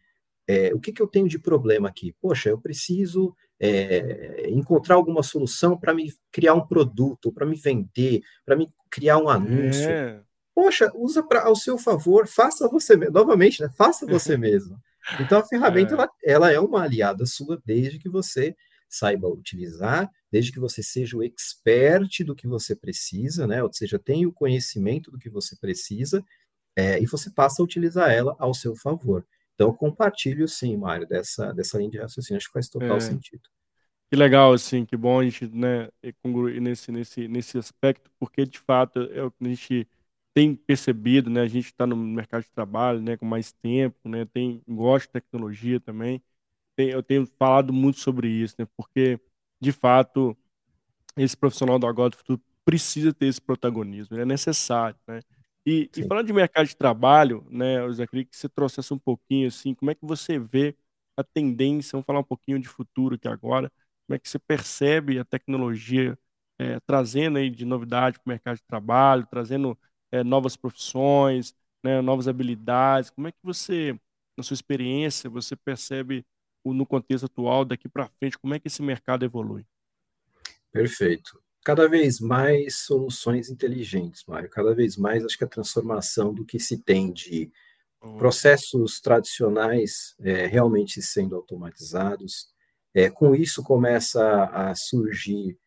é, 0.51 0.75
o 0.75 0.81
que, 0.81 0.93
que 0.93 1.01
eu 1.01 1.07
tenho 1.07 1.29
de 1.29 1.39
problema 1.39 1.89
aqui? 1.89 2.13
Poxa, 2.21 2.49
eu 2.49 2.61
preciso 2.61 3.33
é, 3.61 4.49
encontrar 4.51 4.97
alguma 4.97 5.23
solução 5.23 5.79
para 5.79 5.95
me 5.95 6.13
criar 6.33 6.55
um 6.55 6.67
produto, 6.67 7.33
para 7.33 7.47
me 7.47 7.55
vender, 7.55 8.23
para 8.45 8.57
me 8.57 8.69
criar 8.91 9.19
um 9.19 9.29
anúncio. 9.29 9.89
É. 9.89 10.21
Poxa, 10.53 10.91
usa 10.97 11.23
para 11.23 11.45
ao 11.45 11.55
seu 11.55 11.79
favor, 11.79 12.27
faça 12.27 12.69
você 12.69 12.97
mesmo. 12.97 13.15
Novamente, 13.15 13.63
né? 13.63 13.71
Faça 13.77 14.05
você 14.05 14.35
mesmo. 14.37 14.77
Então 15.21 15.39
a 15.39 15.47
ferramenta 15.47 15.95
é. 15.95 15.95
Ela, 15.95 16.11
ela 16.25 16.53
é 16.53 16.59
uma 16.59 16.83
aliada 16.83 17.25
sua 17.27 17.63
desde 17.65 18.01
que 18.01 18.09
você 18.09 18.57
saiba 18.89 19.29
utilizar, 19.29 20.11
desde 20.33 20.51
que 20.51 20.59
você 20.59 20.83
seja 20.83 21.17
o 21.17 21.23
expert 21.23 22.25
do 22.25 22.35
que 22.35 22.49
você 22.49 22.75
precisa, 22.75 23.47
né? 23.47 23.63
Ou 23.63 23.73
seja, 23.73 24.01
tenha 24.01 24.29
o 24.29 24.33
conhecimento 24.33 25.13
do 25.13 25.19
que 25.19 25.31
você 25.31 25.55
precisa 25.55 26.25
é, 26.75 27.01
e 27.01 27.07
você 27.07 27.31
passa 27.31 27.63
a 27.63 27.65
utilizar 27.65 28.11
ela 28.11 28.35
ao 28.37 28.53
seu 28.53 28.75
favor. 28.75 29.25
Então, 29.61 29.75
compartilho 29.75 30.49
sim, 30.49 30.75
Mário, 30.75 31.07
dessa, 31.07 31.53
dessa 31.53 31.77
linha 31.77 31.91
de 31.91 31.99
raciocínio, 31.99 32.39
acho 32.39 32.47
que 32.47 32.53
faz 32.55 32.67
total 32.67 32.97
é. 32.97 33.01
sentido. 33.01 33.43
Que 34.11 34.17
legal, 34.17 34.55
assim, 34.55 34.87
que 34.87 34.97
bom 34.97 35.21
a 35.21 35.23
gente 35.23 35.47
né, 35.49 35.91
congruir 36.23 36.63
nesse, 36.63 36.91
nesse, 36.91 37.29
nesse 37.29 37.59
aspecto, 37.59 38.11
porque 38.19 38.47
de 38.47 38.59
fato 38.59 39.01
é 39.13 39.23
o 39.23 39.31
que 39.31 39.45
a 39.45 39.49
gente 39.49 39.87
tem 40.33 40.57
percebido, 40.57 41.29
né? 41.29 41.43
A 41.43 41.47
gente 41.47 41.67
está 41.67 41.87
no 41.87 41.95
mercado 41.95 42.43
de 42.43 42.49
trabalho, 42.49 43.03
né, 43.03 43.19
com 43.19 43.27
mais 43.27 43.53
tempo, 43.53 44.09
né? 44.09 44.25
Tem 44.25 44.63
gosta 44.67 45.07
de 45.07 45.13
tecnologia 45.13 45.79
também. 45.79 46.23
Tem, 46.75 46.89
eu 46.89 47.03
tenho 47.03 47.27
falado 47.39 47.71
muito 47.71 47.99
sobre 47.99 48.29
isso, 48.29 48.55
né? 48.59 48.67
Porque 48.75 49.21
de 49.61 49.73
fato 49.73 50.35
esse 51.19 51.37
profissional 51.37 51.79
do 51.79 51.87
agora 51.87 52.09
do 52.09 52.17
futuro 52.17 52.41
precisa 52.65 53.13
ter 53.13 53.27
esse 53.27 53.43
protagonismo, 53.43 54.19
é 54.19 54.25
necessário, 54.25 54.99
né? 55.07 55.21
E, 55.67 55.91
e, 55.97 56.03
falando 56.05 56.27
de 56.27 56.33
mercado 56.33 56.67
de 56.67 56.77
trabalho, 56.77 57.47
né, 57.51 57.79
eu 57.85 57.95
queria 58.09 58.25
que 58.25 58.37
você 58.37 58.49
trouxesse 58.49 58.93
um 58.95 58.99
pouquinho 58.99 59.49
assim, 59.49 59.75
como 59.75 59.91
é 59.91 59.95
que 59.95 60.05
você 60.05 60.39
vê 60.39 60.75
a 61.17 61.23
tendência, 61.23 61.93
vamos 61.93 62.07
falar 62.07 62.21
um 62.21 62.25
pouquinho 62.25 62.59
de 62.59 62.69
futuro 62.69 63.15
aqui 63.17 63.29
agora, 63.29 63.71
como 64.07 64.17
é 64.17 64.19
que 64.19 64.29
você 64.29 64.39
percebe 64.39 65.19
a 65.19 65.25
tecnologia 65.25 66.19
é, 66.59 66.81
trazendo 66.81 67.39
aí 67.39 67.51
de 67.51 67.65
novidade 67.65 68.19
para 68.19 68.27
o 68.27 68.31
mercado 68.31 68.57
de 68.57 68.63
trabalho, 68.65 69.27
trazendo 69.31 69.79
é, 70.11 70.25
novas 70.25 70.57
profissões, 70.57 71.55
né, 71.85 72.01
novas 72.01 72.27
habilidades? 72.27 73.11
Como 73.11 73.29
é 73.29 73.33
que 73.33 73.39
você, 73.43 73.99
na 74.37 74.43
sua 74.43 74.55
experiência, 74.55 75.29
você 75.29 75.55
percebe 75.55 76.25
o, 76.65 76.73
no 76.73 76.87
contexto 76.87 77.27
atual, 77.27 77.65
daqui 77.65 77.89
para 77.89 78.09
frente, 78.19 78.39
como 78.39 78.55
é 78.55 78.59
que 78.59 78.69
esse 78.69 78.83
mercado 78.83 79.25
evolui? 79.25 79.65
Perfeito. 80.73 81.43
Cada 81.65 81.89
vez 81.89 82.21
mais 82.21 82.77
soluções 82.77 83.51
inteligentes, 83.51 84.25
Mário. 84.27 84.49
Cada 84.49 84.75
vez 84.75 84.97
mais 84.97 85.25
acho 85.25 85.37
que 85.37 85.45
a 85.45 85.49
transformação 85.49 86.33
do 86.33 86.45
que 86.45 86.59
se 86.59 86.79
tem 86.79 87.13
de 87.13 87.51
processos 88.19 89.01
tradicionais 89.01 90.15
é, 90.21 90.47
realmente 90.47 91.03
sendo 91.03 91.37
automatizados, 91.37 92.49
é, 92.95 93.11
com 93.11 93.35
isso 93.35 93.63
começa 93.63 94.45
a 94.45 94.75
surgir 94.75 95.59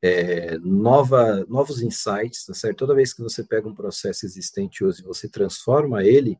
é, 0.00 0.58
nova, 0.58 1.44
novos 1.48 1.82
insights, 1.82 2.46
tá 2.46 2.54
certo? 2.54 2.78
Toda 2.78 2.94
vez 2.94 3.12
que 3.12 3.22
você 3.22 3.44
pega 3.44 3.68
um 3.68 3.74
processo 3.74 4.24
existente 4.24 4.82
hoje 4.82 5.00
e 5.00 5.04
você 5.04 5.28
transforma 5.28 6.02
ele, 6.02 6.38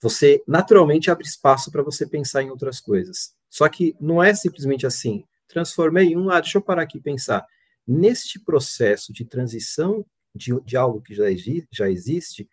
você 0.00 0.42
naturalmente 0.46 1.10
abre 1.10 1.26
espaço 1.26 1.70
para 1.70 1.82
você 1.82 2.06
pensar 2.06 2.42
em 2.42 2.50
outras 2.50 2.80
coisas. 2.80 3.34
Só 3.50 3.68
que 3.68 3.94
não 4.00 4.22
é 4.22 4.34
simplesmente 4.34 4.86
assim, 4.86 5.24
transformei 5.48 6.16
um, 6.16 6.30
ah, 6.30 6.40
deixa 6.40 6.58
eu 6.58 6.62
parar 6.62 6.82
aqui 6.82 6.98
e 6.98 7.02
pensar. 7.02 7.46
Neste 7.86 8.38
processo 8.40 9.12
de 9.12 9.24
transição 9.24 10.04
de, 10.34 10.58
de 10.62 10.76
algo 10.76 11.00
que 11.00 11.14
já, 11.14 11.24
já 11.72 11.90
existe, 11.90 12.48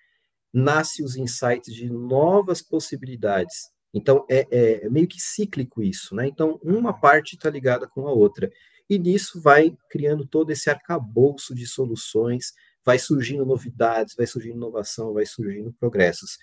nasce 0.54 1.04
os 1.04 1.16
insights 1.16 1.74
de 1.74 1.90
novas 1.90 2.62
possibilidades. 2.62 3.72
Então, 3.94 4.26
é, 4.30 4.48
é, 4.50 4.86
é, 4.86 4.90
meio 4.90 5.08
que 5.08 5.22
cíclico 5.22 5.82
isso, 5.82 6.16
né? 6.16 6.28
Então, 6.28 6.60
uma 6.64 6.94
parte 6.94 7.36
está 7.36 7.50
ligada 7.50 7.88
com 7.88 8.08
a 8.08 8.12
outra. 8.12 8.52
E 8.90 8.98
nisso 8.98 9.40
vai 9.42 9.76
criando 9.90 10.26
todo 10.26 10.52
esse 10.52 10.70
arcabouço 10.70 11.54
de 11.54 11.66
soluções, 11.66 12.54
vai 12.86 13.00
surgindo 13.00 13.46
novidades, 13.46 14.16
vai 14.16 14.28
surgindo 14.28 14.56
inovação, 14.56 15.14
vai 15.14 15.26
surgindo 15.26 15.74
progressos. 15.74 16.38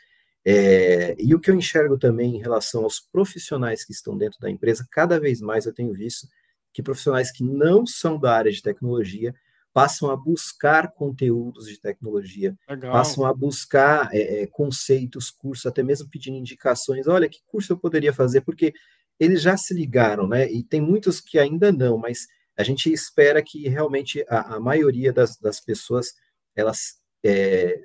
É, 0.45 1.15
e 1.19 1.35
o 1.35 1.41
que 1.41 1.51
eu 1.51 1.55
enxergo 1.55 1.99
também 1.99 2.37
em 2.37 2.41
relação 2.41 2.85
aos 2.85 2.99
profissionais 2.99 3.85
que 3.85 3.93
estão 3.93 4.17
dentro 4.17 4.41
da 4.41 4.49
empresa, 4.49 4.87
cada 4.91 5.21
vez 5.21 5.41
mais 5.41 5.67
eu 5.67 5.75
tenho 5.75 5.93
visto 5.93 6.27
que 6.73 6.83
profissionais 6.83 7.33
que 7.33 7.45
não 7.45 7.87
são 7.87 8.19
da 8.19 8.35
área 8.35 8.51
de 8.51 8.63
tecnologia 8.63 9.35
passam 9.73 10.11
a 10.11 10.17
buscar 10.17 10.93
conteúdos 10.93 11.67
de 11.67 11.81
tecnologia, 11.81 12.57
Legal. 12.69 12.93
passam 12.93 13.25
a 13.25 13.33
buscar 13.33 14.09
é, 14.13 14.43
é, 14.43 14.47
conceitos, 14.47 15.31
cursos, 15.31 15.67
até 15.67 15.83
mesmo 15.83 16.09
pedindo 16.09 16.37
indicações. 16.37 17.07
Olha, 17.07 17.29
que 17.29 17.41
curso 17.47 17.73
eu 17.73 17.79
poderia 17.79 18.13
fazer? 18.13 18.41
Porque 18.41 18.75
eles 19.19 19.43
já 19.43 19.57
se 19.57 19.73
ligaram, 19.73 20.27
né? 20.27 20.51
E 20.51 20.65
tem 20.65 20.81
muitos 20.81 21.21
que 21.21 21.39
ainda 21.39 21.71
não, 21.71 21.97
mas 21.97 22.27
a 22.57 22.65
gente 22.65 22.93
espera 22.93 23.43
que 23.43 23.69
realmente 23.69 24.25
a, 24.29 24.57
a 24.57 24.61
maioria 24.61 25.13
das, 25.13 25.37
das, 25.39 25.61
pessoas 25.61 26.15
elas 26.57 26.99
é, 27.25 27.85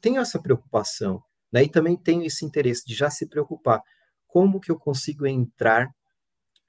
tenham 0.00 0.22
essa 0.22 0.40
preocupação, 0.40 1.22
né? 1.52 1.62
E 1.62 1.68
também 1.68 1.96
tem 1.96 2.26
esse 2.26 2.44
interesse 2.44 2.84
de 2.84 2.94
já 2.94 3.10
se 3.10 3.26
preocupar. 3.26 3.80
Como 4.26 4.60
que 4.60 4.70
eu 4.72 4.78
consigo 4.78 5.26
entrar 5.26 5.94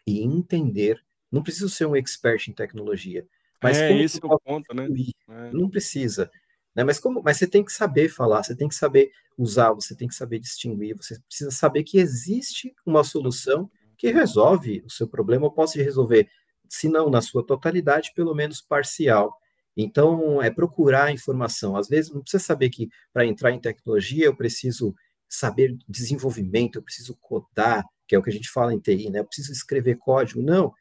e 0.05 0.21
entender? 0.21 1.01
Não 1.33 1.41
preciso 1.41 1.67
ser 1.67 1.87
um 1.87 1.95
expert 1.95 2.47
em 2.47 2.53
tecnologia, 2.53 3.27
mas 3.59 3.77
é, 3.77 3.91
esse 3.97 4.23
é 4.23 4.27
o 4.27 4.39
ponto, 4.39 4.71
né? 4.75 4.87
É. 5.29 5.51
Não 5.51 5.67
precisa. 5.67 6.29
Né? 6.75 6.83
Mas, 6.83 6.99
como, 6.99 7.23
mas 7.23 7.37
você 7.37 7.47
tem 7.47 7.65
que 7.65 7.73
saber 7.73 8.07
falar, 8.07 8.43
você 8.43 8.55
tem 8.55 8.67
que 8.67 8.75
saber 8.75 9.11
usar, 9.35 9.73
você 9.73 9.95
tem 9.95 10.07
que 10.07 10.13
saber 10.13 10.37
distinguir, 10.37 10.95
você 10.95 11.19
precisa 11.21 11.49
saber 11.49 11.83
que 11.83 11.97
existe 11.97 12.71
uma 12.85 13.03
solução 13.03 13.67
que 13.97 14.11
resolve 14.11 14.83
o 14.85 14.91
seu 14.91 15.07
problema, 15.07 15.45
ou 15.45 15.51
possa 15.51 15.81
resolver, 15.81 16.29
se 16.69 16.87
não 16.87 17.09
na 17.09 17.19
sua 17.19 17.43
totalidade, 17.43 18.11
pelo 18.15 18.35
menos 18.35 18.61
parcial. 18.61 19.35
Então, 19.75 20.39
é 20.39 20.51
procurar 20.51 21.11
informação. 21.11 21.75
Às 21.75 21.87
vezes, 21.87 22.11
não 22.11 22.21
precisa 22.21 22.43
saber 22.43 22.69
que 22.69 22.89
para 23.11 23.25
entrar 23.25 23.51
em 23.51 23.59
tecnologia 23.59 24.25
eu 24.25 24.35
preciso 24.35 24.93
saber 25.27 25.75
desenvolvimento, 25.89 26.75
eu 26.75 26.83
preciso 26.83 27.17
codar, 27.19 27.83
que 28.07 28.13
é 28.13 28.19
o 28.19 28.21
que 28.21 28.29
a 28.29 28.33
gente 28.33 28.49
fala 28.51 28.71
em 28.71 28.79
TI, 28.79 29.09
né? 29.09 29.19
Eu 29.19 29.25
preciso 29.25 29.51
escrever 29.51 29.97
código. 29.97 30.43
Não, 30.43 30.71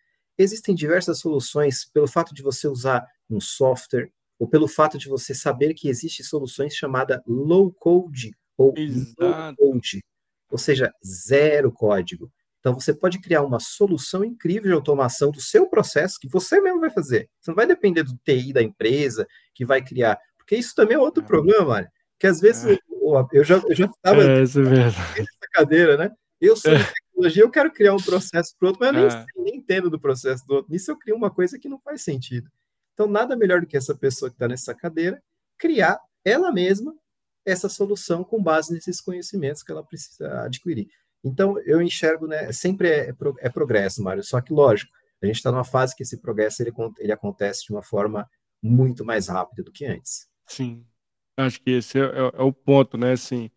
Existem 0.43 0.75
diversas 0.75 1.21
soluções 1.21 1.85
pelo 1.85 2.09
fato 2.09 2.35
de 2.35 2.43
você 2.43 2.67
usar 2.67 3.07
um 3.31 3.41
software 3.41 4.11
ou 4.39 4.49
pelo 4.49 4.67
fato 4.67 4.99
de 4.99 5.09
você 5.09 5.35
saber 5.35 5.73
que 5.73 5.89
existem 5.89 6.27
soluções 6.27 6.75
chamadas 6.75 7.21
low 7.25 7.73
code 7.73 8.35
ou 8.57 8.75
no 8.77 9.55
code, 9.57 10.03
ou 10.51 10.59
seja, 10.59 10.93
zero 11.07 11.71
código. 11.71 12.29
Então 12.59 12.75
você 12.75 12.93
pode 12.93 13.21
criar 13.21 13.43
uma 13.43 13.61
solução 13.61 14.25
incrível 14.25 14.69
de 14.71 14.75
automação 14.75 15.31
do 15.31 15.41
seu 15.41 15.69
processo 15.69 16.19
que 16.21 16.29
você 16.29 16.61
mesmo 16.61 16.81
vai 16.81 16.91
fazer. 16.91 17.31
Você 17.41 17.53
não 17.53 17.57
vai 17.57 17.67
depender 17.67 18.03
do 18.03 18.19
TI 18.25 18.53
da 18.53 18.63
empresa 18.63 19.27
que 19.55 19.65
vai 19.65 19.81
criar, 19.81 20.19
porque 20.37 20.57
isso 20.57 20.75
também 20.75 20.97
é 20.97 21.01
outro 21.01 21.23
é. 21.23 21.27
problema, 21.27 21.65
Mário. 21.65 21.89
Que 22.19 22.27
às 22.27 22.41
vezes 22.41 22.65
é. 22.65 22.73
eu, 22.73 23.29
eu 23.33 23.45
já 23.45 23.57
eu 23.57 23.75
já 23.77 23.87
estava 23.87 24.23
é, 24.23 24.27
é 24.27 24.41
nessa 24.41 25.49
cadeira, 25.53 25.97
né? 25.97 26.11
Eu 26.41 26.57
sou 26.57 26.73
é 26.73 26.79
tecnologia, 27.13 27.43
eu 27.43 27.51
quero 27.51 27.73
criar 27.73 27.95
um 27.95 28.03
processo 28.03 28.55
para 28.59 28.69
outro, 28.69 28.81
mas 28.81 28.95
eu 28.95 29.01
nem, 29.01 29.19
é. 29.19 29.27
nem 29.37 29.57
entendo 29.57 29.91
do 29.91 30.01
processo 30.01 30.45
do 30.47 30.55
outro. 30.55 30.73
Nisso 30.73 30.91
eu 30.91 30.99
crio 30.99 31.17
uma 31.17 31.31
coisa 31.31 31.59
que 31.59 31.69
não 31.69 31.79
faz 31.79 32.03
sentido. 32.03 32.51
Então, 32.95 33.07
nada 33.07 33.37
melhor 33.37 33.61
do 33.61 33.67
que 33.67 33.77
essa 33.77 33.95
pessoa 33.95 34.31
que 34.31 34.35
está 34.35 34.49
nessa 34.49 34.75
cadeira 34.75 35.23
criar 35.59 36.01
ela 36.25 36.53
mesma 36.53 36.95
essa 37.45 37.69
solução 37.69 38.23
com 38.23 38.43
base 38.43 38.73
nesses 38.73 39.01
conhecimentos 39.01 39.63
que 39.63 39.73
ela 39.73 39.85
precisa 39.85 40.43
adquirir. 40.43 40.89
Então, 41.25 41.59
eu 41.61 41.81
enxergo, 41.81 42.27
né, 42.27 42.53
sempre 42.53 42.89
é, 42.89 43.11
é, 43.11 43.15
é 43.39 43.49
progresso, 43.49 44.03
Mário, 44.03 44.23
só 44.23 44.41
que, 44.41 44.53
lógico, 44.53 44.93
a 45.23 45.27
gente 45.27 45.37
está 45.37 45.53
numa 45.53 45.65
fase 45.65 45.95
que 45.95 46.03
esse 46.03 46.17
progresso 46.21 46.63
ele, 46.63 46.73
ele 46.99 47.13
acontece 47.13 47.65
de 47.65 47.73
uma 47.73 47.83
forma 47.83 48.29
muito 48.61 49.05
mais 49.05 49.29
rápida 49.29 49.63
do 49.63 49.73
que 49.73 49.85
antes. 49.85 50.27
Sim, 50.47 50.85
acho 51.37 51.61
que 51.61 51.71
esse 51.71 51.99
é, 51.99 52.05
é, 52.05 52.31
é 52.35 52.43
o 52.43 52.53
ponto, 52.53 52.97
né, 52.97 53.13
assim, 53.13 53.51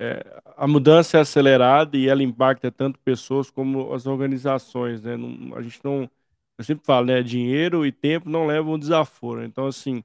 é, 0.00 0.42
a 0.56 0.66
mudança 0.68 1.18
é 1.18 1.22
acelerada 1.22 1.96
e 1.96 2.08
ela 2.08 2.22
impacta 2.22 2.72
tanto 2.72 2.98
pessoas 3.00 3.50
como 3.50 3.92
as 3.94 4.06
organizações, 4.06 5.02
né? 5.02 5.16
Não, 5.16 5.54
a 5.56 5.62
gente 5.62 5.80
não, 5.84 6.10
eu 6.58 6.64
sempre 6.64 6.84
falo, 6.86 7.06
né? 7.06 7.22
Dinheiro 7.22 7.86
e 7.86 7.92
tempo 7.92 8.28
não 8.30 8.46
levam 8.46 8.78
desaforo. 8.78 9.44
Então, 9.44 9.66
assim, 9.66 10.02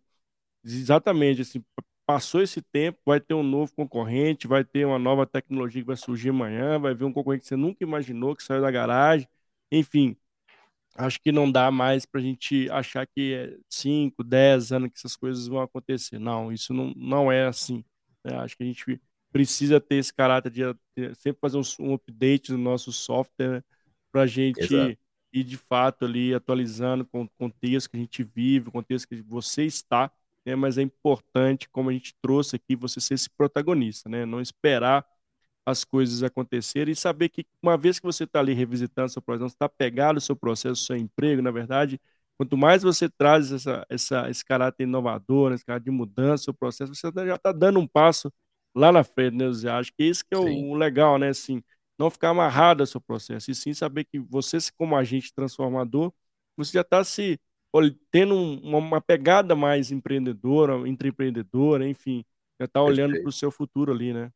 exatamente, 0.63 1.41
assim, 1.41 1.63
passou 2.05 2.41
esse 2.41 2.61
tempo, 2.61 2.99
vai 3.05 3.19
ter 3.21 3.33
um 3.33 3.43
novo 3.43 3.73
concorrente, 3.75 4.47
vai 4.47 4.63
ter 4.65 4.85
uma 4.85 4.99
nova 4.99 5.25
tecnologia 5.27 5.81
que 5.81 5.87
vai 5.87 5.97
surgir 5.97 6.29
amanhã, 6.29 6.79
vai 6.79 6.93
ver 6.95 7.05
um 7.05 7.13
concorrente 7.13 7.43
que 7.43 7.49
você 7.49 7.55
nunca 7.57 7.83
imaginou 7.83 8.35
que 8.35 8.43
saiu 8.43 8.61
da 8.61 8.71
garagem, 8.71 9.27
enfim. 9.71 10.17
Acho 10.97 11.19
que 11.21 11.31
não 11.31 11.51
dá 11.51 11.69
mais 11.71 12.05
para 12.05 12.21
a 12.21 12.23
gente 12.23 12.69
achar 12.71 13.05
que 13.05 13.33
é 13.33 13.57
5, 13.69 14.23
10 14.23 14.71
anos 14.71 14.89
que 14.91 14.97
essas 14.97 15.15
coisas 15.15 15.47
vão 15.47 15.61
acontecer. 15.61 16.19
Não, 16.19 16.51
isso 16.53 16.73
não, 16.73 16.93
não 16.95 17.31
é 17.31 17.45
assim. 17.47 17.83
Né? 18.23 18.35
Acho 18.37 18.55
que 18.57 18.63
a 18.63 18.65
gente 18.67 18.99
precisa 19.35 19.81
ter 19.81 19.95
esse 19.95 20.13
caráter 20.13 20.49
de, 20.49 20.61
sempre 21.15 21.41
fazer 21.41 21.57
um, 21.57 21.61
um, 21.81 21.93
update 21.95 22.53
no 22.53 22.57
nosso 22.57 22.93
software 22.93 23.49
né, 23.49 23.63
para 24.09 24.21
a 24.21 24.25
gente 24.25 24.61
Exato. 24.61 24.97
ir 25.33 25.43
de 25.43 25.57
fato 25.57 26.05
ali 26.05 26.33
atualizando 26.33 27.05
com 27.05 27.23
o 27.23 27.29
contexto 27.37 27.89
que 27.89 27.97
a 27.97 27.99
gente 27.99 28.23
vive, 28.23 28.69
o 28.69 28.71
contexto 28.71 29.09
que 29.09 29.21
você 29.21 29.65
está, 29.65 30.09
né? 30.45 30.55
mas 30.55 30.77
é 30.77 30.81
importante, 30.83 31.67
como 31.67 31.89
a 31.89 31.91
gente 31.91 32.15
trouxe 32.21 32.55
aqui, 32.55 32.77
você 32.77 33.01
ser 33.01 33.15
esse 33.15 33.29
protagonista, 33.29 34.07
né? 34.07 34.25
não 34.25 34.39
esperar 34.39 35.05
as 35.65 35.83
coisas 35.83 36.23
acontecerem 36.23 36.93
e 36.93 36.95
saber 36.95 37.27
que 37.27 37.45
uma 37.61 37.77
vez 37.77 37.99
que 37.99 38.05
você 38.05 38.23
está 38.23 38.39
ali 38.39 38.53
revisitando 38.53 39.09
seu 39.09 39.21
processo, 39.21 39.53
está 39.53 39.67
pegado 39.67 40.17
o 40.17 40.21
seu 40.21 40.37
processo, 40.37 40.81
o 40.81 40.85
seu 40.85 40.95
emprego, 40.95 41.41
na 41.41 41.51
verdade, 41.51 41.99
quanto 42.37 42.55
mais 42.55 42.83
você 42.83 43.09
traz 43.09 43.51
essa, 43.51 43.85
essa, 43.89 44.29
esse 44.29 44.45
caráter 44.45 44.83
inovador, 44.83 45.51
esse 45.51 45.65
caráter 45.65 45.83
de 45.83 45.91
mudança, 45.91 46.45
seu 46.45 46.53
processo, 46.53 46.95
você 46.95 47.11
já 47.13 47.35
está 47.35 47.51
dando 47.51 47.81
um 47.81 47.87
passo 47.87 48.31
lá 48.75 48.91
na 48.91 49.03
frente, 49.03 49.37
né, 49.37 49.51
Zé? 49.53 49.69
Acho 49.69 49.93
que 49.93 50.03
isso 50.03 50.23
que 50.25 50.35
é 50.35 50.37
o, 50.37 50.43
o, 50.43 50.75
legal, 50.75 51.17
né? 51.17 51.29
Assim, 51.29 51.63
não 51.97 52.09
ficar 52.09 52.29
amarrado 52.29 52.83
ao 52.83 52.87
seu 52.87 52.99
processo, 52.99 53.49
e 53.49 53.55
sim 53.55 53.73
saber 53.73 54.03
que 54.03 54.19
você, 54.19 54.57
como 54.77 54.95
agente 54.95 55.33
transformador, 55.33 56.11
você 56.57 56.73
já 56.73 56.81
está 56.81 57.03
se 57.03 57.39
tendo 58.11 58.35
uma, 58.35 58.77
uma, 58.77 59.01
pegada 59.01 59.55
mais 59.55 59.91
empreendedora, 59.91 60.75
empreendedora, 60.87 61.87
enfim, 61.87 62.23
já 62.59 62.65
está 62.65 62.81
olhando 62.81 63.19
para 63.19 63.29
o 63.29 63.33
seu 63.33 63.51
futuro 63.51 63.91
ali, 63.91 64.13
né? 64.13 64.31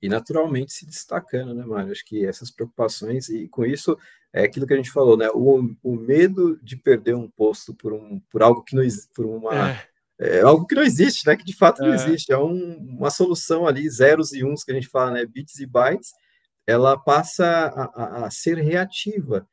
E 0.00 0.08
naturalmente 0.08 0.72
se 0.72 0.86
destacando, 0.86 1.54
né, 1.54 1.64
Mário? 1.64 1.92
Acho 1.92 2.04
que 2.04 2.24
essas 2.24 2.50
preocupações, 2.50 3.28
e 3.28 3.46
com 3.48 3.64
isso 3.64 3.96
é 4.32 4.44
aquilo 4.44 4.66
que 4.66 4.72
a 4.72 4.76
gente 4.76 4.90
falou, 4.90 5.16
né? 5.16 5.28
O, 5.34 5.70
o 5.82 5.96
medo 5.96 6.58
de 6.62 6.76
perder 6.76 7.14
um 7.14 7.28
posto 7.28 7.74
por, 7.74 7.92
um, 7.92 8.18
por 8.30 8.42
algo 8.42 8.62
que 8.62 8.74
não 8.74 8.82
por 9.14 9.26
uma. 9.26 9.70
É. 9.70 9.91
É 10.24 10.40
algo 10.40 10.66
que 10.66 10.74
não 10.74 10.84
existe, 10.84 11.26
né? 11.26 11.36
Que 11.36 11.44
de 11.44 11.56
fato 11.56 11.82
não 11.82 11.92
é. 11.92 11.94
existe. 11.96 12.32
É 12.32 12.38
um, 12.38 12.76
uma 12.96 13.10
solução 13.10 13.66
ali, 13.66 13.88
zeros 13.90 14.32
e 14.32 14.44
uns 14.44 14.62
que 14.62 14.70
a 14.70 14.74
gente 14.74 14.86
fala, 14.86 15.10
né? 15.10 15.26
Bits 15.26 15.58
e 15.58 15.66
bytes, 15.66 16.12
ela 16.64 16.96
passa 16.96 17.44
a, 17.44 17.84
a, 17.84 18.26
a 18.26 18.30
ser 18.30 18.56
reativa. 18.58 19.46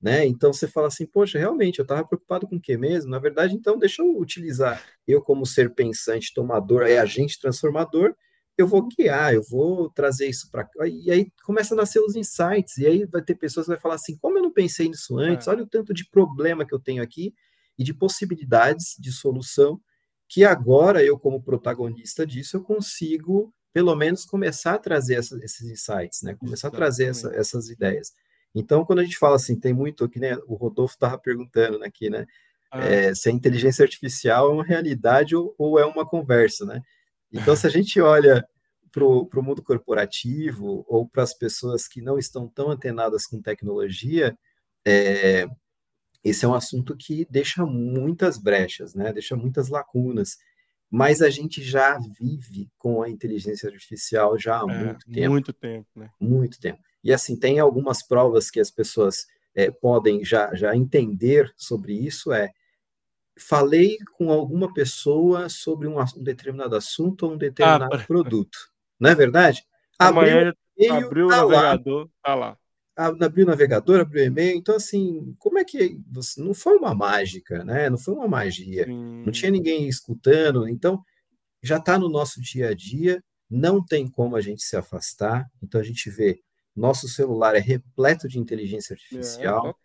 Né? 0.00 0.26
Então 0.26 0.52
você 0.52 0.68
fala 0.68 0.88
assim, 0.88 1.06
poxa, 1.06 1.38
realmente, 1.38 1.78
eu 1.78 1.82
estava 1.82 2.06
preocupado 2.06 2.46
com 2.46 2.56
o 2.56 2.60
que 2.60 2.76
mesmo? 2.76 3.10
Na 3.10 3.18
verdade, 3.18 3.54
então 3.54 3.78
deixa 3.78 4.02
eu 4.02 4.18
utilizar 4.18 4.82
eu 5.08 5.22
como 5.22 5.46
ser 5.46 5.74
pensante, 5.74 6.34
tomador, 6.34 6.82
é 6.82 6.98
agente 6.98 7.40
transformador, 7.40 8.14
eu 8.58 8.66
vou 8.66 8.86
guiar, 8.86 9.32
eu 9.32 9.42
vou 9.42 9.88
trazer 9.90 10.28
isso 10.28 10.50
para 10.50 10.64
cá. 10.64 10.86
E 10.86 11.10
aí 11.10 11.28
começa 11.44 11.74
a 11.74 11.76
nascer 11.76 12.00
os 12.00 12.14
insights, 12.16 12.76
e 12.76 12.86
aí 12.86 13.06
vai 13.06 13.22
ter 13.22 13.34
pessoas 13.34 13.64
que 13.64 13.72
vai 13.72 13.80
falar 13.80 13.94
assim, 13.94 14.16
como 14.18 14.36
eu 14.36 14.42
não 14.42 14.52
pensei 14.52 14.88
nisso 14.88 15.18
antes? 15.18 15.48
É. 15.48 15.50
Olha 15.50 15.62
o 15.62 15.66
tanto 15.66 15.94
de 15.94 16.06
problema 16.10 16.66
que 16.66 16.74
eu 16.74 16.78
tenho 16.78 17.02
aqui 17.02 17.32
e 17.78 17.82
de 17.82 17.94
possibilidades 17.94 18.96
de 18.98 19.10
solução 19.10 19.80
que 20.28 20.44
agora 20.44 21.04
eu 21.04 21.18
como 21.18 21.42
protagonista 21.42 22.26
disso 22.26 22.56
eu 22.56 22.62
consigo 22.62 23.52
pelo 23.74 23.94
menos 23.96 24.24
começar 24.24 24.74
a 24.74 24.78
trazer 24.78 25.16
essa, 25.16 25.36
esses 25.44 25.68
insights, 25.68 26.22
né? 26.22 26.34
Começar 26.34 26.68
Exatamente. 26.68 26.74
a 26.74 26.78
trazer 26.78 27.04
essa, 27.06 27.34
essas 27.34 27.68
ideias. 27.68 28.12
Então, 28.54 28.84
quando 28.84 29.00
a 29.00 29.04
gente 29.04 29.18
fala 29.18 29.34
assim, 29.34 29.58
tem 29.58 29.74
muito 29.74 30.04
aqui, 30.04 30.20
né? 30.20 30.36
O 30.46 30.54
Rodolfo 30.54 30.94
estava 30.94 31.18
perguntando 31.18 31.80
né, 31.80 31.88
aqui, 31.88 32.08
né? 32.08 32.24
Ah. 32.70 32.84
É, 32.84 33.14
se 33.14 33.28
a 33.28 33.32
inteligência 33.32 33.82
artificial 33.82 34.48
é 34.48 34.52
uma 34.52 34.64
realidade 34.64 35.34
ou, 35.34 35.52
ou, 35.58 35.76
é 35.76 35.84
uma 35.84 36.06
conversa, 36.06 36.64
né? 36.64 36.80
Então, 37.32 37.56
se 37.56 37.66
a 37.66 37.70
gente 37.70 38.00
olha 38.00 38.46
para 38.92 39.04
o 39.04 39.42
mundo 39.42 39.60
corporativo 39.60 40.84
ou 40.88 41.08
para 41.08 41.24
as 41.24 41.34
pessoas 41.36 41.88
que 41.88 42.00
não 42.00 42.16
estão 42.16 42.46
tão 42.46 42.70
antenadas 42.70 43.26
com 43.26 43.42
tecnologia, 43.42 44.38
é, 44.86 45.48
esse 46.24 46.44
é 46.46 46.48
um 46.48 46.54
assunto 46.54 46.96
que 46.96 47.26
deixa 47.28 47.66
muitas 47.66 48.38
brechas, 48.38 48.94
né? 48.94 49.12
Deixa 49.12 49.36
muitas 49.36 49.68
lacunas. 49.68 50.38
Mas 50.90 51.20
a 51.20 51.28
gente 51.28 51.62
já 51.62 51.98
vive 51.98 52.70
com 52.78 53.02
a 53.02 53.10
inteligência 53.10 53.68
artificial 53.68 54.38
já 54.38 54.60
há 54.60 54.62
é, 54.62 54.84
muito 54.84 55.10
tempo. 55.10 55.30
Muito 55.30 55.52
tempo, 55.52 55.88
né? 55.94 56.10
Muito 56.18 56.58
tempo. 56.58 56.80
E 57.02 57.12
assim, 57.12 57.38
tem 57.38 57.58
algumas 57.58 58.02
provas 58.02 58.50
que 58.50 58.58
as 58.58 58.70
pessoas 58.70 59.26
é, 59.54 59.70
podem 59.70 60.24
já, 60.24 60.54
já 60.54 60.74
entender 60.74 61.52
sobre 61.56 61.92
isso, 61.92 62.32
é 62.32 62.50
falei 63.36 63.98
com 64.16 64.30
alguma 64.30 64.72
pessoa 64.72 65.48
sobre 65.48 65.88
um, 65.88 66.00
um 66.00 66.22
determinado 66.22 66.74
assunto 66.76 67.26
ou 67.26 67.32
um 67.32 67.36
determinado 67.36 67.96
ah, 67.96 68.04
produto. 68.06 68.56
Não 68.98 69.10
é 69.10 69.14
verdade? 69.14 69.64
Amanhã 69.98 70.54
abriu, 70.90 70.94
abriu 70.94 71.26
o 71.26 71.28
navegador, 71.28 72.08
tá 72.22 72.34
lá. 72.34 72.58
Abriu 72.96 73.44
o 73.44 73.48
navegador, 73.48 74.00
abriu 74.00 74.22
o 74.22 74.26
e-mail. 74.26 74.56
Então, 74.56 74.76
assim, 74.76 75.34
como 75.38 75.58
é 75.58 75.64
que. 75.64 75.98
Você, 76.12 76.40
não 76.40 76.54
foi 76.54 76.76
uma 76.76 76.94
mágica, 76.94 77.64
né? 77.64 77.90
Não 77.90 77.98
foi 77.98 78.14
uma 78.14 78.28
magia. 78.28 78.86
Não 78.86 79.32
tinha 79.32 79.50
ninguém 79.50 79.88
escutando. 79.88 80.68
Então, 80.68 81.02
já 81.62 81.78
está 81.78 81.98
no 81.98 82.08
nosso 82.08 82.40
dia 82.40 82.68
a 82.68 82.74
dia. 82.74 83.22
Não 83.50 83.84
tem 83.84 84.08
como 84.08 84.36
a 84.36 84.40
gente 84.40 84.62
se 84.62 84.76
afastar. 84.76 85.46
Então, 85.62 85.80
a 85.80 85.84
gente 85.84 86.08
vê 86.08 86.40
nosso 86.74 87.08
celular 87.08 87.54
é 87.54 87.60
repleto 87.60 88.26
de 88.26 88.38
inteligência 88.38 88.94
artificial. 88.94 89.76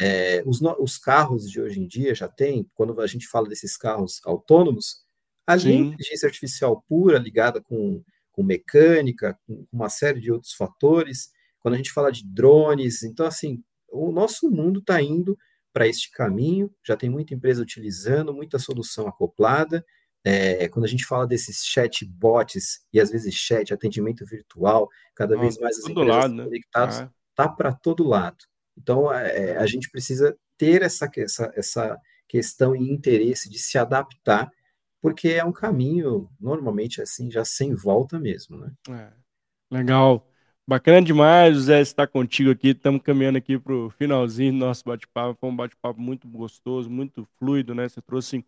É, 0.00 0.38
é, 0.38 0.42
os, 0.46 0.60
os, 0.78 0.96
carros 0.96 1.50
de 1.50 1.60
hoje 1.60 1.80
em 1.80 1.86
dia 1.86 2.14
já 2.14 2.28
tem, 2.28 2.66
quando 2.74 2.98
a 3.00 3.06
gente 3.06 3.28
fala 3.28 3.48
desses 3.48 3.76
carros 3.76 4.20
autônomos, 4.24 5.04
ali 5.46 5.72
é 5.72 5.76
inteligência 5.76 6.26
artificial 6.26 6.82
pura 6.88 7.18
ligada 7.18 7.60
com, 7.60 8.02
com 8.32 8.42
mecânica, 8.42 9.38
com 9.46 9.66
uma 9.70 9.90
série 9.90 10.20
de 10.20 10.32
outros 10.32 10.54
fatores. 10.54 11.30
Quando 11.60 11.74
a 11.74 11.76
gente 11.76 11.92
fala 11.92 12.10
de 12.10 12.24
drones, 12.26 13.02
então 13.02 13.26
assim, 13.26 13.62
o 13.88 14.10
nosso 14.10 14.50
mundo 14.50 14.80
está 14.80 15.00
indo 15.00 15.36
para 15.72 15.86
este 15.86 16.10
caminho, 16.10 16.72
já 16.84 16.96
tem 16.96 17.08
muita 17.08 17.34
empresa 17.34 17.62
utilizando, 17.62 18.34
muita 18.34 18.58
solução 18.58 19.06
acoplada, 19.06 19.84
é, 20.24 20.68
quando 20.68 20.84
a 20.84 20.88
gente 20.88 21.06
fala 21.06 21.26
desses 21.26 21.64
chatbots 21.64 22.80
e 22.92 23.00
às 23.00 23.10
vezes 23.10 23.34
chat, 23.34 23.72
atendimento 23.72 24.24
virtual, 24.26 24.88
cada 25.14 25.38
vez 25.38 25.58
mais 25.58 25.78
as 25.78 25.88
empresas 25.88 26.14
lado, 26.14 26.34
né? 26.34 26.44
conectadas, 26.44 27.00
ah. 27.00 27.10
tá 27.34 27.48
para 27.48 27.72
todo 27.72 28.06
lado. 28.06 28.44
Então 28.76 29.12
é, 29.12 29.56
a 29.56 29.66
gente 29.66 29.90
precisa 29.90 30.36
ter 30.58 30.82
essa, 30.82 31.10
essa, 31.16 31.52
essa 31.56 31.98
questão 32.28 32.76
e 32.76 32.90
interesse 32.90 33.48
de 33.48 33.58
se 33.58 33.78
adaptar, 33.78 34.50
porque 35.00 35.28
é 35.30 35.44
um 35.44 35.52
caminho 35.52 36.28
normalmente 36.38 37.00
assim 37.00 37.30
já 37.30 37.44
sem 37.44 37.74
volta 37.74 38.18
mesmo, 38.18 38.58
né? 38.58 38.72
É. 38.90 39.12
Legal. 39.74 40.29
Bacana 40.70 41.02
demais, 41.02 41.56
José, 41.56 41.80
estar 41.80 42.06
contigo 42.06 42.48
aqui. 42.52 42.68
Estamos 42.68 43.02
caminhando 43.02 43.38
aqui 43.38 43.58
para 43.58 43.74
o 43.74 43.90
finalzinho 43.90 44.52
do 44.52 44.58
nosso 44.58 44.84
bate-papo. 44.84 45.36
Foi 45.40 45.50
um 45.50 45.56
bate-papo 45.56 46.00
muito 46.00 46.28
gostoso, 46.28 46.88
muito 46.88 47.26
fluido, 47.40 47.74
né? 47.74 47.88
Você 47.88 48.00
trouxe 48.00 48.46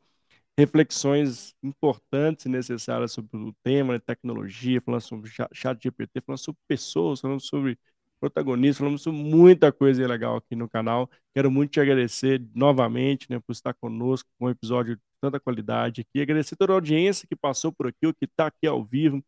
reflexões 0.56 1.52
importantes 1.64 2.46
e 2.46 2.48
necessárias 2.48 3.10
sobre 3.10 3.36
o 3.36 3.52
tema, 3.64 3.94
né, 3.94 3.98
tecnologia, 3.98 4.80
falando 4.80 5.00
sobre 5.00 5.32
chat 5.52 5.82
GPT, 5.82 6.20
falando 6.20 6.38
sobre 6.38 6.60
pessoas, 6.68 7.20
falando 7.20 7.40
sobre 7.40 7.76
protagonistas, 8.20 8.78
falando 8.78 8.98
sobre 9.00 9.20
muita 9.20 9.72
coisa 9.72 10.06
legal 10.06 10.36
aqui 10.36 10.54
no 10.54 10.68
canal. 10.68 11.10
Quero 11.34 11.50
muito 11.50 11.72
te 11.72 11.80
agradecer 11.80 12.40
novamente 12.54 13.26
né, 13.30 13.40
por 13.40 13.50
estar 13.50 13.74
conosco 13.74 14.30
com 14.38 14.46
um 14.46 14.50
episódio 14.50 14.94
de 14.94 15.02
tanta 15.20 15.40
qualidade 15.40 16.02
aqui. 16.02 16.22
Agradecer 16.22 16.54
toda 16.54 16.72
a 16.72 16.76
audiência 16.76 17.26
que 17.26 17.34
passou 17.34 17.72
por 17.72 17.88
aqui, 17.88 18.06
o 18.06 18.14
que 18.14 18.26
está 18.26 18.46
aqui 18.46 18.68
ao 18.68 18.84
vivo 18.84 19.20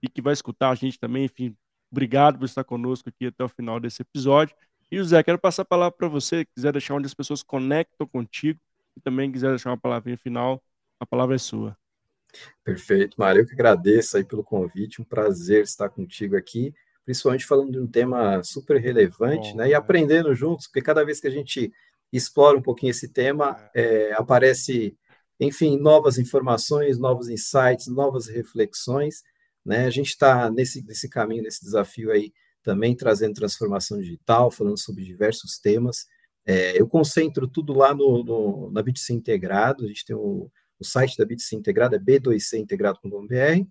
e 0.00 0.08
que 0.08 0.22
vai 0.22 0.32
escutar 0.32 0.70
a 0.70 0.74
gente 0.76 1.00
também. 1.00 1.24
Enfim, 1.24 1.56
obrigado 1.90 2.38
por 2.38 2.44
estar 2.44 2.64
conosco 2.64 3.08
aqui 3.08 3.26
até 3.26 3.44
o 3.44 3.48
final 3.48 3.80
desse 3.80 4.02
episódio. 4.02 4.54
E, 4.90 4.96
José, 4.96 5.22
quero 5.22 5.38
passar 5.38 5.62
a 5.62 5.66
palavra 5.66 5.96
para 5.96 6.08
você, 6.08 6.44
quiser 6.44 6.72
deixar 6.72 6.94
onde 6.94 7.06
as 7.06 7.14
pessoas 7.14 7.42
conectam 7.42 8.06
contigo, 8.06 8.58
e 8.96 9.00
também 9.00 9.30
quiser 9.30 9.50
deixar 9.50 9.70
uma 9.70 9.78
palavrinha 9.78 10.16
final, 10.16 10.62
a 10.98 11.06
palavra 11.06 11.36
é 11.36 11.38
sua. 11.38 11.76
Perfeito, 12.64 13.16
Mário. 13.18 13.42
Eu 13.42 13.46
que 13.46 13.52
agradeço 13.52 14.16
aí 14.16 14.24
pelo 14.24 14.42
convite, 14.42 15.00
um 15.00 15.04
prazer 15.04 15.62
estar 15.62 15.88
contigo 15.88 16.36
aqui, 16.36 16.74
principalmente 17.04 17.46
falando 17.46 17.72
de 17.72 17.78
um 17.78 17.86
tema 17.86 18.42
super 18.42 18.80
relevante, 18.80 19.52
Bom, 19.52 19.58
né? 19.58 19.68
E 19.68 19.74
aprendendo 19.74 20.34
juntos, 20.34 20.66
porque 20.66 20.82
cada 20.82 21.04
vez 21.04 21.20
que 21.20 21.26
a 21.26 21.30
gente 21.30 21.72
explora 22.12 22.58
um 22.58 22.62
pouquinho 22.62 22.90
esse 22.90 23.08
tema, 23.08 23.56
é, 23.74 24.12
aparece, 24.12 24.96
enfim, 25.38 25.78
novas 25.78 26.18
informações, 26.18 26.98
novos 26.98 27.28
insights, 27.28 27.86
novas 27.86 28.26
reflexões, 28.26 29.22
né? 29.64 29.86
A 29.86 29.90
gente 29.90 30.08
está 30.08 30.50
nesse, 30.50 30.84
nesse 30.84 31.08
caminho, 31.08 31.42
nesse 31.42 31.62
desafio 31.62 32.10
aí, 32.10 32.32
também 32.62 32.94
trazendo 32.94 33.34
transformação 33.34 33.98
digital, 33.98 34.50
falando 34.50 34.78
sobre 34.78 35.04
diversos 35.04 35.58
temas. 35.58 36.06
É, 36.44 36.80
eu 36.80 36.88
concentro 36.88 37.46
tudo 37.46 37.74
lá 37.74 37.94
no, 37.94 38.24
no, 38.24 38.70
na 38.70 38.82
BitC 38.82 39.12
Integrado, 39.12 39.84
a 39.84 39.88
gente 39.88 40.04
tem 40.04 40.16
o, 40.16 40.50
o 40.78 40.84
site 40.84 41.16
da 41.16 41.24
BitC 41.24 41.56
Integrado, 41.56 41.96
é 41.96 41.98
b2cintegrado.com.br, 41.98 43.66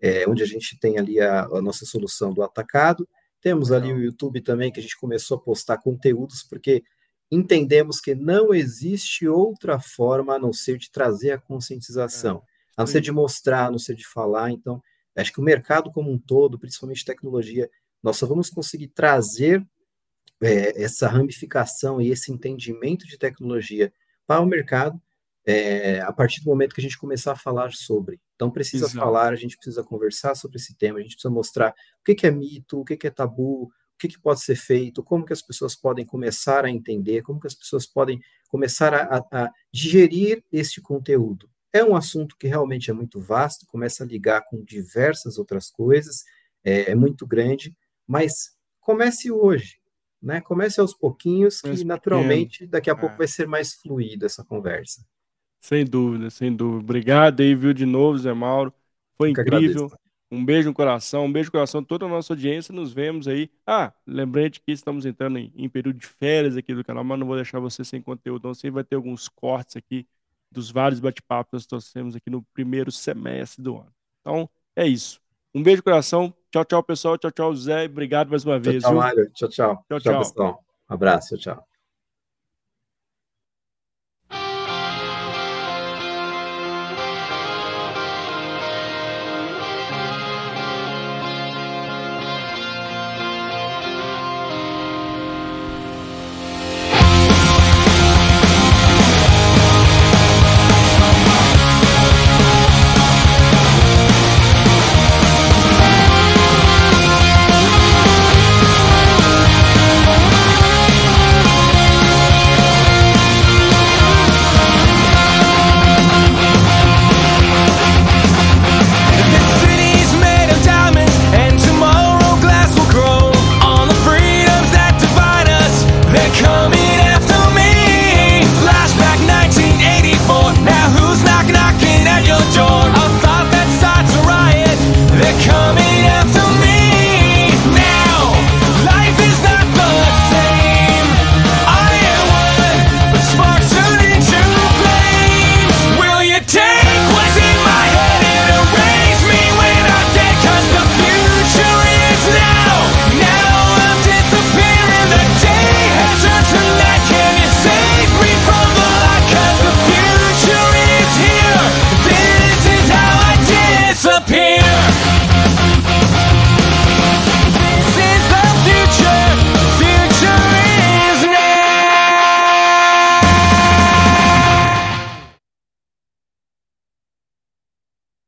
é, 0.00 0.28
onde 0.28 0.42
a 0.42 0.46
gente 0.46 0.78
tem 0.78 0.98
ali 0.98 1.20
a, 1.20 1.44
a, 1.44 1.60
nossa 1.60 1.84
solução 1.84 2.32
do 2.32 2.42
atacado, 2.42 3.08
temos 3.40 3.70
ali 3.70 3.92
o 3.92 4.00
YouTube 4.00 4.40
também, 4.40 4.72
que 4.72 4.80
a 4.80 4.82
gente 4.82 4.98
começou 4.98 5.36
a 5.36 5.40
postar 5.40 5.78
conteúdos, 5.78 6.42
porque 6.42 6.82
entendemos 7.30 8.00
que 8.00 8.14
não 8.14 8.54
existe 8.54 9.28
outra 9.28 9.78
forma 9.80 10.34
a 10.34 10.38
não 10.38 10.52
ser 10.52 10.78
de 10.78 10.90
trazer 10.90 11.32
a 11.32 11.38
conscientização, 11.38 12.36
é, 12.36 12.42
a 12.78 12.82
não 12.82 12.86
ser 12.86 13.00
de 13.00 13.12
mostrar, 13.12 13.66
a 13.66 13.70
não 13.70 13.78
ser 13.78 13.94
de 13.94 14.06
falar, 14.06 14.50
então, 14.50 14.82
acho 15.16 15.32
que 15.32 15.40
o 15.40 15.44
mercado 15.44 15.90
como 15.90 16.10
um 16.10 16.18
todo, 16.18 16.58
principalmente 16.58 17.04
tecnologia, 17.04 17.70
nós 18.02 18.16
só 18.16 18.26
vamos 18.26 18.50
conseguir 18.50 18.88
trazer 18.88 19.64
é, 20.40 20.82
essa 20.82 21.08
ramificação 21.08 22.00
e 22.00 22.10
esse 22.10 22.32
entendimento 22.32 23.06
de 23.06 23.16
tecnologia 23.16 23.92
para 24.26 24.40
o 24.40 24.46
mercado 24.46 25.00
é, 25.44 26.00
a 26.00 26.12
partir 26.12 26.40
do 26.40 26.46
momento 26.46 26.74
que 26.74 26.80
a 26.80 26.82
gente 26.82 26.98
começar 26.98 27.32
a 27.32 27.36
falar 27.36 27.72
sobre. 27.72 28.20
Então, 28.34 28.50
precisa 28.50 28.86
Exato. 28.86 28.98
falar, 29.04 29.32
a 29.32 29.36
gente 29.36 29.56
precisa 29.56 29.82
conversar 29.82 30.34
sobre 30.34 30.56
esse 30.56 30.76
tema, 30.76 30.98
a 30.98 31.02
gente 31.02 31.14
precisa 31.14 31.32
mostrar 31.32 31.70
o 31.70 32.04
que, 32.04 32.14
que 32.14 32.26
é 32.26 32.30
mito, 32.30 32.80
o 32.80 32.84
que, 32.84 32.96
que 32.96 33.06
é 33.06 33.10
tabu, 33.10 33.64
o 33.64 33.70
que, 33.98 34.08
que 34.08 34.20
pode 34.20 34.40
ser 34.40 34.56
feito, 34.56 35.02
como 35.02 35.24
que 35.24 35.32
as 35.32 35.42
pessoas 35.42 35.74
podem 35.74 36.04
começar 36.04 36.64
a 36.64 36.70
entender, 36.70 37.22
como 37.22 37.40
que 37.40 37.46
as 37.46 37.54
pessoas 37.54 37.86
podem 37.86 38.20
começar 38.48 38.94
a, 38.94 39.16
a, 39.16 39.44
a 39.44 39.50
digerir 39.72 40.44
este 40.52 40.80
conteúdo. 40.80 41.48
É 41.72 41.82
um 41.82 41.96
assunto 41.96 42.36
que 42.36 42.46
realmente 42.46 42.90
é 42.90 42.94
muito 42.94 43.18
vasto, 43.18 43.66
começa 43.66 44.04
a 44.04 44.06
ligar 44.06 44.42
com 44.42 44.62
diversas 44.62 45.38
outras 45.38 45.70
coisas, 45.70 46.22
é, 46.62 46.90
é 46.90 46.94
muito 46.94 47.26
grande, 47.26 47.76
mas 48.06 48.54
comece 48.80 49.30
hoje, 49.30 49.78
né? 50.20 50.40
Comece 50.40 50.80
aos 50.80 50.94
pouquinhos, 50.94 51.60
que 51.60 51.68
Mas 51.68 51.82
naturalmente 51.82 52.66
daqui 52.66 52.90
a 52.90 52.94
pouco 52.94 53.14
é. 53.14 53.18
vai 53.18 53.28
ser 53.28 53.48
mais 53.48 53.74
fluida 53.74 54.26
essa 54.26 54.44
conversa. 54.44 55.04
Sem 55.60 55.84
dúvida, 55.84 56.28
sem 56.28 56.54
dúvida. 56.54 56.80
Obrigado 56.80 57.40
aí, 57.40 57.54
viu, 57.54 57.72
de 57.72 57.86
novo, 57.86 58.18
Zé 58.18 58.32
Mauro. 58.32 58.72
Foi 59.16 59.30
incrível. 59.30 59.90
Um 60.30 60.44
beijo 60.44 60.68
no 60.68 60.74
coração, 60.74 61.26
um 61.26 61.32
beijo 61.32 61.48
no 61.48 61.52
coração 61.52 61.84
toda 61.84 62.06
a 62.06 62.08
nossa 62.08 62.32
audiência. 62.32 62.74
Nos 62.74 62.92
vemos 62.92 63.28
aí. 63.28 63.50
Ah, 63.66 63.92
lembrete 64.06 64.60
que 64.60 64.72
estamos 64.72 65.04
entrando 65.04 65.38
em, 65.38 65.52
em, 65.54 65.68
período 65.68 65.98
de 65.98 66.06
férias 66.06 66.56
aqui 66.56 66.74
do 66.74 66.82
canal, 66.82 67.04
mas 67.04 67.18
não 67.18 67.26
vou 67.26 67.36
deixar 67.36 67.60
você 67.60 67.84
sem 67.84 68.00
conteúdo. 68.00 68.38
Então, 68.38 68.54
você 68.54 68.70
vai 68.70 68.82
ter 68.82 68.96
alguns 68.96 69.28
cortes 69.28 69.76
aqui 69.76 70.06
dos 70.52 70.70
vários 70.70 71.00
bate-papos 71.00 71.50
que 71.50 71.56
nós 71.56 71.66
trouxemos 71.66 72.14
aqui 72.14 72.30
no 72.30 72.42
primeiro 72.54 72.92
semestre 72.92 73.62
do 73.62 73.76
ano. 73.76 73.92
Então, 74.20 74.48
é 74.76 74.86
isso. 74.86 75.20
Um 75.54 75.62
beijo 75.62 75.78
no 75.78 75.84
coração. 75.84 76.32
Tchau, 76.50 76.64
tchau, 76.64 76.82
pessoal. 76.82 77.18
Tchau, 77.18 77.30
tchau, 77.30 77.54
Zé. 77.54 77.84
Obrigado 77.86 78.30
mais 78.30 78.44
uma 78.44 78.60
tchau, 78.60 78.72
vez. 78.72 78.82
Tchau, 78.82 78.94
Mário. 78.94 79.30
Tchau, 79.30 79.48
tchau. 79.48 79.74
Tchau, 79.74 80.00
tchau. 80.00 80.00
tchau 80.00 80.18
pessoal. 80.18 80.64
Um 80.88 80.94
abraço. 80.94 81.36
Tchau, 81.36 81.56
tchau. 81.56 81.71